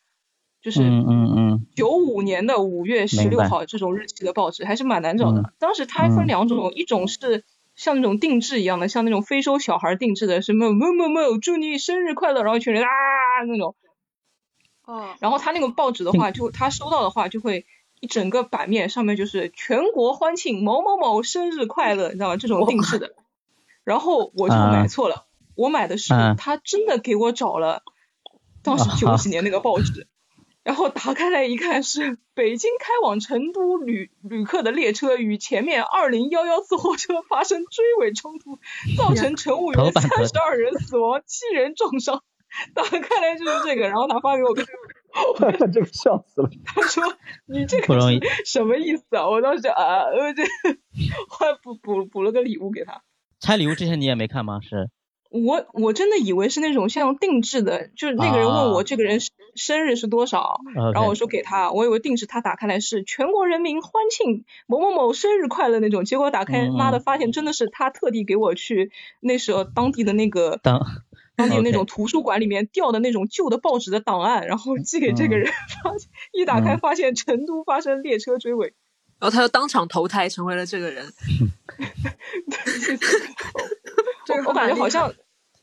[0.61, 5.41] 就是嗯嗯嗯九五年的五月十六号这种日期的报纸，还是蛮难找的。
[5.41, 7.43] 嗯当时它还分嗯两种，一种是
[7.75, 12.87] 像那种定制一样的，像那种非洲小孩定制的，什么某某某祝你生日快乐，然后一群人啊
[13.47, 13.75] 那种。
[14.85, 17.65] 哦，然后他那个报纸的话，就他收到的话，就会
[17.99, 22.37] 一整个版面上面就是全国欢庆某某某生日快乐，你知道吗？
[22.37, 23.13] 这种定制的。
[23.83, 25.25] 然后我就啊买错了，
[25.55, 27.83] 我买的是啊他真的给我找了
[28.63, 30.07] 当时啊九几年那个报纸，
[30.63, 38.59] 然后打开来一看是北京开往成都旅旅客的列车与前面二零幺幺次货车发生追尾冲突，
[38.95, 42.21] 造成乘务员三十二人死亡，七人重伤。
[42.73, 44.65] 打开来就是这个，然后他发给我看，
[45.71, 46.49] 这个笑死了。
[46.65, 47.01] 他说
[47.45, 49.27] 你这个是什么意思啊？
[49.29, 50.43] 我当时啊，呃，这
[51.29, 53.01] 后来补补补了个礼物给他。
[53.39, 54.59] 拆礼物之前你也没看吗？
[54.61, 54.89] 是
[55.31, 60.59] 我我真的以为是那种像定制的，就是那个人问我啊这个人生生日是多少
[60.93, 68.91] 然后我说给他，我以为定制，他打开来是全国人民欢庆某某某生日快乐那种，结果打开，嗯妈的，嗯发现真的是他特地给我去
[69.21, 70.85] 那时候当地的那个当
[71.37, 75.39] 当地的那种图书馆里面调的那种旧的报纸的档案，然后寄给这个嗯。
[75.39, 75.47] 人，
[75.83, 76.79] 发现一打开嗯。
[76.79, 78.73] 发现成都发生列车追尾，
[79.19, 81.05] 然后他就当场投胎成为了这个人。
[84.37, 85.13] 这个我我感觉好像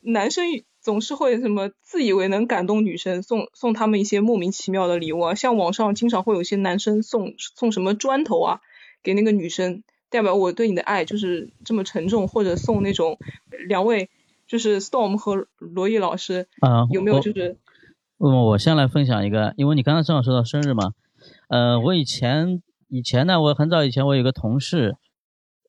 [0.01, 0.45] 男生
[0.81, 8.61] 总是会什么自以为能感动女生，送送他们一些莫名其妙的礼物啊，像网上经常会有一些男生送送什么砖头啊
[9.03, 13.17] 给那个女生，代表我对你的爱就是这么沉重，或者送那种
[13.67, 14.09] 两位
[14.47, 17.57] 就是 Storm 和罗毅老师啊有没有就是
[18.17, 20.93] 嗯，我先来分享一个，因为你刚刚正好说到生日嘛，
[21.49, 24.95] 呃，我以前以前呢，我很早以前我有个同事，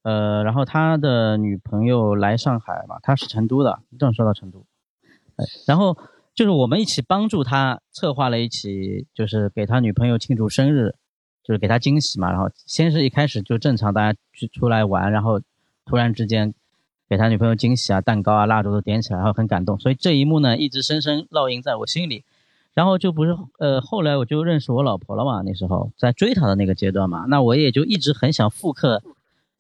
[0.03, 4.65] 呃，然后他的女朋友来上海嘛，他是成都的，正说到成都，
[5.37, 5.97] 呃然后
[6.35, 10.95] 就是我们一起帮助他策划了一起，就是给他女朋友庆祝生日，
[11.43, 15.41] 就是给他惊喜嘛，然后先是一开始就正常大家去出来玩，然后
[15.85, 16.55] 突然之间
[17.09, 22.25] 给他女朋友惊喜啊，蛋糕啊、蜡烛都点起来，然后很感动，所以这一幕呢一直深深烙印在我心里。
[22.73, 29.03] 然后就不是呃，后来我就认识我老婆了嘛，那时候在追她的那个阶段嘛，那我也就一直很想复刻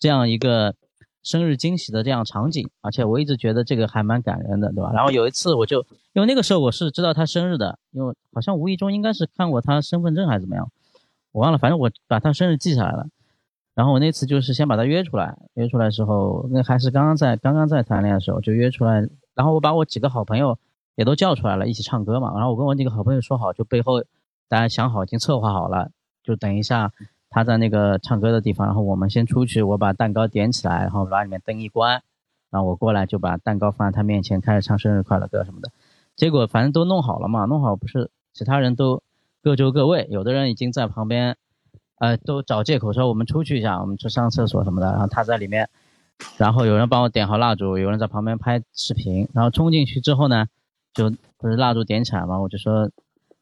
[0.00, 0.74] 这样一个
[1.22, 4.90] 生日惊喜的这样场景，而且我一直觉得这个还蛮感人的，对吧？
[4.92, 10.68] 然后有一次我就因为那个时候我是知道她生日的，因为好像无意中应该是看过她身份证还是怎么样，
[11.30, 13.06] 我忘了，反正我把她生日记下来了。
[13.74, 20.58] 然后我那次就是先把她约出来，约出来的时候，那还是刚刚在刚刚在谈恋爱的时候就约出来，然后我把我几个好朋友
[20.96, 22.32] 也都叫出来了，一起唱歌嘛。
[22.34, 24.02] 然后我跟我几个好朋友说好，就背后
[24.48, 25.90] 大家想好，已经策划好了，
[26.24, 26.92] 就等一下
[27.30, 32.02] 他在那个唱歌的地方，然后我们先出去，我把蛋糕点起来，然后把里面灯一关，
[32.50, 35.70] 然后我过来就把蛋糕放在他面前，开始唱生日快乐歌什么的。
[36.16, 39.02] 结果反正都弄好了嘛，弄好不是其他人都
[39.42, 41.36] 各就各位，有的人已经在旁边，
[41.98, 45.70] 呃，都找借口说我们出去一下，我们去上厕所什么的，然后他在里面，
[46.36, 50.46] 然后有人帮我点好蜡烛，有人在旁边拍视频，然后冲进去之后呢，
[50.92, 52.90] 就不是蜡烛点起来嘛，我就说，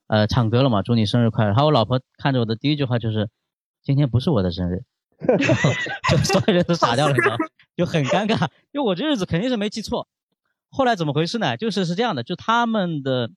[0.07, 1.53] 呃，唱歌了嘛，祝你生日快乐。
[1.53, 3.29] 然后我老婆看着我的第一句话就是，
[3.89, 4.83] 今天不是我的生日，
[6.11, 7.15] 就所有人都傻掉了？
[7.75, 10.07] 就很尴尬，因为我这日子肯定是没记错。
[10.69, 11.57] 后来怎么回事呢？
[11.57, 13.31] 就是是这样的，就他们的，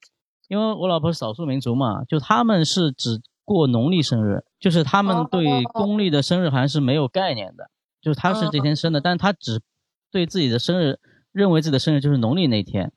[0.48, 7.70] 因为我老婆是少数民族嘛，就他们是只过农历生日，就是他们对公历的生日好像是没有概念的，
[8.02, 9.62] 就是他是这天生的，但是他只
[10.10, 10.98] 对自己的生日
[11.32, 12.92] 认为自己的生日就是农历那天，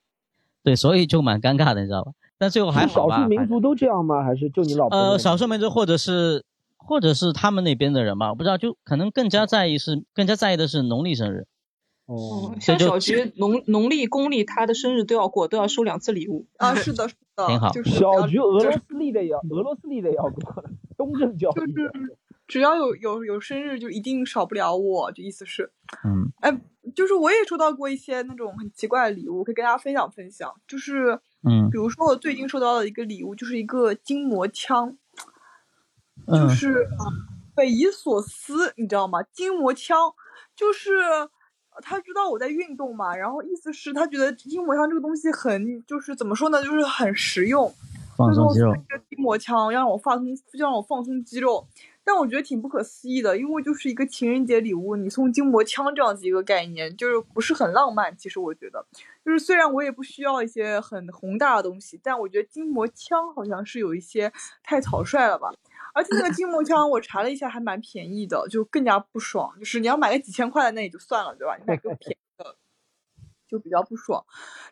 [0.61, 2.11] 对，所以就蛮尴尬的，你知道吧？
[2.37, 3.15] 但最后还好吧。
[3.15, 4.25] 少数民族都这样吗？
[4.25, 6.43] 还是就你老婆呃，少数民族或者是
[6.85, 11.47] 或者是他们那边的人吧，我不知道，就可能更加在意是更加在意的是农历生日。
[12.05, 16.45] 哦，像小菊农农历公历，他的生日都要过，都要收两次礼物。
[16.57, 21.91] 啊，是的，是的，挺好就是小菊俄罗斯历的也要俄罗斯历的也要过了，东正教就是。
[22.47, 25.71] 只要有有有生日，就一定少不了我，就意思是，
[26.03, 26.61] 嗯哎，
[26.93, 30.53] 就是我也收到过一些那种很奇怪的礼物，可以跟大家分享分享。
[30.67, 34.95] 就是，嗯比如说我最近收到的一个礼物，就是一个筋膜枪，
[36.27, 36.87] 就嗯是
[37.55, 39.21] 匪夷所思，你知道吗？
[39.31, 40.13] 筋膜枪
[40.55, 47.73] 就是呃他知道我在运动嘛，然后意思是他觉得筋膜枪这个东西很就是怎么说呢，就是很实用，
[48.17, 51.67] 放松肌肉一个筋膜枪，让我放松，就让我放松肌肉。
[52.07, 58.15] 但我觉得挺不可思议的，因为就是一个情人节礼物，你送筋膜枪这样子一个概念，就是不是很浪漫。
[58.15, 58.85] 其实我觉得，
[59.25, 64.31] 就是虽然我也不需要一些很宏大的东西，但我觉得筋膜枪好像是有一些
[64.61, 65.51] 太草率了吧。
[65.95, 69.55] 而且那个筋膜枪我查了一下，还蛮便宜的，就更加不爽。
[69.57, 71.55] 就是你要买个几千块的那也就算了，对吧？
[71.57, 72.57] 你买个 便宜的
[73.47, 74.25] 就比较不爽。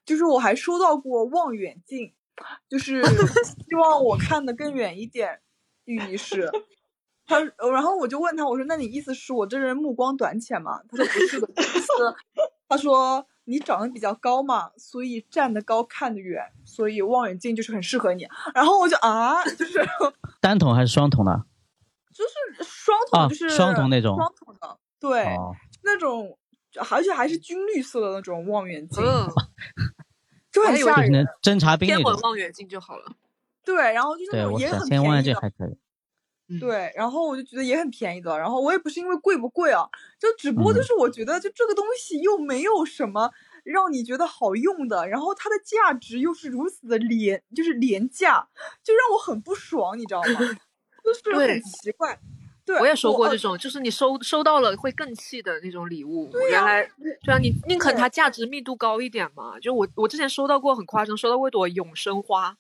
[0.06, 2.14] 就是我还收到过望远镜，
[2.68, 3.02] 就是
[3.68, 5.40] 希望我看的更远一点，
[5.86, 6.52] 寓意是。
[7.26, 7.40] 他，
[7.72, 11.88] 然后我就问他，我说：“那你意思是我这人目光短浅吗？”他说：“不是的，意思，
[12.68, 19.80] 他说你长得比较高嘛，所以站得高看得远，所以望远镜就是很适合你。”然后我就啊，就是
[20.40, 21.46] 单筒还是双筒的？
[22.14, 25.52] 就是双筒，啊就是双筒那种双筒的，对，哦
[25.84, 26.38] 那种，
[26.92, 29.28] 而且还是军绿色的那种望远镜，嗯，
[30.52, 31.28] 就很吓就是那人。
[31.42, 32.12] 侦察兵天那种。
[32.14, 33.12] 文望远镜就好了。
[33.66, 35.78] 对，然后就是那对，种也很便宜的远镜还可以。
[36.60, 39.88] 对，然后我就觉得也很便宜的，然后我也不是因为贵不贵啊，
[40.20, 43.32] 就只不过就嗯是我觉得就这个东西又没有什么
[43.64, 48.48] 让你觉得好用的，然后它的价值又是如此的廉，就是廉价，
[48.84, 50.58] 就让我很不爽，你知道吗？
[51.04, 52.20] 就 是很奇怪。
[52.66, 56.30] 对，我也收过呃这种，就是你收收到了会更气的那种礼物。
[56.32, 56.90] 对呀原来
[57.22, 59.60] 对啊，你宁肯它价值密度高一点嘛。
[59.60, 62.56] 就我我之前收到过很夸张，收到过一朵永生花，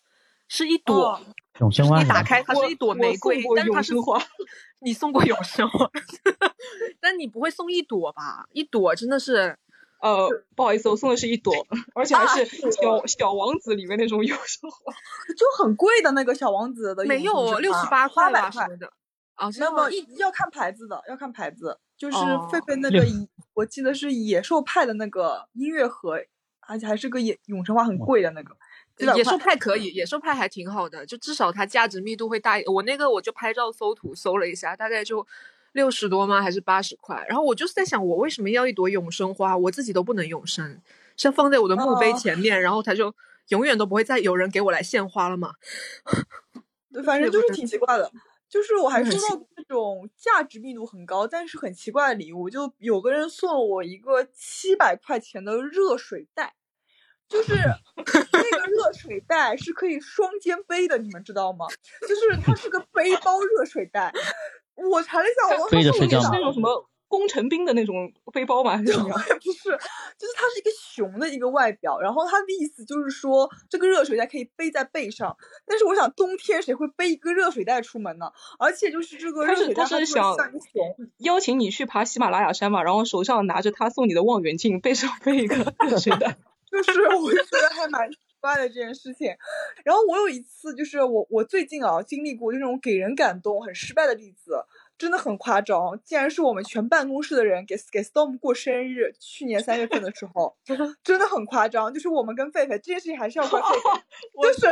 [0.48, 1.22] 是一朵，哦
[1.60, 2.10] 永生花你？
[2.10, 4.20] 打开它是一朵玫瑰但是它是花，
[4.82, 5.90] 你送过永生花，
[7.00, 8.46] 但你不会送一朵吧？
[8.52, 9.58] 一朵真的是
[10.02, 11.54] 呃，不好意思，我送的是一朵，
[11.96, 14.92] 而且还啊是是小小王子里面那种永生花。
[15.38, 18.94] 就很贵的那个小王子的没有六十花八块八百块吧什么，的。
[19.36, 26.18] 啊，那么要看牌子的，要看牌子，就是哦狒狒那个野，我记得是野兽派的那个音乐盒，
[26.68, 28.56] 而且还是个野永生花很贵的那个，
[28.98, 29.38] 野兽。
[29.38, 32.66] 派可以，野兽派还挺好的，就至少它价值密度会大一。
[32.66, 35.26] 我那个我就拍照搜图搜了一下，大概就
[35.74, 36.42] 六十多吗？
[36.42, 37.26] 还是八十块？
[37.28, 39.58] 然后我就是在想，我为什么要一朵永生花？
[39.58, 40.82] 我自己都不能永生，
[41.18, 43.14] 是要放在我的墓碑哦前面，然后它就
[43.50, 45.54] 永远都不会再有人给我来献花了嘛？
[46.94, 48.12] 对，反正就是挺奇怪的。
[48.48, 56.54] 就是我还收到过那种价值密度很高，但是很奇怪的礼物，就有个人送了我一个七百块钱的热水袋，
[57.30, 61.66] 就是那个热水袋是可以双肩背的，你们知道吗？
[62.02, 64.14] 就是它是个背包热水袋。
[64.76, 68.76] 我查了一下，我背着睡觉是那种什么工程兵的那种背包吗？
[68.76, 69.20] 还是什么样？
[69.40, 69.70] 不是，
[70.18, 78.32] 就是它是一个熊的一个外表，然后它的意思就是说这个热水袋可以背在背上，但是我想冬天谁会背一个热水袋出门呢？
[78.58, 80.36] 而且就是这个他是他热水袋它是想
[81.20, 86.38] 邀请你去爬喜马拉雅山嘛，然后手上拿着他送你的望远镜，背上背一个热水袋。
[86.74, 89.28] 就是我就觉得还蛮奇怪的这件事情。
[89.86, 94.66] 然后我有一次就是我我最近啊经历过这种给人感动很失败的例子。
[94.96, 100.56] 真的很夸张，竟然是我们全办公室的人给给 Storm 过生日，去年三月份的时候，
[101.04, 101.92] 真的很夸张。
[101.92, 104.02] 就是我们跟狒狒这件事情还是要怪狒狒，
[104.44, 104.68] 就是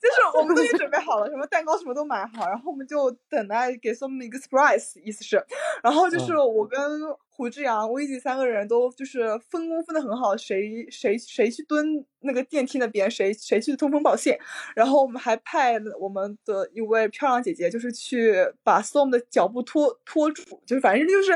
[0.00, 5.44] 就是我们都已经准备好了，什么蛋糕什么都买好，然后我们就等待给 Storm 一个 surprise，意思是，
[5.82, 6.80] 然后就是我跟
[7.28, 14.34] 胡志阳、威吉三个人都就是分工分的很好，谁谁谁去蹲那个电梯那边，谁谁去通风报信，
[14.74, 21.32] 然后我们还派我们的一位漂亮姐姐，就是去把 Storm 的脚步拖拖住，就是反正就是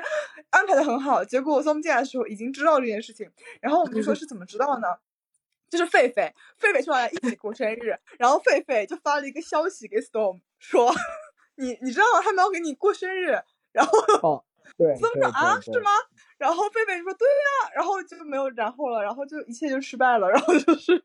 [0.50, 1.22] 安排的很好。
[1.22, 3.30] 结果 Storm 进来的时候已经知道这件事情，
[3.60, 4.88] 然后我们就说 是怎么知道呢？
[5.76, 10.92] 就是狒狒，狒狒说来一起过生日，然后狒狒就发了一个消息给 Storm 说，
[11.56, 13.36] 你你知道他们要给你过生日，
[13.72, 14.44] 然后哦，
[14.76, 15.90] 对 Storm 对说啊是吗？
[16.44, 21.02] 然后贝贝就说对呀、然后就没有然后了，然后就一切就失败了，然后就是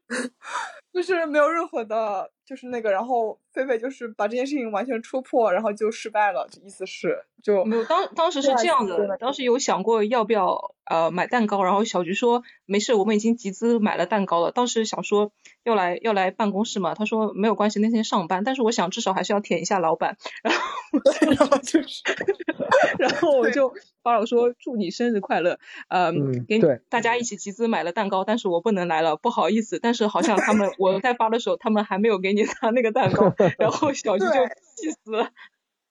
[0.91, 14.51] 就是没有任何的，就是那个，然后菲菲就是把这件事情完全戳破，然后就失败了，就意思是就没有，当当时是这样的，当时有想过要不要呃买蛋糕，然后小菊说没事，我们已经集资买了蛋糕了。
[14.51, 15.31] 当时想说
[15.63, 20.61] 要来要来办公室嘛，他说没有关系，那天上班，但是我想至少还是要舔一下老板，然后
[21.37, 22.03] 然后就是，
[22.99, 23.71] 然后我就
[24.01, 26.11] 发了说祝你生日快乐，呃，
[26.47, 34.31] 给你大家一起集资买了蛋糕，但是我不能来了，不好意思，但是好像他们我在发的时候，他们还没有给你拿那个蛋糕， 然后小徐就
[34.75, 35.29] 气死了。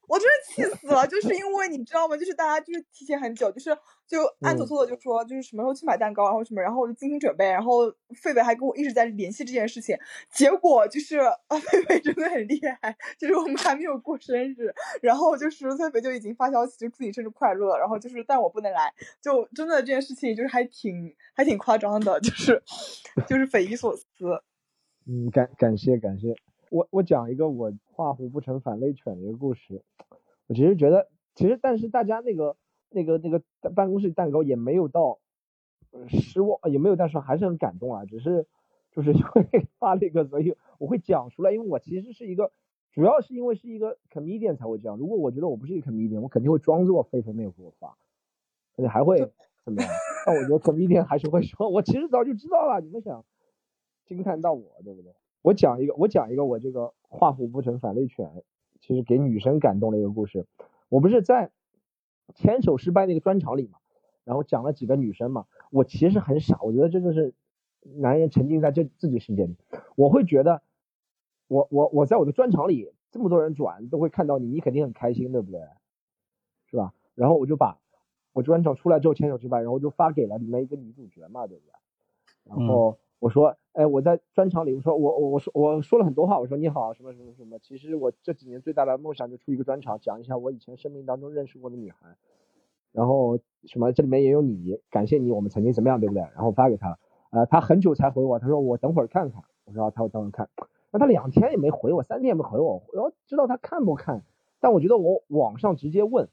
[0.09, 2.17] 我真是气死了，就是因为你知道吗？
[2.17, 3.77] 就是大家就是提前很久，就是
[4.07, 7.87] 就安嗯妥妥的就说就是什么时候去买蛋糕，然后什么，然后我就精心准备，然后
[8.23, 9.97] 狒狒还跟我一直在联系这件事情，
[10.31, 22.63] 结果就是啊，狒狒真的很厉害，就是我们还没有过生日，然后就是狒狒就已经发消息就祝你生日快乐，然后就是但我不能来，就真的这件事情就是还挺还挺夸张的，就是
[23.29, 24.05] 就是匪夷所思。
[25.07, 26.35] 嗯，感感谢感谢。
[26.71, 29.83] 我我讲一个我画虎不成反类犬的一个故事。
[30.47, 32.57] 我其实觉得，其实但是大家那个
[32.91, 33.43] 那个那个
[33.75, 35.19] 办公室蛋糕也没有到
[35.91, 38.05] 呃失望，也没有但是还是很感动啊。
[38.05, 38.47] 只是
[38.91, 41.53] 就是因为 发了一个，所以我会讲出来。
[41.53, 42.51] 因为我其实是一个，
[42.93, 44.97] 主要是因为是一个 comedian 才会这样。
[44.97, 47.97] 如果我觉得我不是一个 comedian，我肯定会装作狒狒没有给我发，
[48.77, 49.19] 而且还会
[49.65, 49.91] 怎么样？
[50.27, 53.25] 但我觉得 comedian 还是会说，我其实早就知道了，你们想
[54.07, 55.13] 惊叹到我，对不对？
[55.49, 58.45] 我讲一个，我讲一个我这个画虎不成反类犬，
[58.81, 60.47] 其实给女生感动的一个故事。
[60.91, 61.51] 我不是在
[62.35, 63.79] 牵手失败那个专场里嘛，
[64.25, 67.33] 然后讲了几个女生嘛，我其实很傻，我觉得这就是
[67.81, 69.57] 男人沉浸在这自己世界里，
[69.97, 70.61] 我会觉得
[71.47, 75.63] 我我我在我的专场里这么多人转都会看到你，你肯定很开心，对不对？
[76.67, 76.93] 是吧？
[77.15, 77.79] 然后我就把
[78.35, 81.73] 我专场出来之后牵手失败，然后就发给了里面一个女主角嘛，对不对？
[82.45, 92.17] 然后我说，哎，我在专场里，我说我我我说我说了很多话，我说你好，什么什么什么，其实我这几年最大的梦想就出一个专场，讲一下我以前生命当中认识过的女孩，
[92.93, 96.23] 然后什么这里面也有你，感谢你，我们曾经怎么样，对不对？
[96.35, 96.97] 然后发给他，
[97.31, 100.49] 呃，他很久才回我，他说我等会儿看看，我说他我等会儿看，
[100.93, 104.23] 那他两天也没回我，三天也没回我，我要知道他看不看，
[104.61, 106.29] 但我觉得我网上直接问，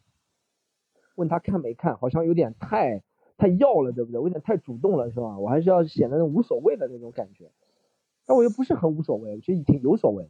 [1.15, 3.01] 问他看没看，好像有点太。
[3.37, 4.19] 太要了，对不对？
[4.19, 5.37] 我有点太主动了，是吧？
[5.37, 7.51] 我还是要显得无所谓的那种感觉，
[8.25, 10.29] 但我又不是很无所谓，其实挺有所谓的。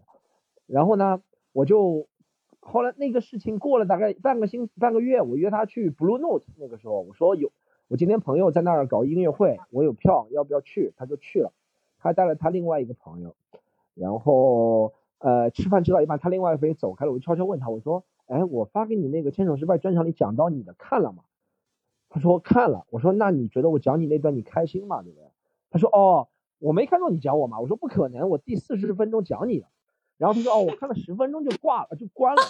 [0.66, 1.22] 然后呢，
[1.54, 2.08] 我就
[2.60, 7.52] 后来那个事情过了大概半个星半个月，我约他去 Blue Note，那个时候我说有，
[7.88, 10.92] 我今天朋友在那儿搞音乐会，我有票，要不要去？
[10.98, 11.54] 他就去了，
[12.00, 13.36] 他带了他另外一个朋友，
[13.94, 21.25] 然后呃吃饭吃到一半，他另外一个走开了，我就悄悄问他，我说，哎，我发给你那个牵手失败专场里讲到你的看了吗？
[22.10, 25.02] 他说看了，我说那你觉得我讲你那段你开心吗？
[25.04, 25.26] 对不对？
[25.70, 26.30] 他说哦，
[26.60, 27.60] 我没看到你讲我嘛。
[27.60, 29.68] 我说不可能，我第四十分钟讲你了。
[30.18, 32.42] 然后他说哦，我看了十分钟就挂了，就关了。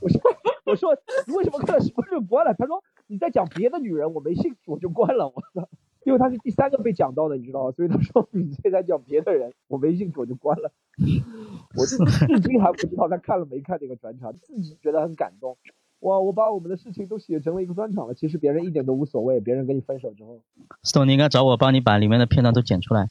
[0.00, 0.20] 我说
[0.64, 0.96] 我说
[1.26, 2.54] 你为什么看了十分钟就关了？
[2.54, 5.26] 他说你在讲别的女人，我没兴趣，我就关了。
[5.26, 5.68] 我操，
[6.04, 7.72] 因为他是第三个被讲到的，你知道吗？
[7.72, 10.70] 所以他说你现在讲别的人，我没兴趣，我就关了。
[11.76, 11.96] 我至
[12.40, 15.58] 今还不知道他看了没看那个转场，自己觉得很感动。
[16.00, 16.20] 哇！
[16.20, 19.40] 我把我们的事情都写成了一个专场了，其实别人一点都无所谓。
[19.40, 20.42] 别人跟你分手之后
[20.82, 23.08] ，Stone，你应该找我帮你把里面的片段都剪出来。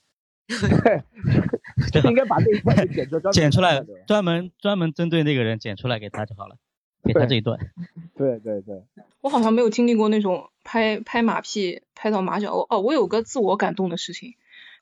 [0.47, 6.57] 对，应该把这一段剪出来，剪出来，专门专门针对那个人剪出来给他就好了，
[7.03, 7.59] 给他这一段。
[8.15, 8.83] 对对对，
[9.21, 12.67] 我好像没有经历过那种拍拍马屁拍到马脚。
[12.69, 14.35] 哦，我有个自我感动的事情。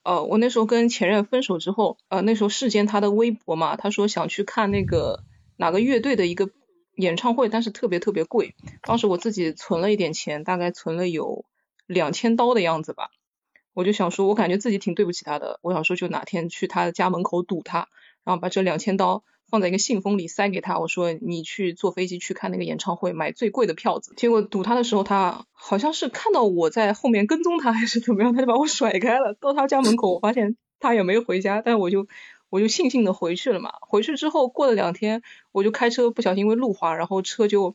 [0.04, 5.24] 呃，我那时候跟前任分手之后，呃，那时候视见他的微博嘛，他说想去看那个
[5.56, 6.50] 哪个乐队的一个。
[6.96, 8.56] 演唱会，但是特别特别贵。
[8.82, 11.46] 当时我自己存了一点钱，大概存了有
[11.88, 13.10] 两千刀的样子吧。
[13.74, 15.60] 我就想说，我感觉自己挺对不起他的。
[15.64, 17.88] 我想说，就哪天去他的家门口堵他，
[18.24, 20.78] 然后把这两千刀放在一个信封里塞给他。
[20.78, 24.14] 我说，你去坐飞机去看那个演唱会，买最贵的票子。
[24.16, 29.34] 结果堵他的时候，他好像是看到我在后面跟踪他，还是怎么样，他就把我甩开了。
[29.34, 32.08] 到他家门口，我发现他也没回家，但我就。
[32.54, 37.74] 我就悻悻的回去了嘛，回去之后过了两天，我就开车不小心因为路滑，然后车就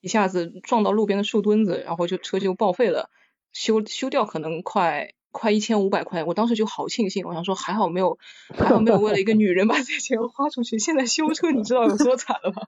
[0.00, 3.10] 一下子撞到路边的树墩子，然后就车就报废了，
[3.52, 8.18] 修修掉可能快快一千五百块，我当时就好庆幸，我想说还好没有
[8.58, 12.66] 还好没有为了一个女人把这些钱花出去，现在修车你知道有多惨了吧？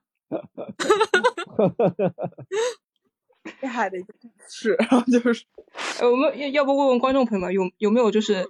[3.59, 4.13] 厉害的一个
[4.47, 5.43] 是，然后就是，
[5.99, 8.47] 呃，我们要要不问问观众朋友们有有没有就是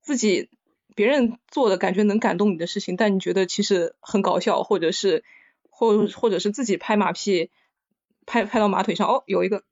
[0.00, 0.48] 自己。
[0.94, 5.24] 别人做的感觉能感动你的事情，但你觉得其实很搞笑，或者是
[5.68, 7.50] 或或者是自己拍马屁，
[8.26, 9.08] 拍拍到马腿上。
[9.08, 9.62] 哦，有一个，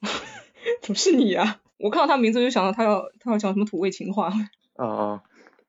[0.86, 1.60] 不是你呀？
[1.78, 4.32] 我看到他名字就想到他要他要讲什么土味情话。
[4.76, 5.22] 啊 啊，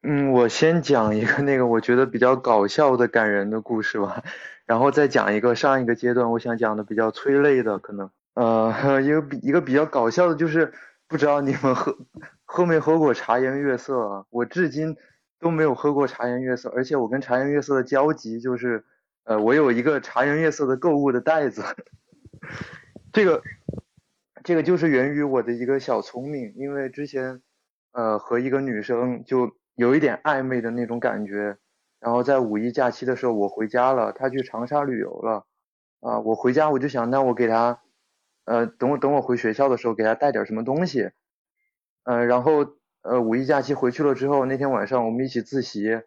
[0.03, 4.23] 嗯，我先讲一个那个我觉得比较搞笑的感人的故事吧，
[4.65, 10.73] 然后再讲一个上一个阶段我想讲的比较催泪的，可能呃 一个比一个比较搞笑的就是
[11.07, 11.97] 不知道你们喝。
[12.45, 14.25] 喝没喝过茶颜悦色啊？
[14.29, 14.95] 我至今
[15.39, 18.85] 都没有喝过茶颜悦色，而且我跟茶颜悦色的交集就是，
[19.25, 21.63] 呃，我有一个茶颜悦色的购物的袋子。
[23.11, 23.41] 这个，
[24.43, 27.41] 这个就是源于我的一个小聪明，因为之前，
[27.91, 31.57] 呃，和一个女生就有一点暧昧的那种感觉，
[31.99, 35.45] 然后在五一假期的时候我回家了，她去长沙旅游了，
[36.01, 37.81] 啊，我回家我就想，那我给她，
[38.45, 41.09] 呃，等我等我回学校的时候给她带点什么东西。
[42.05, 46.01] 嗯，然后呃五一假期回去了之后，那天晚上我们一起自习，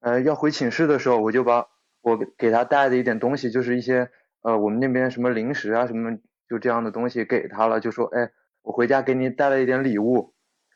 [0.00, 1.68] 呃要回寝室的时候，我就把
[2.02, 4.10] 我给他带的一点东西，就是一些
[4.42, 6.18] 呃我们那边什么零食啊什么
[6.48, 8.32] 就这样的东西给他了，就说哎
[8.62, 10.34] 我回家给你带了一点礼物，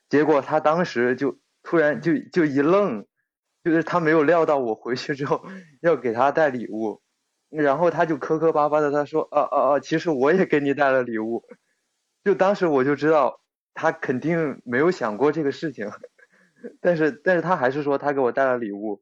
[0.09, 3.05] 结果他当时就突然就就一愣，
[3.65, 5.45] 就是他没有料到我回去之后
[5.83, 7.03] 要给他带礼物，
[7.51, 11.43] 然后他就磕磕巴巴的他说啊啊啊其实我也给你带了礼物，
[12.23, 13.41] 就当时我就知道。
[13.81, 15.89] 他肯定没有想过这个事情，
[16.83, 19.01] 但是但是他还是说他给我带了礼物，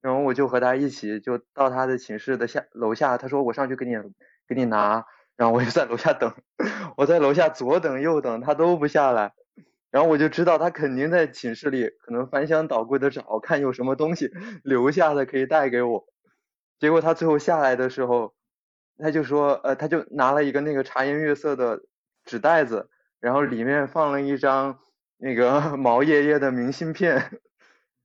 [0.00, 3.92] 然后我就和他一起就到他的寝室的下楼下，他说我上去给你
[4.48, 5.04] 给你拿，
[5.36, 6.32] 然后我就在楼下等，
[6.96, 9.34] 我在楼下左等右等他都不下来，
[9.90, 14.30] 然后我就知道他肯定在寝室里可能翻箱倒柜的找，看有什么东西
[14.62, 16.06] 留下的可以带给我。
[16.80, 18.32] 结果他最后下来的时候，
[18.96, 21.82] 他就说，呃，他就拿了一个那个茶颜悦色的
[22.24, 22.88] 纸袋子，
[23.24, 24.78] 然后里面放了一张
[25.16, 27.40] 那个 毛爷爷的明信片，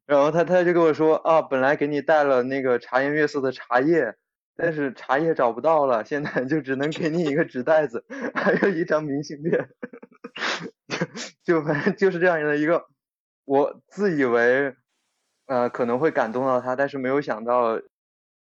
[0.08, 4.16] 然后他他就跟我说，啊，本来给你带了那个茶颜悦色的茶叶，
[4.56, 9.68] 但是茶叶找不到了，现在就只能给你一个纸袋子， 还有一张明信片。
[11.44, 12.86] 就反正就是这样的一个，
[13.44, 14.74] 我自以为
[15.48, 17.82] 呃可能会感动到他，但是没有想到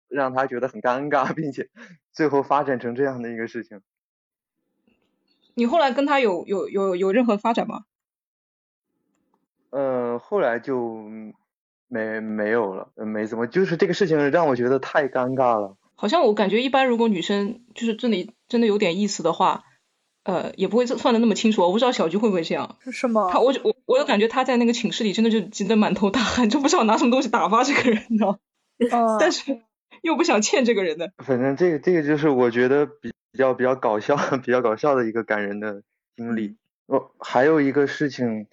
[0.09, 1.69] 让他觉得很尴尬，并且
[2.11, 3.79] 最后发展成这样的一个事情。
[5.55, 7.85] 你后来跟他有有有有任何发展吗？
[9.71, 11.09] 呃，后来就
[11.87, 15.75] 没没有了，没怎么，就是这个事情让我觉得太尴尬了。
[15.95, 19.63] 好像我感觉一般，如果女生就是真的真的有点意思的话。
[20.25, 22.77] 呃，也不会算的那么清楚，我不知道小菊会不会这样。
[22.89, 23.29] 是吗？
[23.31, 28.39] 他我我我就感觉他在那个寝室里真的就急得满头大汗，就不知道拿什么东西打发这个人呢。
[28.79, 29.17] 嗯。
[29.19, 29.61] 但是
[30.01, 31.11] 又不想欠这个人的。
[31.17, 35.81] 反正这个这个就是我觉得比比较比较搞笑 比较搞笑的一个感人的
[36.15, 36.57] 经历。
[36.87, 38.47] 哦，还有一个事情，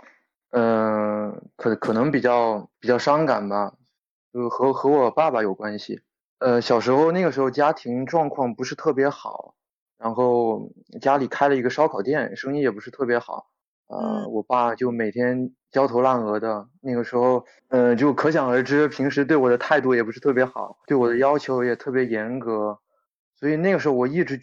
[0.51, 3.75] 嗯，可可能比较比较伤感吧，
[4.33, 6.01] 就和和我爸爸有关系。
[6.39, 9.55] 呃，小时候那个时候家庭状况不是特别好。
[9.99, 13.52] 然后家里开了一个烧烤店，生意也不是特别好，
[13.93, 16.67] 呃，我爸就每天焦头烂额的。
[16.81, 22.79] 那个时候，呃，就可想而知，平时对我的态度也不是特别好，对我的要求也特别严格。
[23.37, 24.41] 所以那个时候我一直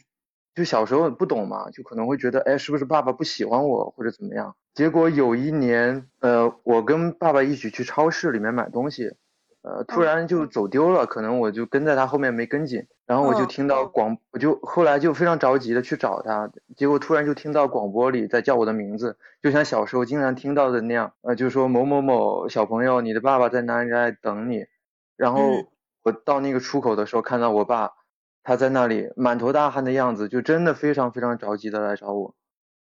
[0.54, 4.56] 就小时候不懂嘛，就可能会觉得，哎，是不是爸爸不喜欢我或者怎么样？
[4.74, 9.16] 结果有一年，呃，我跟爸爸一起去超市里面买东西。
[9.62, 24.66] 呃，突然就走丢了，可能我就跟在他后面没跟紧，然后我就听到广，我就后来就非常着急的去找他，结果突然就听到广播里在叫我的名字，就像小时候经常听到的那样，呃，就说某某某小朋友，你的爸爸在哪里在等你，
[25.18, 25.42] 然后
[26.04, 27.92] 我到那个出口的时候看到我爸，
[28.44, 32.34] 他在那里满头大汗的样子，就真的非常非常着急的来找我，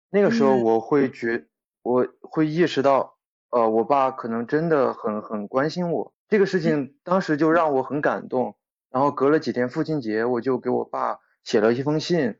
[0.09, 1.45] 那个时候我会觉，
[1.81, 3.15] 我会意识到，
[3.51, 6.13] 呃，我爸可能真的很很关心我。
[6.29, 8.57] 这个事情当时就让我很感动，
[8.91, 12.35] 然后隔了几天父亲节，我就给我爸写了一封信，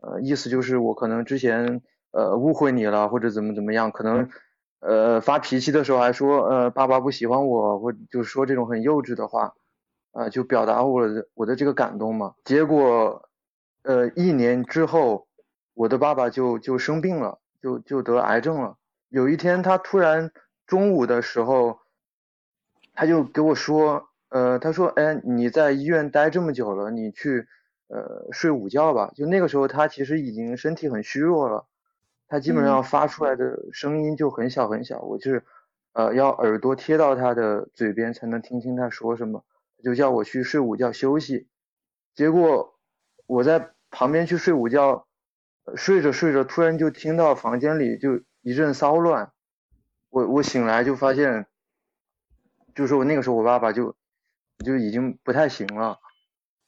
[0.00, 1.82] 呃，意思就是我可能之前
[2.12, 4.30] 呃误会你了，或者怎么怎么样，可能
[4.80, 9.52] 呃发脾气的时候还说呃爸爸不喜欢我，或就说这种很幼稚的话，
[10.12, 12.34] 啊，就表达我的我的这个感动嘛。
[12.42, 13.28] 结果
[13.82, 15.28] 呃一年之后，
[15.74, 18.78] 我的爸爸就就生病了，就就得癌症了。
[19.10, 20.30] 有一天他突然
[20.66, 21.80] 中午的时候。
[22.96, 27.46] 他就给我说，呃，他说，哎，你在医院待这么久了，你去，
[27.88, 29.12] 呃，睡午觉吧。
[29.14, 31.66] 就那个时候，他其实已经身体很虚弱了，
[32.26, 35.44] 他基本上发出来的声音就很小很小，我就是，
[35.92, 39.44] 呃，要耳朵贴到他的嘴边才能听清他说什么，
[39.84, 41.46] 就叫我去睡午觉休息。
[42.14, 42.78] 结果
[43.26, 45.06] 我在旁边去睡午觉，
[45.74, 49.32] 睡着睡着，突然就听到房间里就一阵骚乱，
[50.08, 51.46] 我我醒来就发现。
[52.76, 53.96] 就是我那个时候，我爸爸就
[54.62, 55.98] 就已经不太行了，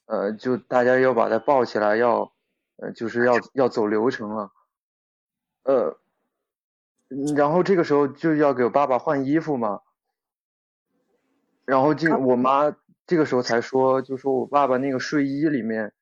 [0.07, 2.33] 呃，就大家要把他抱起来，要
[2.77, 4.51] 呃，就是要要走流程了，
[5.65, 5.99] 呃，
[7.37, 9.83] 然后这个时候就要给我爸爸换衣服嘛，
[11.67, 12.75] 然后这我妈
[13.07, 15.93] 这个时候才说，就说我爸爸那个睡衣里面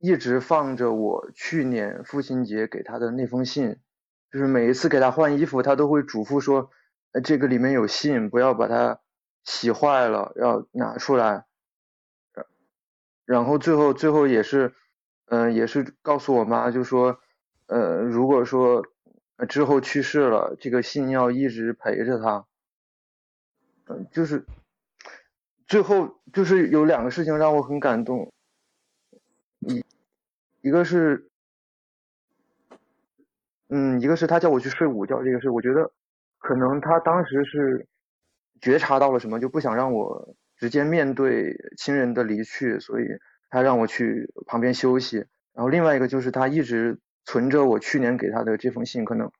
[0.00, 3.76] 一直放着我去年父亲节给他的那封信，
[4.32, 6.70] 就是每一次给他换衣服，他都会嘱咐说，
[7.12, 8.98] 呃，这个里面有信，不要把它。
[9.44, 11.44] 洗坏了要拿出来，
[12.32, 12.46] 然
[13.26, 14.74] 然后最后最后也是，
[15.26, 17.20] 嗯，也是告诉我妈，就说，
[17.66, 18.82] 呃，如果说
[19.46, 22.46] 之后去世了，这个信要一直陪着他，
[23.86, 24.46] 嗯，就是
[25.66, 28.32] 最后就是有两个事情让我很感动，
[29.60, 29.84] 一
[30.62, 31.28] 一个是，
[33.68, 35.92] 嗯，一个是他叫我去睡午觉这个事，我觉得
[36.38, 37.86] 可能他当时是。
[38.64, 43.04] 觉察到了什么，就不想让我直接面对亲人的离去，所以
[43.50, 45.18] 他让我去旁边休息。
[45.52, 49.30] 然后另外一个就是他一直存着我去年给他的这封信，可能，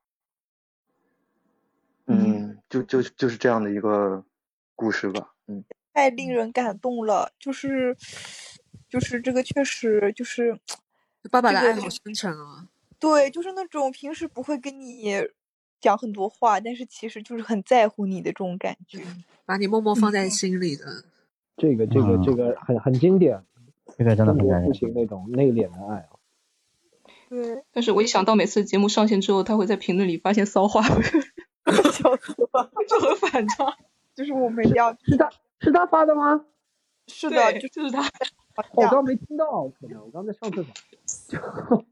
[2.05, 4.23] 嗯，就就就是这样的一个
[4.75, 5.65] 故事吧，嗯。
[5.95, 7.97] 太令人感动了，就是
[8.91, 10.61] 就是这个确实就是
[11.31, 12.69] 爸爸的爱好深沉啊。
[12.99, 15.27] 对，就是那种平时不会跟你。
[15.85, 19.03] 讲很多话，但是其实就是很在乎你的这种感觉，
[19.45, 21.05] 把你默默放在心里的。
[21.59, 23.45] 这个这个这个很很经典，
[23.99, 24.65] 这个真的很感人。
[24.65, 26.17] 父亲那种内敛的爱啊。
[27.29, 27.63] 对。
[27.71, 30.83] 但是我一想到每次节目上线之后，他会在评论里发现骚话，
[31.93, 33.77] 笑死了，就很反差。
[34.15, 35.29] 就是我没掉，是他
[35.61, 36.47] 是他发的吗？
[37.09, 38.03] 是的，对就是他。
[38.03, 41.85] 哦我刚刚没听到，可能我刚刚在上厕所。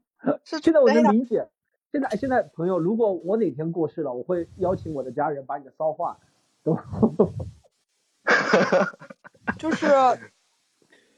[0.45, 1.47] 现在我能理解。
[1.93, 6.17] 现在现在朋友，如果我哪天过世了，我会邀请我的家人把你的骚话
[6.63, 6.75] 都。
[9.59, 9.85] 就是，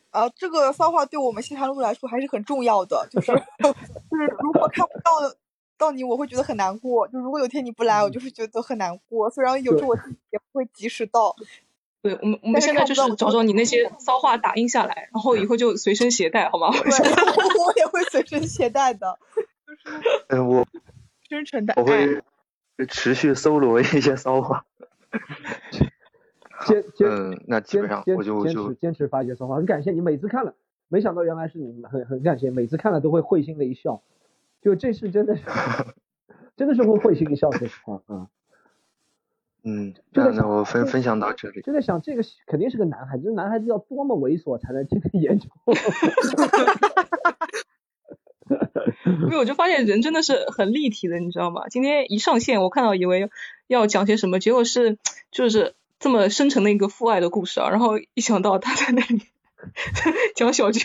[0.09, 3.07] 啊，这个骚话对我们西坛路来说还是很重要的。
[3.09, 3.31] 就是
[3.63, 5.11] 就是，如果看不到
[5.77, 7.07] 到你，我会觉得很难过。
[7.07, 9.29] 就如果有天你不来，我就是觉得很难过。
[9.29, 11.33] 虽然有时候我自己也不会及时到。
[12.01, 16.69] 对我们，我们现在就是找找你那些骚话打印下来，然后以后就随身携带，好吗？
[16.71, 16.81] 对，
[17.63, 19.17] 我也会随身携带的。
[20.29, 20.67] 嗯，我
[21.29, 22.21] 真诚的我会
[22.87, 24.65] 持续搜罗一些骚话。
[26.65, 30.55] 坚坚嗯，那基本上我就坚就持坚持发一些骚话，很感谢你每次看了，
[30.87, 34.01] 没想到原来是你，很很感谢，每次看了都会会心的一笑，
[34.61, 35.43] 就这是真的是
[36.55, 38.29] 真的是会会心一笑，说实话啊。
[39.63, 41.61] 嗯，那那我分分享到这里。
[41.61, 45.49] 就在想这个肯定是个男孩子，这男孩子要多么猥琐才能进行研究？
[49.45, 51.67] 我就发现人真的是很立体的，你知道吗？
[51.69, 53.29] 今天一上线，我看到以为
[53.67, 54.97] 要讲些什么，结果是
[55.31, 57.69] 就是这么深沉的一个父爱的故事啊。
[57.69, 59.21] 然后一想到他在那里
[60.33, 60.83] 讲小菊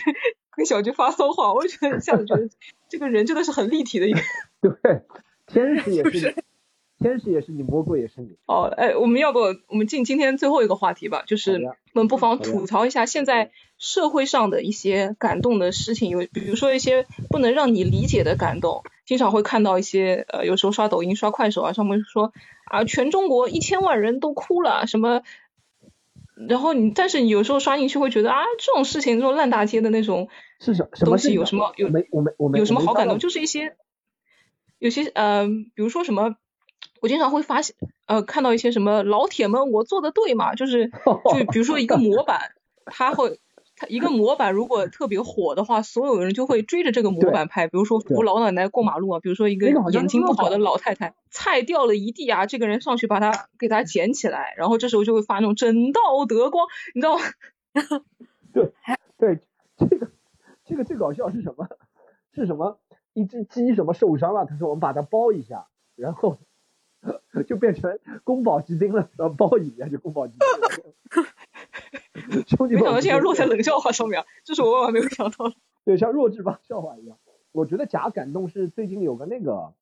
[0.55, 2.47] 跟小菊发骚话，我就觉得一下子觉得
[2.87, 4.19] 这个人真的是很立体的一个。
[4.61, 5.01] 对，
[5.47, 6.43] 天使也是你，
[7.01, 8.37] 天使也是你，魔鬼也是你。
[8.45, 11.61] 哦，哎，我们要不我们进今天最后一个话题吧，就是
[11.93, 22.31] 我们不妨吐槽一下现在社会上的一些感动的事情，有比如说一些不能让你理解的感动，经常会看到一些呃，有时候刷抖音、刷快手啊，上面说
[22.65, 25.23] 啊，全中国一千万人都哭了什么，
[26.47, 30.29] 然后你但是你有时候刷进去会觉得啊，这种事情这种烂大街的那种
[30.59, 33.17] 是什什么东西有什么有没我没我没有什么好感动？
[33.17, 33.75] 就是一些
[34.77, 36.35] 有些呃，比如说什么。
[37.01, 37.75] 我经常会发现，
[38.05, 40.53] 呃，看到一些什么老铁们，我做的对吗？
[40.55, 42.51] 就是，就比如说一个模板，
[42.85, 43.39] 他会，
[43.75, 47.67] 他一个模板如果特别火的话，所有人就会追着这个模板拍。
[47.67, 57.23] 比如说扶老奶奶过马路啊，比如说一个眼睛不好的老太太，菜掉了一地啊，这个人上去把它给它捡起来，然后这时候就会发那种整道德光，你知道吗？
[58.53, 58.73] 对
[59.17, 59.39] 对，
[59.77, 60.11] 这个
[60.65, 61.67] 这个最搞笑是什么？
[62.35, 62.77] 是什么？
[63.13, 64.45] 一只鸡什么受伤了？
[64.45, 66.37] 他说我们把它包一下，然后
[67.47, 70.69] 就变成宫保鸡丁了，然后包一下就宫保鸡丁了。
[72.47, 73.45] 兄弟们，没想到竟然落在。
[73.45, 75.55] 冷笑话上面，这是我万万没有想到的。
[75.83, 77.17] 对，像弱智吧笑话一样。
[77.51, 79.73] 我觉得假感动是最近有个那个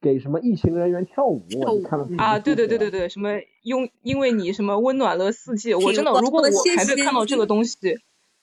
[0.00, 3.30] 给什么疫情人员跳舞，我看了啊，对对对对对，什么
[3.62, 7.78] 因因为你什么温暖了四季，我真的如果我好的谢排队看到这个东西，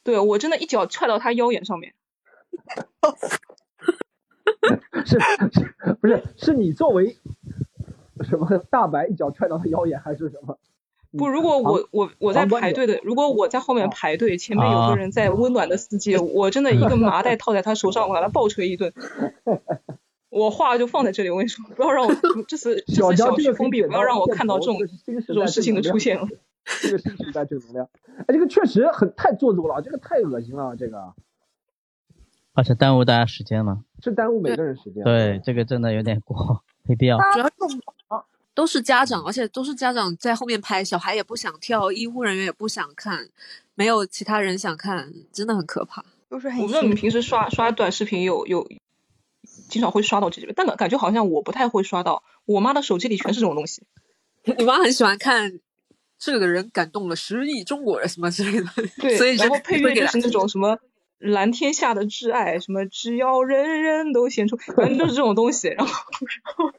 [0.03, 1.93] 对我真的一脚踹到他腰眼上面。
[5.05, 7.17] 是是不是是你作为
[8.27, 10.57] 什么大白一脚踹到他腰眼，还是什么？
[11.17, 18.93] 不，如果我我我在排队的，如果我在后面排队，前面有啊个人在温暖的司机， 我真的一个麻袋套在他手上，我把他暴捶一顿。
[20.29, 22.13] 我话就放在这里，我跟你说，不要让我
[22.47, 24.79] 这次这次小区封闭，不要让我看到这种
[25.27, 26.27] 这种事情的出现了。
[26.81, 31.13] 这个新时代正能量，哎，这个确实很太做作了，这个太恶心了，这个
[32.53, 33.83] 而且耽误大家时间了。
[34.01, 35.03] 是耽误每个人时间。
[35.03, 37.17] 对，这个真的有点过，没必要。
[37.17, 37.53] 主要是
[38.53, 43.29] 都是家长，而且都是家长在后面拍，小孩也不想跳，医护人员也不想看，
[43.75, 46.03] 没有其他人想看，真的很可怕。
[46.29, 48.67] 就是很我不知道你们平时刷刷短视频有有
[49.69, 53.83] 经常会刷到这些，但感感觉好像我不太会刷到，我妈的手机里全是这种东西。
[54.57, 55.59] 你妈很喜欢看
[56.19, 58.67] 这个人感动了十亿中国人什么之类的，
[58.99, 60.77] 对，所以然后配乐就是那种什么
[61.17, 65.69] 蓝天下的挚爱，什么只要人人都献出，反正就是这种东西。
[65.69, 65.93] 然后，
[66.45, 66.71] 然 后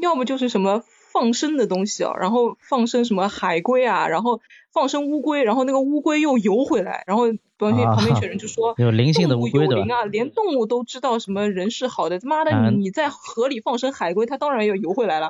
[0.00, 4.40] 要么就是什么放生的东西啊，然后放生什么海龟啊，然后
[4.72, 7.24] 放生乌龟，然后那个乌龟又游回来，然后
[7.58, 15.28] 旁边、啊旁边一群 人就说有灵性的物乌龟灵啊，连动物都知道什么人是好的，他妈的啊你你在河里放生海龟，它当然要游回来了。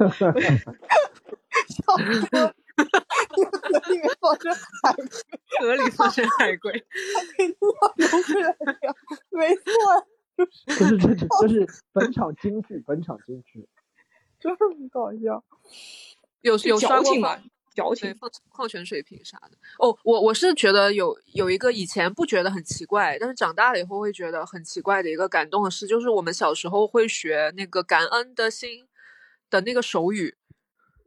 [1.69, 2.55] 笑死了。
[2.79, 2.85] 河
[3.93, 5.09] 里面放着海龟，
[5.61, 8.95] 河里放生海龟，它肯定要游回来的呀，
[9.31, 10.05] 没错呀，
[10.67, 13.67] 这是这是这是本场京剧，本场金句。
[14.41, 15.43] 真是很搞笑。
[16.41, 17.45] 有有刷过情嘛放
[17.75, 18.13] 矫情
[18.49, 19.51] 矿泉水瓶啥的。
[19.79, 28.89] 哦，我我是觉得有有一个以前不觉得很奇怪，但是长大了以后会觉得很奇怪的一个感动的事，就是我们小时候会学那个感恩的心
[29.49, 30.37] 的那个手语。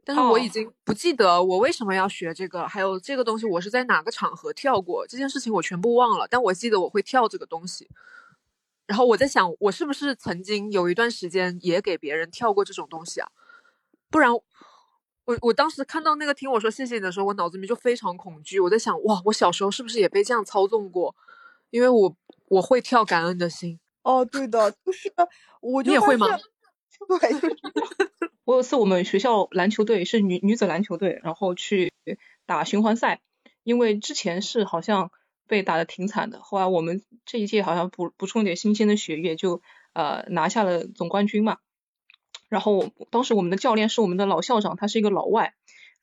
[0.04, 6.26] 但是我已哦经不记得我为什么要学这个，还有这个东西我是在哪个场合跳过，这件事情我全部忘了。
[6.28, 7.88] 但我记得我会跳这个东西，
[8.86, 13.28] 然后我在想，我是不是曾经有一段时间也给别人跳过这种东西啊？
[14.10, 14.42] 不然我
[15.40, 18.58] 我当时看到那个听我说谢谢你的时候，我脑子里面就非常恐惧。
[18.60, 21.14] 我在想，哇，我小时候是不是也被这样操纵过？
[21.70, 22.16] 因为我
[22.48, 23.78] 我会跳感恩的心。
[24.02, 25.12] 哦，对的，就是
[25.60, 26.26] 我就你也会吗？
[27.20, 27.56] 对，就是
[28.44, 31.92] 我有一次我们学校篮球队是女女子篮球队，然后去
[32.44, 33.20] 打循环赛，
[33.62, 35.10] 因为之前是好像
[35.52, 39.60] 被打的挺惨的，后来我们这一届好像补补充点新鲜的血液，就
[39.92, 41.58] 呃拿下了总冠军嘛。
[42.48, 45.52] 然后我当时我们的教练是我们的老校长，他是一个老外，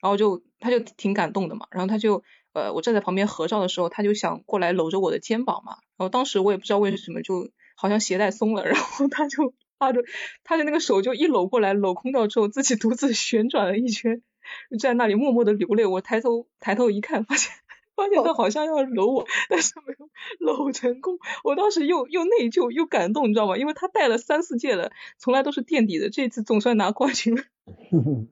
[0.03, 2.21] 然后就他就挺感动的嘛，然后他就
[2.53, 10.03] 呃我站在旁边合照的时候，他就想过来搂着我的肩膀嘛，然后当时我也不知道为什么就好像鞋带松了， 然后他就拉着
[10.43, 14.21] 他的那个手就一搂过来，搂空掉之后自己独自旋转了一圈，
[14.69, 15.87] 就在那里默默的流泪。
[15.87, 17.51] 我抬头抬头一看，发现
[17.99, 20.09] 发现他好像要搂我， 但是没有
[20.39, 21.17] 搂成功。
[21.43, 23.57] 我当时又又内疚又感动，你知道吗？
[23.57, 27.43] 因为他带了三四届了，从来都是垫底的，这次总算拿冠军了。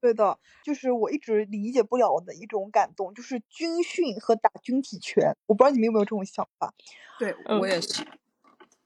[0.00, 5.36] 对的，就是我一直理解不了的一种感动，就是军训和打军体拳。
[5.46, 6.74] 我不知道你们有没有这种想法？
[7.18, 8.04] 对嗯我也是。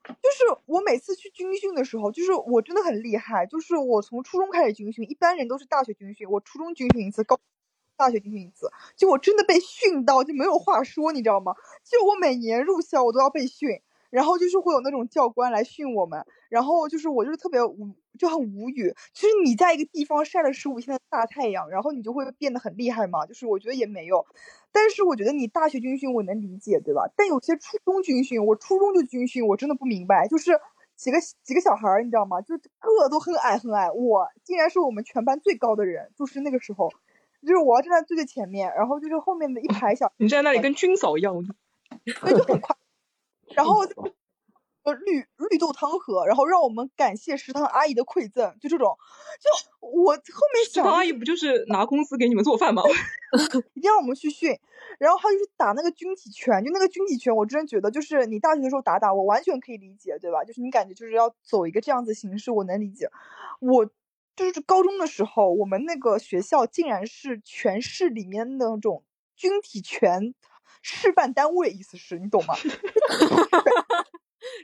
[0.06, 7.40] 就是我每次去军训的时候，就是我真的很厉害，就是我从初中开始军训，一般人都是大学军训，我初中军训一次，高
[7.96, 11.54] 大学军训一次，就我真的被训到就没有话说，你知道吗？
[11.84, 23.26] 就我每年入校我都要被训，然后就是会有那种教官来训我们，然后就是我就是特别无就很无语，就是你在一个地方晒了十五天的大太阳，然后你就会变得很厉害嘛？
[23.26, 24.24] 就是我觉得也没有，
[24.72, 27.10] 但是我觉得你大学军训我能理解，对吧？
[27.16, 30.52] 但有些初中军训，我初中就军训，我真的不明白，就是
[30.96, 32.40] 几个几个小孩儿，你知道吗？
[32.40, 36.90] 就个都很矮很矮，我竟然是我们全班最高的人，就是那个时候，
[37.46, 41.34] 就是我要站在最最前面，然后就是后面的一排小，你站在那里跟军嫂一样，
[42.04, 42.76] 对，就很快，
[43.54, 43.78] 然后
[44.82, 48.96] 呃绿绿豆汤喝，然后让我们感谢食堂阿姨的馈赠，就这种，
[49.40, 50.18] 就我后
[50.54, 52.82] 面食堂阿姨不就是拿工资给你们做饭吗？
[53.74, 54.56] 一定要我们去训，
[54.98, 60.44] 然后还有就是打那个军体拳，就那个军体拳，我真的觉得就是你大学的时候打打，我完全可以理解，对吧？
[60.44, 63.10] 就是你感觉就是要走一个这样子形式，我能理解。
[63.60, 63.88] 我
[64.36, 69.02] 就是高中的时候，我们那个学校竟然是全市里面的那种
[69.34, 70.34] 军体拳
[70.82, 72.54] 示范单位，意思是你懂吗？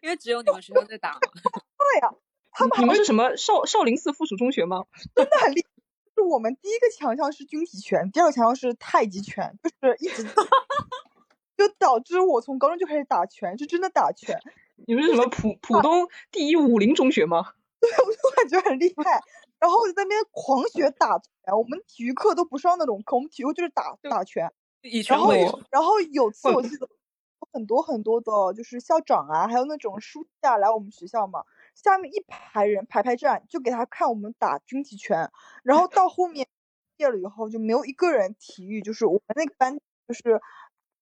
[0.03, 1.19] 因为只有你们学校在打。
[1.25, 2.15] 对呀、
[2.53, 4.85] 他们你们是什么少少林寺附属中学吗？
[5.17, 5.69] 真的很厉害。
[6.15, 10.23] 就是我们第一个强项是军体拳，第二个强项是太极拳，就是一直
[11.57, 14.39] 就导致我从高中就开始打拳，是真的打拳。
[14.87, 17.55] 你们是什么浦浦东第一武林中学吗？
[17.81, 19.23] 对，我就感觉很厉害。
[19.63, 24.53] 然后我就在那边狂学打拳，我们体育课都不上那种课，我们体育课就是打打拳。
[24.81, 26.89] 以然后为然后有次我记得
[27.53, 31.45] 很多很多的，就是校长啊，还有那种书记啊来我们学校嘛，
[31.77, 35.31] 下面一排人排排站，就给他看我们打军体拳。
[35.63, 36.45] 然后到后面
[36.97, 39.79] 毕业了以后，就没有一个人体育，就是我们那个班
[40.09, 40.41] 就是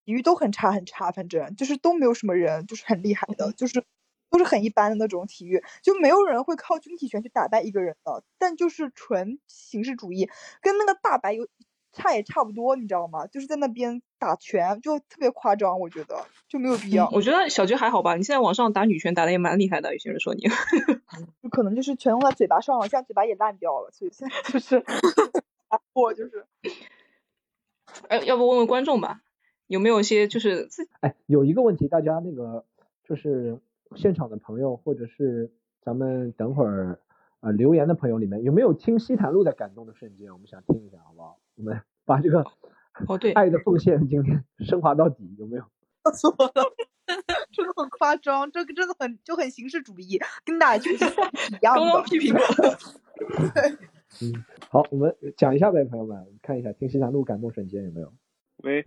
[0.04, 3.82] 体育都很差很差，反正就是都没有什么人就是很厉害的，就是
[4.30, 10.30] 都是很一般的那种体育，就没有人会靠军体拳去打败一个人的，但就是纯形式主义，
[10.62, 11.48] 跟那个大白有
[11.92, 13.26] 差也差不多，你知道吗？
[13.26, 17.06] 就是在那边打拳，就特别夸张，我觉得就没有必要。
[17.06, 20.42] 嗯我觉得小菊还好吧，你现在网上打女拳打的也蛮厉害的，有些人说你。
[21.42, 24.84] 就可能就是全用在嘴巴上了，现在嘴巴也烂掉了，所以现在就是
[25.92, 26.46] 我就是
[28.08, 29.22] 哎，要不问问观众吧，
[29.66, 32.64] 有没有一些就是自哎，有一个问题，大家那个
[33.02, 33.58] 就是
[33.96, 35.50] 现场的朋友，或者是
[35.80, 37.00] 咱们等会儿
[37.40, 40.32] 呃留言的朋友里面，有没有听西坦路的感动的瞬间？
[40.32, 41.38] 我们想听一下，好不好？
[41.56, 42.44] 我们 把这个
[43.06, 45.64] 哦对爱的奉献今天 升华到底，有没有？
[46.14, 46.52] 错了，
[47.52, 51.80] 真的很夸张，这个真的很就很形式主义，跟大家就是一样的。
[51.80, 52.42] 刚刚批评过。
[54.22, 54.32] 嗯，
[54.70, 58.12] 好，我们讲一下呗，朋友们，看一下听西坦路感动瞬间有没有？
[58.64, 58.86] 喂，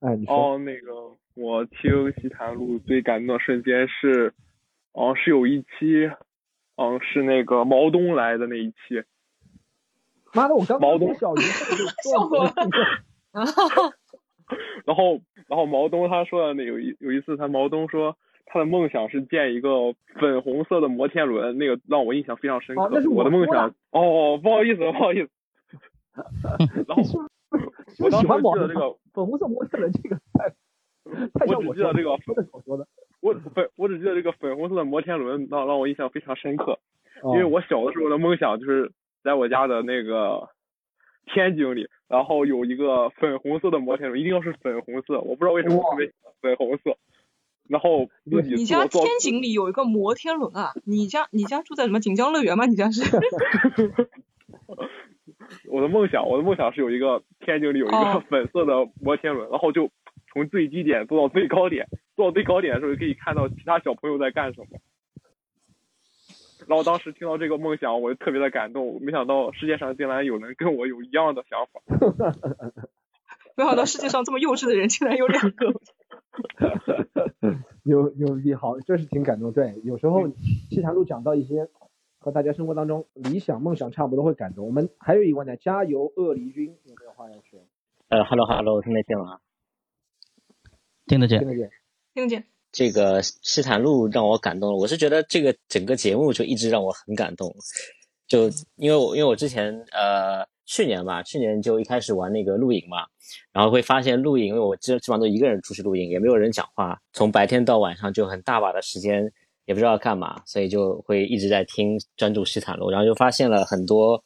[0.00, 0.34] 哎，你说。
[0.34, 0.92] 哦，那个
[1.34, 4.32] 我听西坛路最感动的瞬间是，
[4.92, 6.10] 哦，是有一期，
[6.76, 9.02] 嗯，是那个毛东来的那一期，
[10.34, 11.40] 妈的，我刚刚毛东说小鱼
[12.04, 12.52] 笑死我了
[14.86, 18.16] 然后然后毛东他说的那有一有一次他毛东说
[18.46, 22.82] 他的梦想是建一个粉红色的摩天轮，那个让我印象非常深刻。
[22.82, 25.28] 哦那是我我的梦想哦，不好意思不好意思。
[26.88, 27.02] 然后
[28.00, 30.48] 我当时喜欢毛记得这个粉红色摩天轮这个太
[31.38, 32.86] 太像我只记得这个说的口说的。
[33.20, 36.78] 我粉我只记得这个粉红色的摩天轮让让我印象非常深刻，
[37.22, 38.92] 哦因为我小的时候的梦想就是
[39.24, 40.48] 在我家的那个
[41.32, 46.98] 天井里，然后有一个粉红色的摩天轮，一定要是粉红色，我不知道为什么特别粉红色，
[47.68, 50.72] 然后自己你家天井里有一个摩天轮啊？
[50.84, 52.66] 你家你家住在什么锦江乐园吗？
[52.66, 53.02] 你家是？
[55.70, 59.90] 我的梦想，我的梦想是有一个天井里有一个哦粉色的摩天轮，然后就
[60.32, 64.66] 从最低点坐到最高点，坐到最高点的时候就可以看到其他小朋友在干什么。
[66.66, 71.80] 然后当时听到这个梦想，我就特别的感动，没想到世界上竟然有人跟我有一样的想法。
[73.56, 75.72] 没想到世界上这么幼稚的人竟然有两个。
[77.84, 79.52] 牛牛逼，好，这是挺感动。
[79.52, 80.28] 对，有时候
[80.68, 81.66] 西坛路讲到一些
[82.26, 84.66] 和大家生活当中理想、梦想差不多会感动。
[84.66, 87.60] 我们还有一位呢，加油鳄梨君，有没有话要说？
[88.08, 89.38] 呃哈喽哈喽，听得见吗？
[91.06, 91.48] 听得见听。
[91.48, 91.70] 得见。
[92.14, 92.44] 听得见？
[92.72, 97.54] 这个西坦路让我感动了，我是觉得这个整个节目就一直让我很感动，
[98.26, 103.06] 就因为我因为我之前呃去年吧，去年就一开始玩那个露营嘛，
[103.52, 109.32] 然后会发现露营，因为我基基本上都一个人出去露营，也没有人讲话，从白天到晚上就很大把的时间
[109.66, 114.22] 也不知道干嘛，所以就会一直在听专注西坦路，然后就发现了很多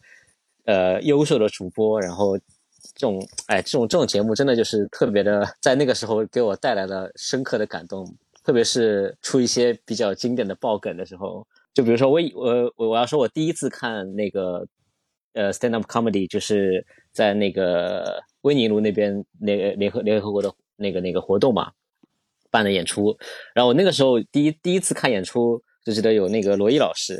[0.67, 8.07] 呃优秀的主播，然后这种哎这种这种节目真的就是特别的，在那个时候给我带来了深刻的感动，
[8.45, 14.67] 特别是出一些比较经典的爆梗的时候，就比如说我我我我要说我第一次看那个
[15.33, 21.73] 呃 stand up comedy，就是在那个威尼路那边那个联合联合国的那个那个活动嘛
[22.51, 23.16] 办的演出，
[23.55, 27.18] 然后我那个时候第一第一次看演出就记得有那个罗毅老师，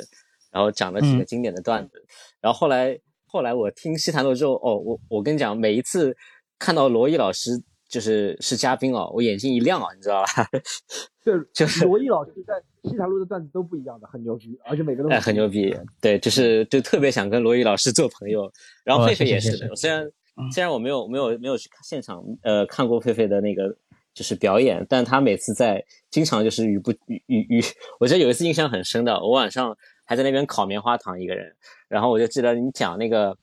[0.53, 1.27] 然后讲了几个嗯。
[1.27, 2.05] 经典的段子，
[2.41, 6.17] 然后后来后来我听西坛路之后，哦，我我跟你讲，每一次
[6.59, 7.51] 看到罗毅老师
[7.89, 10.47] 就是是嘉宾哦，我眼睛一亮啊，你知道吧？
[11.25, 18.51] 对，就是罗毅老师在西坛路的段子都不一样的，很牛逼，而且每个都哎，很牛逼，对，就是就特别想跟罗毅老师做朋友。
[18.85, 20.11] 然后哦狒狒也是的，虽然
[20.53, 23.77] 虽然我没有没有没有去看现场，呃，看过狒狒的那个
[24.15, 27.65] 就是表演，但他每次在经常就是语不语语语，
[27.99, 31.55] 我记得有一次印象很深的，我晚上还在那边烤棉花糖一个人，
[31.89, 33.37] 然后我就记得你讲那个。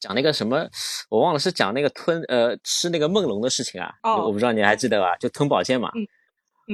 [0.00, 0.64] 讲那个什么，
[1.10, 5.16] 我忘了是讲那个吞呃吃那个梦龙的事情啊，哦我不知道你还记得吧？
[5.16, 6.06] 就吞宝剑嘛，嗯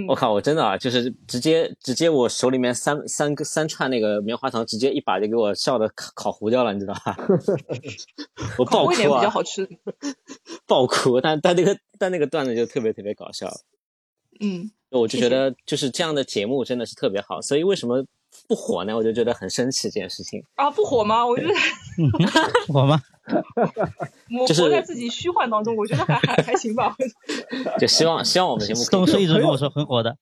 [0.08, 7.16] 我靠，我真的啊，就是直接直接我手里面三三个三串那个棉花糖，直接一把就给我笑的烤烤糊掉了，你知道吧？
[8.58, 9.68] 我爆哭啊，比较好吃。
[10.66, 13.48] 爆哭，但但那个但那个段子就特别特别搞笑，
[14.40, 18.04] 嗯，我就觉得就是这样的节目真的是特别好，所以为什么
[18.48, 18.94] 不火呢？
[18.96, 20.44] 我就觉得很生气这件事情。
[20.54, 21.26] 啊，不火吗？
[21.26, 21.54] 我觉得
[22.68, 23.00] 火吗？
[24.38, 26.94] 我活在自己虚幻当中，我觉得还还还行吧。
[27.80, 30.18] 就希望希望我们节目可以东叔一直跟我说很火的，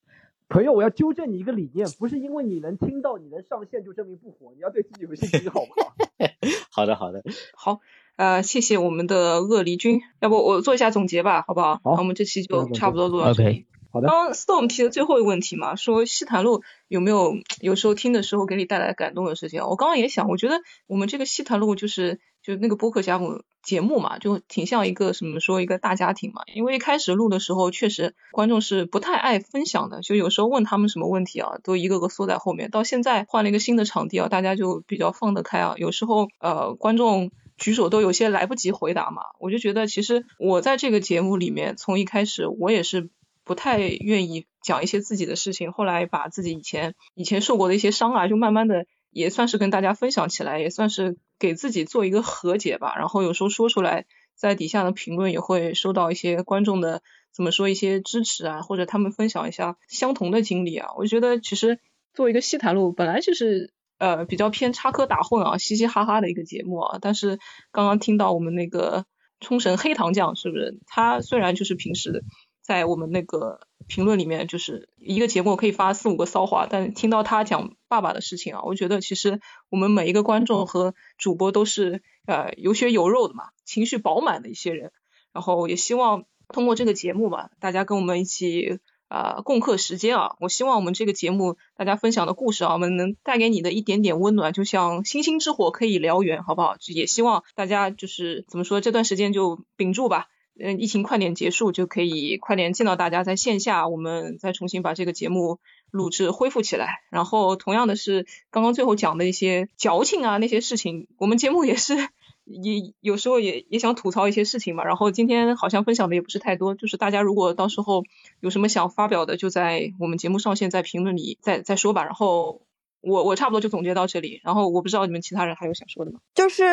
[0.48, 5.92] 朋友，我要纠正你一个理念，不是因为你能听到、你能上线就证明不火，你要对自己有信心，好不好？
[6.70, 7.24] 好的好的，
[7.56, 7.80] 好，
[8.16, 11.80] 呃，谢谢我们的鳄梨君，要不我做一下总结吧，好不好？
[11.82, 13.66] 好那我们这期就差不多录到这里。
[13.92, 19.62] 好的，刚 Storm 提的最后一个问题嘛，说西坛路有没有有时候听的时候给你带来感动的事情？
[19.68, 26.40] 我刚刚也想，我觉得我们这个西坛路就是就那个播客节目节目嘛，就挺像一个什么说一个大家庭嘛。
[26.54, 32.70] 因为一开始录的时候，确实观众是不太爱分享的，就有时候问他们什么问题啊，都一个个缩在后面。
[32.70, 35.74] 到现在换了一个新的场地啊，大家就比较放得开啊。
[35.76, 37.30] 有时候呃观众。
[37.58, 43.10] 举手都有些来不及回答嘛，我就觉得其实我在这个节目里面，从一开始我也是
[43.44, 52.94] 不太愿意讲一些自己的事情，后来把自己以前以前受过的一些伤啊，就慢慢的也算是跟大家分享起来，也算是给自己做一个和解吧。
[52.96, 57.02] 然后有时候说出来，在底下的评论也会收到一些观众的
[57.34, 60.90] 怎么说一些支持啊，或者他们分享一下相同的经历啊。
[60.96, 61.78] 我觉得其实
[62.14, 63.72] 做一个西谈录本来就是。
[63.98, 66.98] 呃，比较偏插科打诨啊，嘻嘻哈哈的一个节目啊。
[67.00, 67.38] 但是
[67.70, 69.04] 刚刚听到我们那个
[69.38, 70.80] 冲绳黑糖酱是不是？
[70.86, 72.24] 他虽然就是平时
[72.72, 84.90] 在我们那个评论里面，就是一个节目可以发四五个骚话，但听到他讲爸爸的事情啊，我觉得其实我们每一个观众和主播都是呃有血有肉的嘛，情绪饱满的一些人。
[85.34, 88.80] 然后也希望通过这个节目吧，大家跟我们一起。
[89.12, 90.36] 啊，共克时间啊！
[90.40, 96.76] 我希望我们这个节目大家分享的故事啊，我们能带给你的一点点温暖，就像星星之火可以燎原，好不好？
[96.86, 100.28] 也希望大家就是怎么说，这段时间就屏住吧，
[100.58, 105.58] 嗯，疫情快点结束，就可以快点见到大家在线下，我们再重新把这个节目
[105.90, 107.00] 录制恢复起来。
[107.10, 111.96] 然后同样的是，刚刚最后讲的一些矫情啊那些事情，我们节目也是。
[112.44, 118.02] 也有时候也也想吐槽一些事情嘛，然后今天好像分享的也不是太多，就是大家如果到时候
[118.40, 122.04] 有什么想发表的，就在我们节目上线，在评论里再再说吧。
[122.04, 122.62] 然后
[123.00, 126.18] 我我差不多就总结到这里，然后我不知道你们其他人还有想说的吗？
[126.34, 126.64] 就是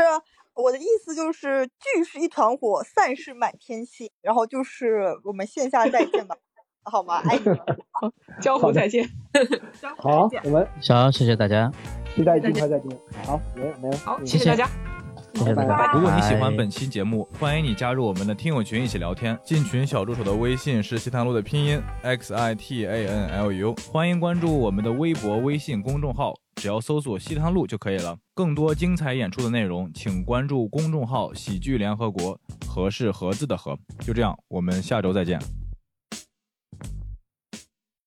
[0.55, 6.35] 我的意思就是聚是一团火，散是满天星，然后就是我们线下再见吧，
[6.83, 7.21] 好吗？
[7.29, 7.57] 爱你们，
[8.41, 9.07] 江湖再见。
[9.97, 11.71] 好，我们行，谢谢大家。
[12.15, 12.99] 期待尽快再见。
[13.25, 14.69] 好，没有没有，好，嗯谢谢大家。
[15.35, 15.93] 谢谢大家。
[15.93, 19.37] 如果你喜欢本期节目，欢迎你加入我们的听友群一起聊天。
[19.43, 28.17] 进群小助手的微信是西塘路的拼音 x i t a n l u，欢迎关注我们的微博、微信公众号，只要搜索西塘路就可以了。
[28.33, 32.37] 更多精彩演出的内容，请关注公众号“喜剧联合国”，
[32.67, 33.77] 和是盒子的和。
[33.99, 35.39] 就这样，我们下周再见。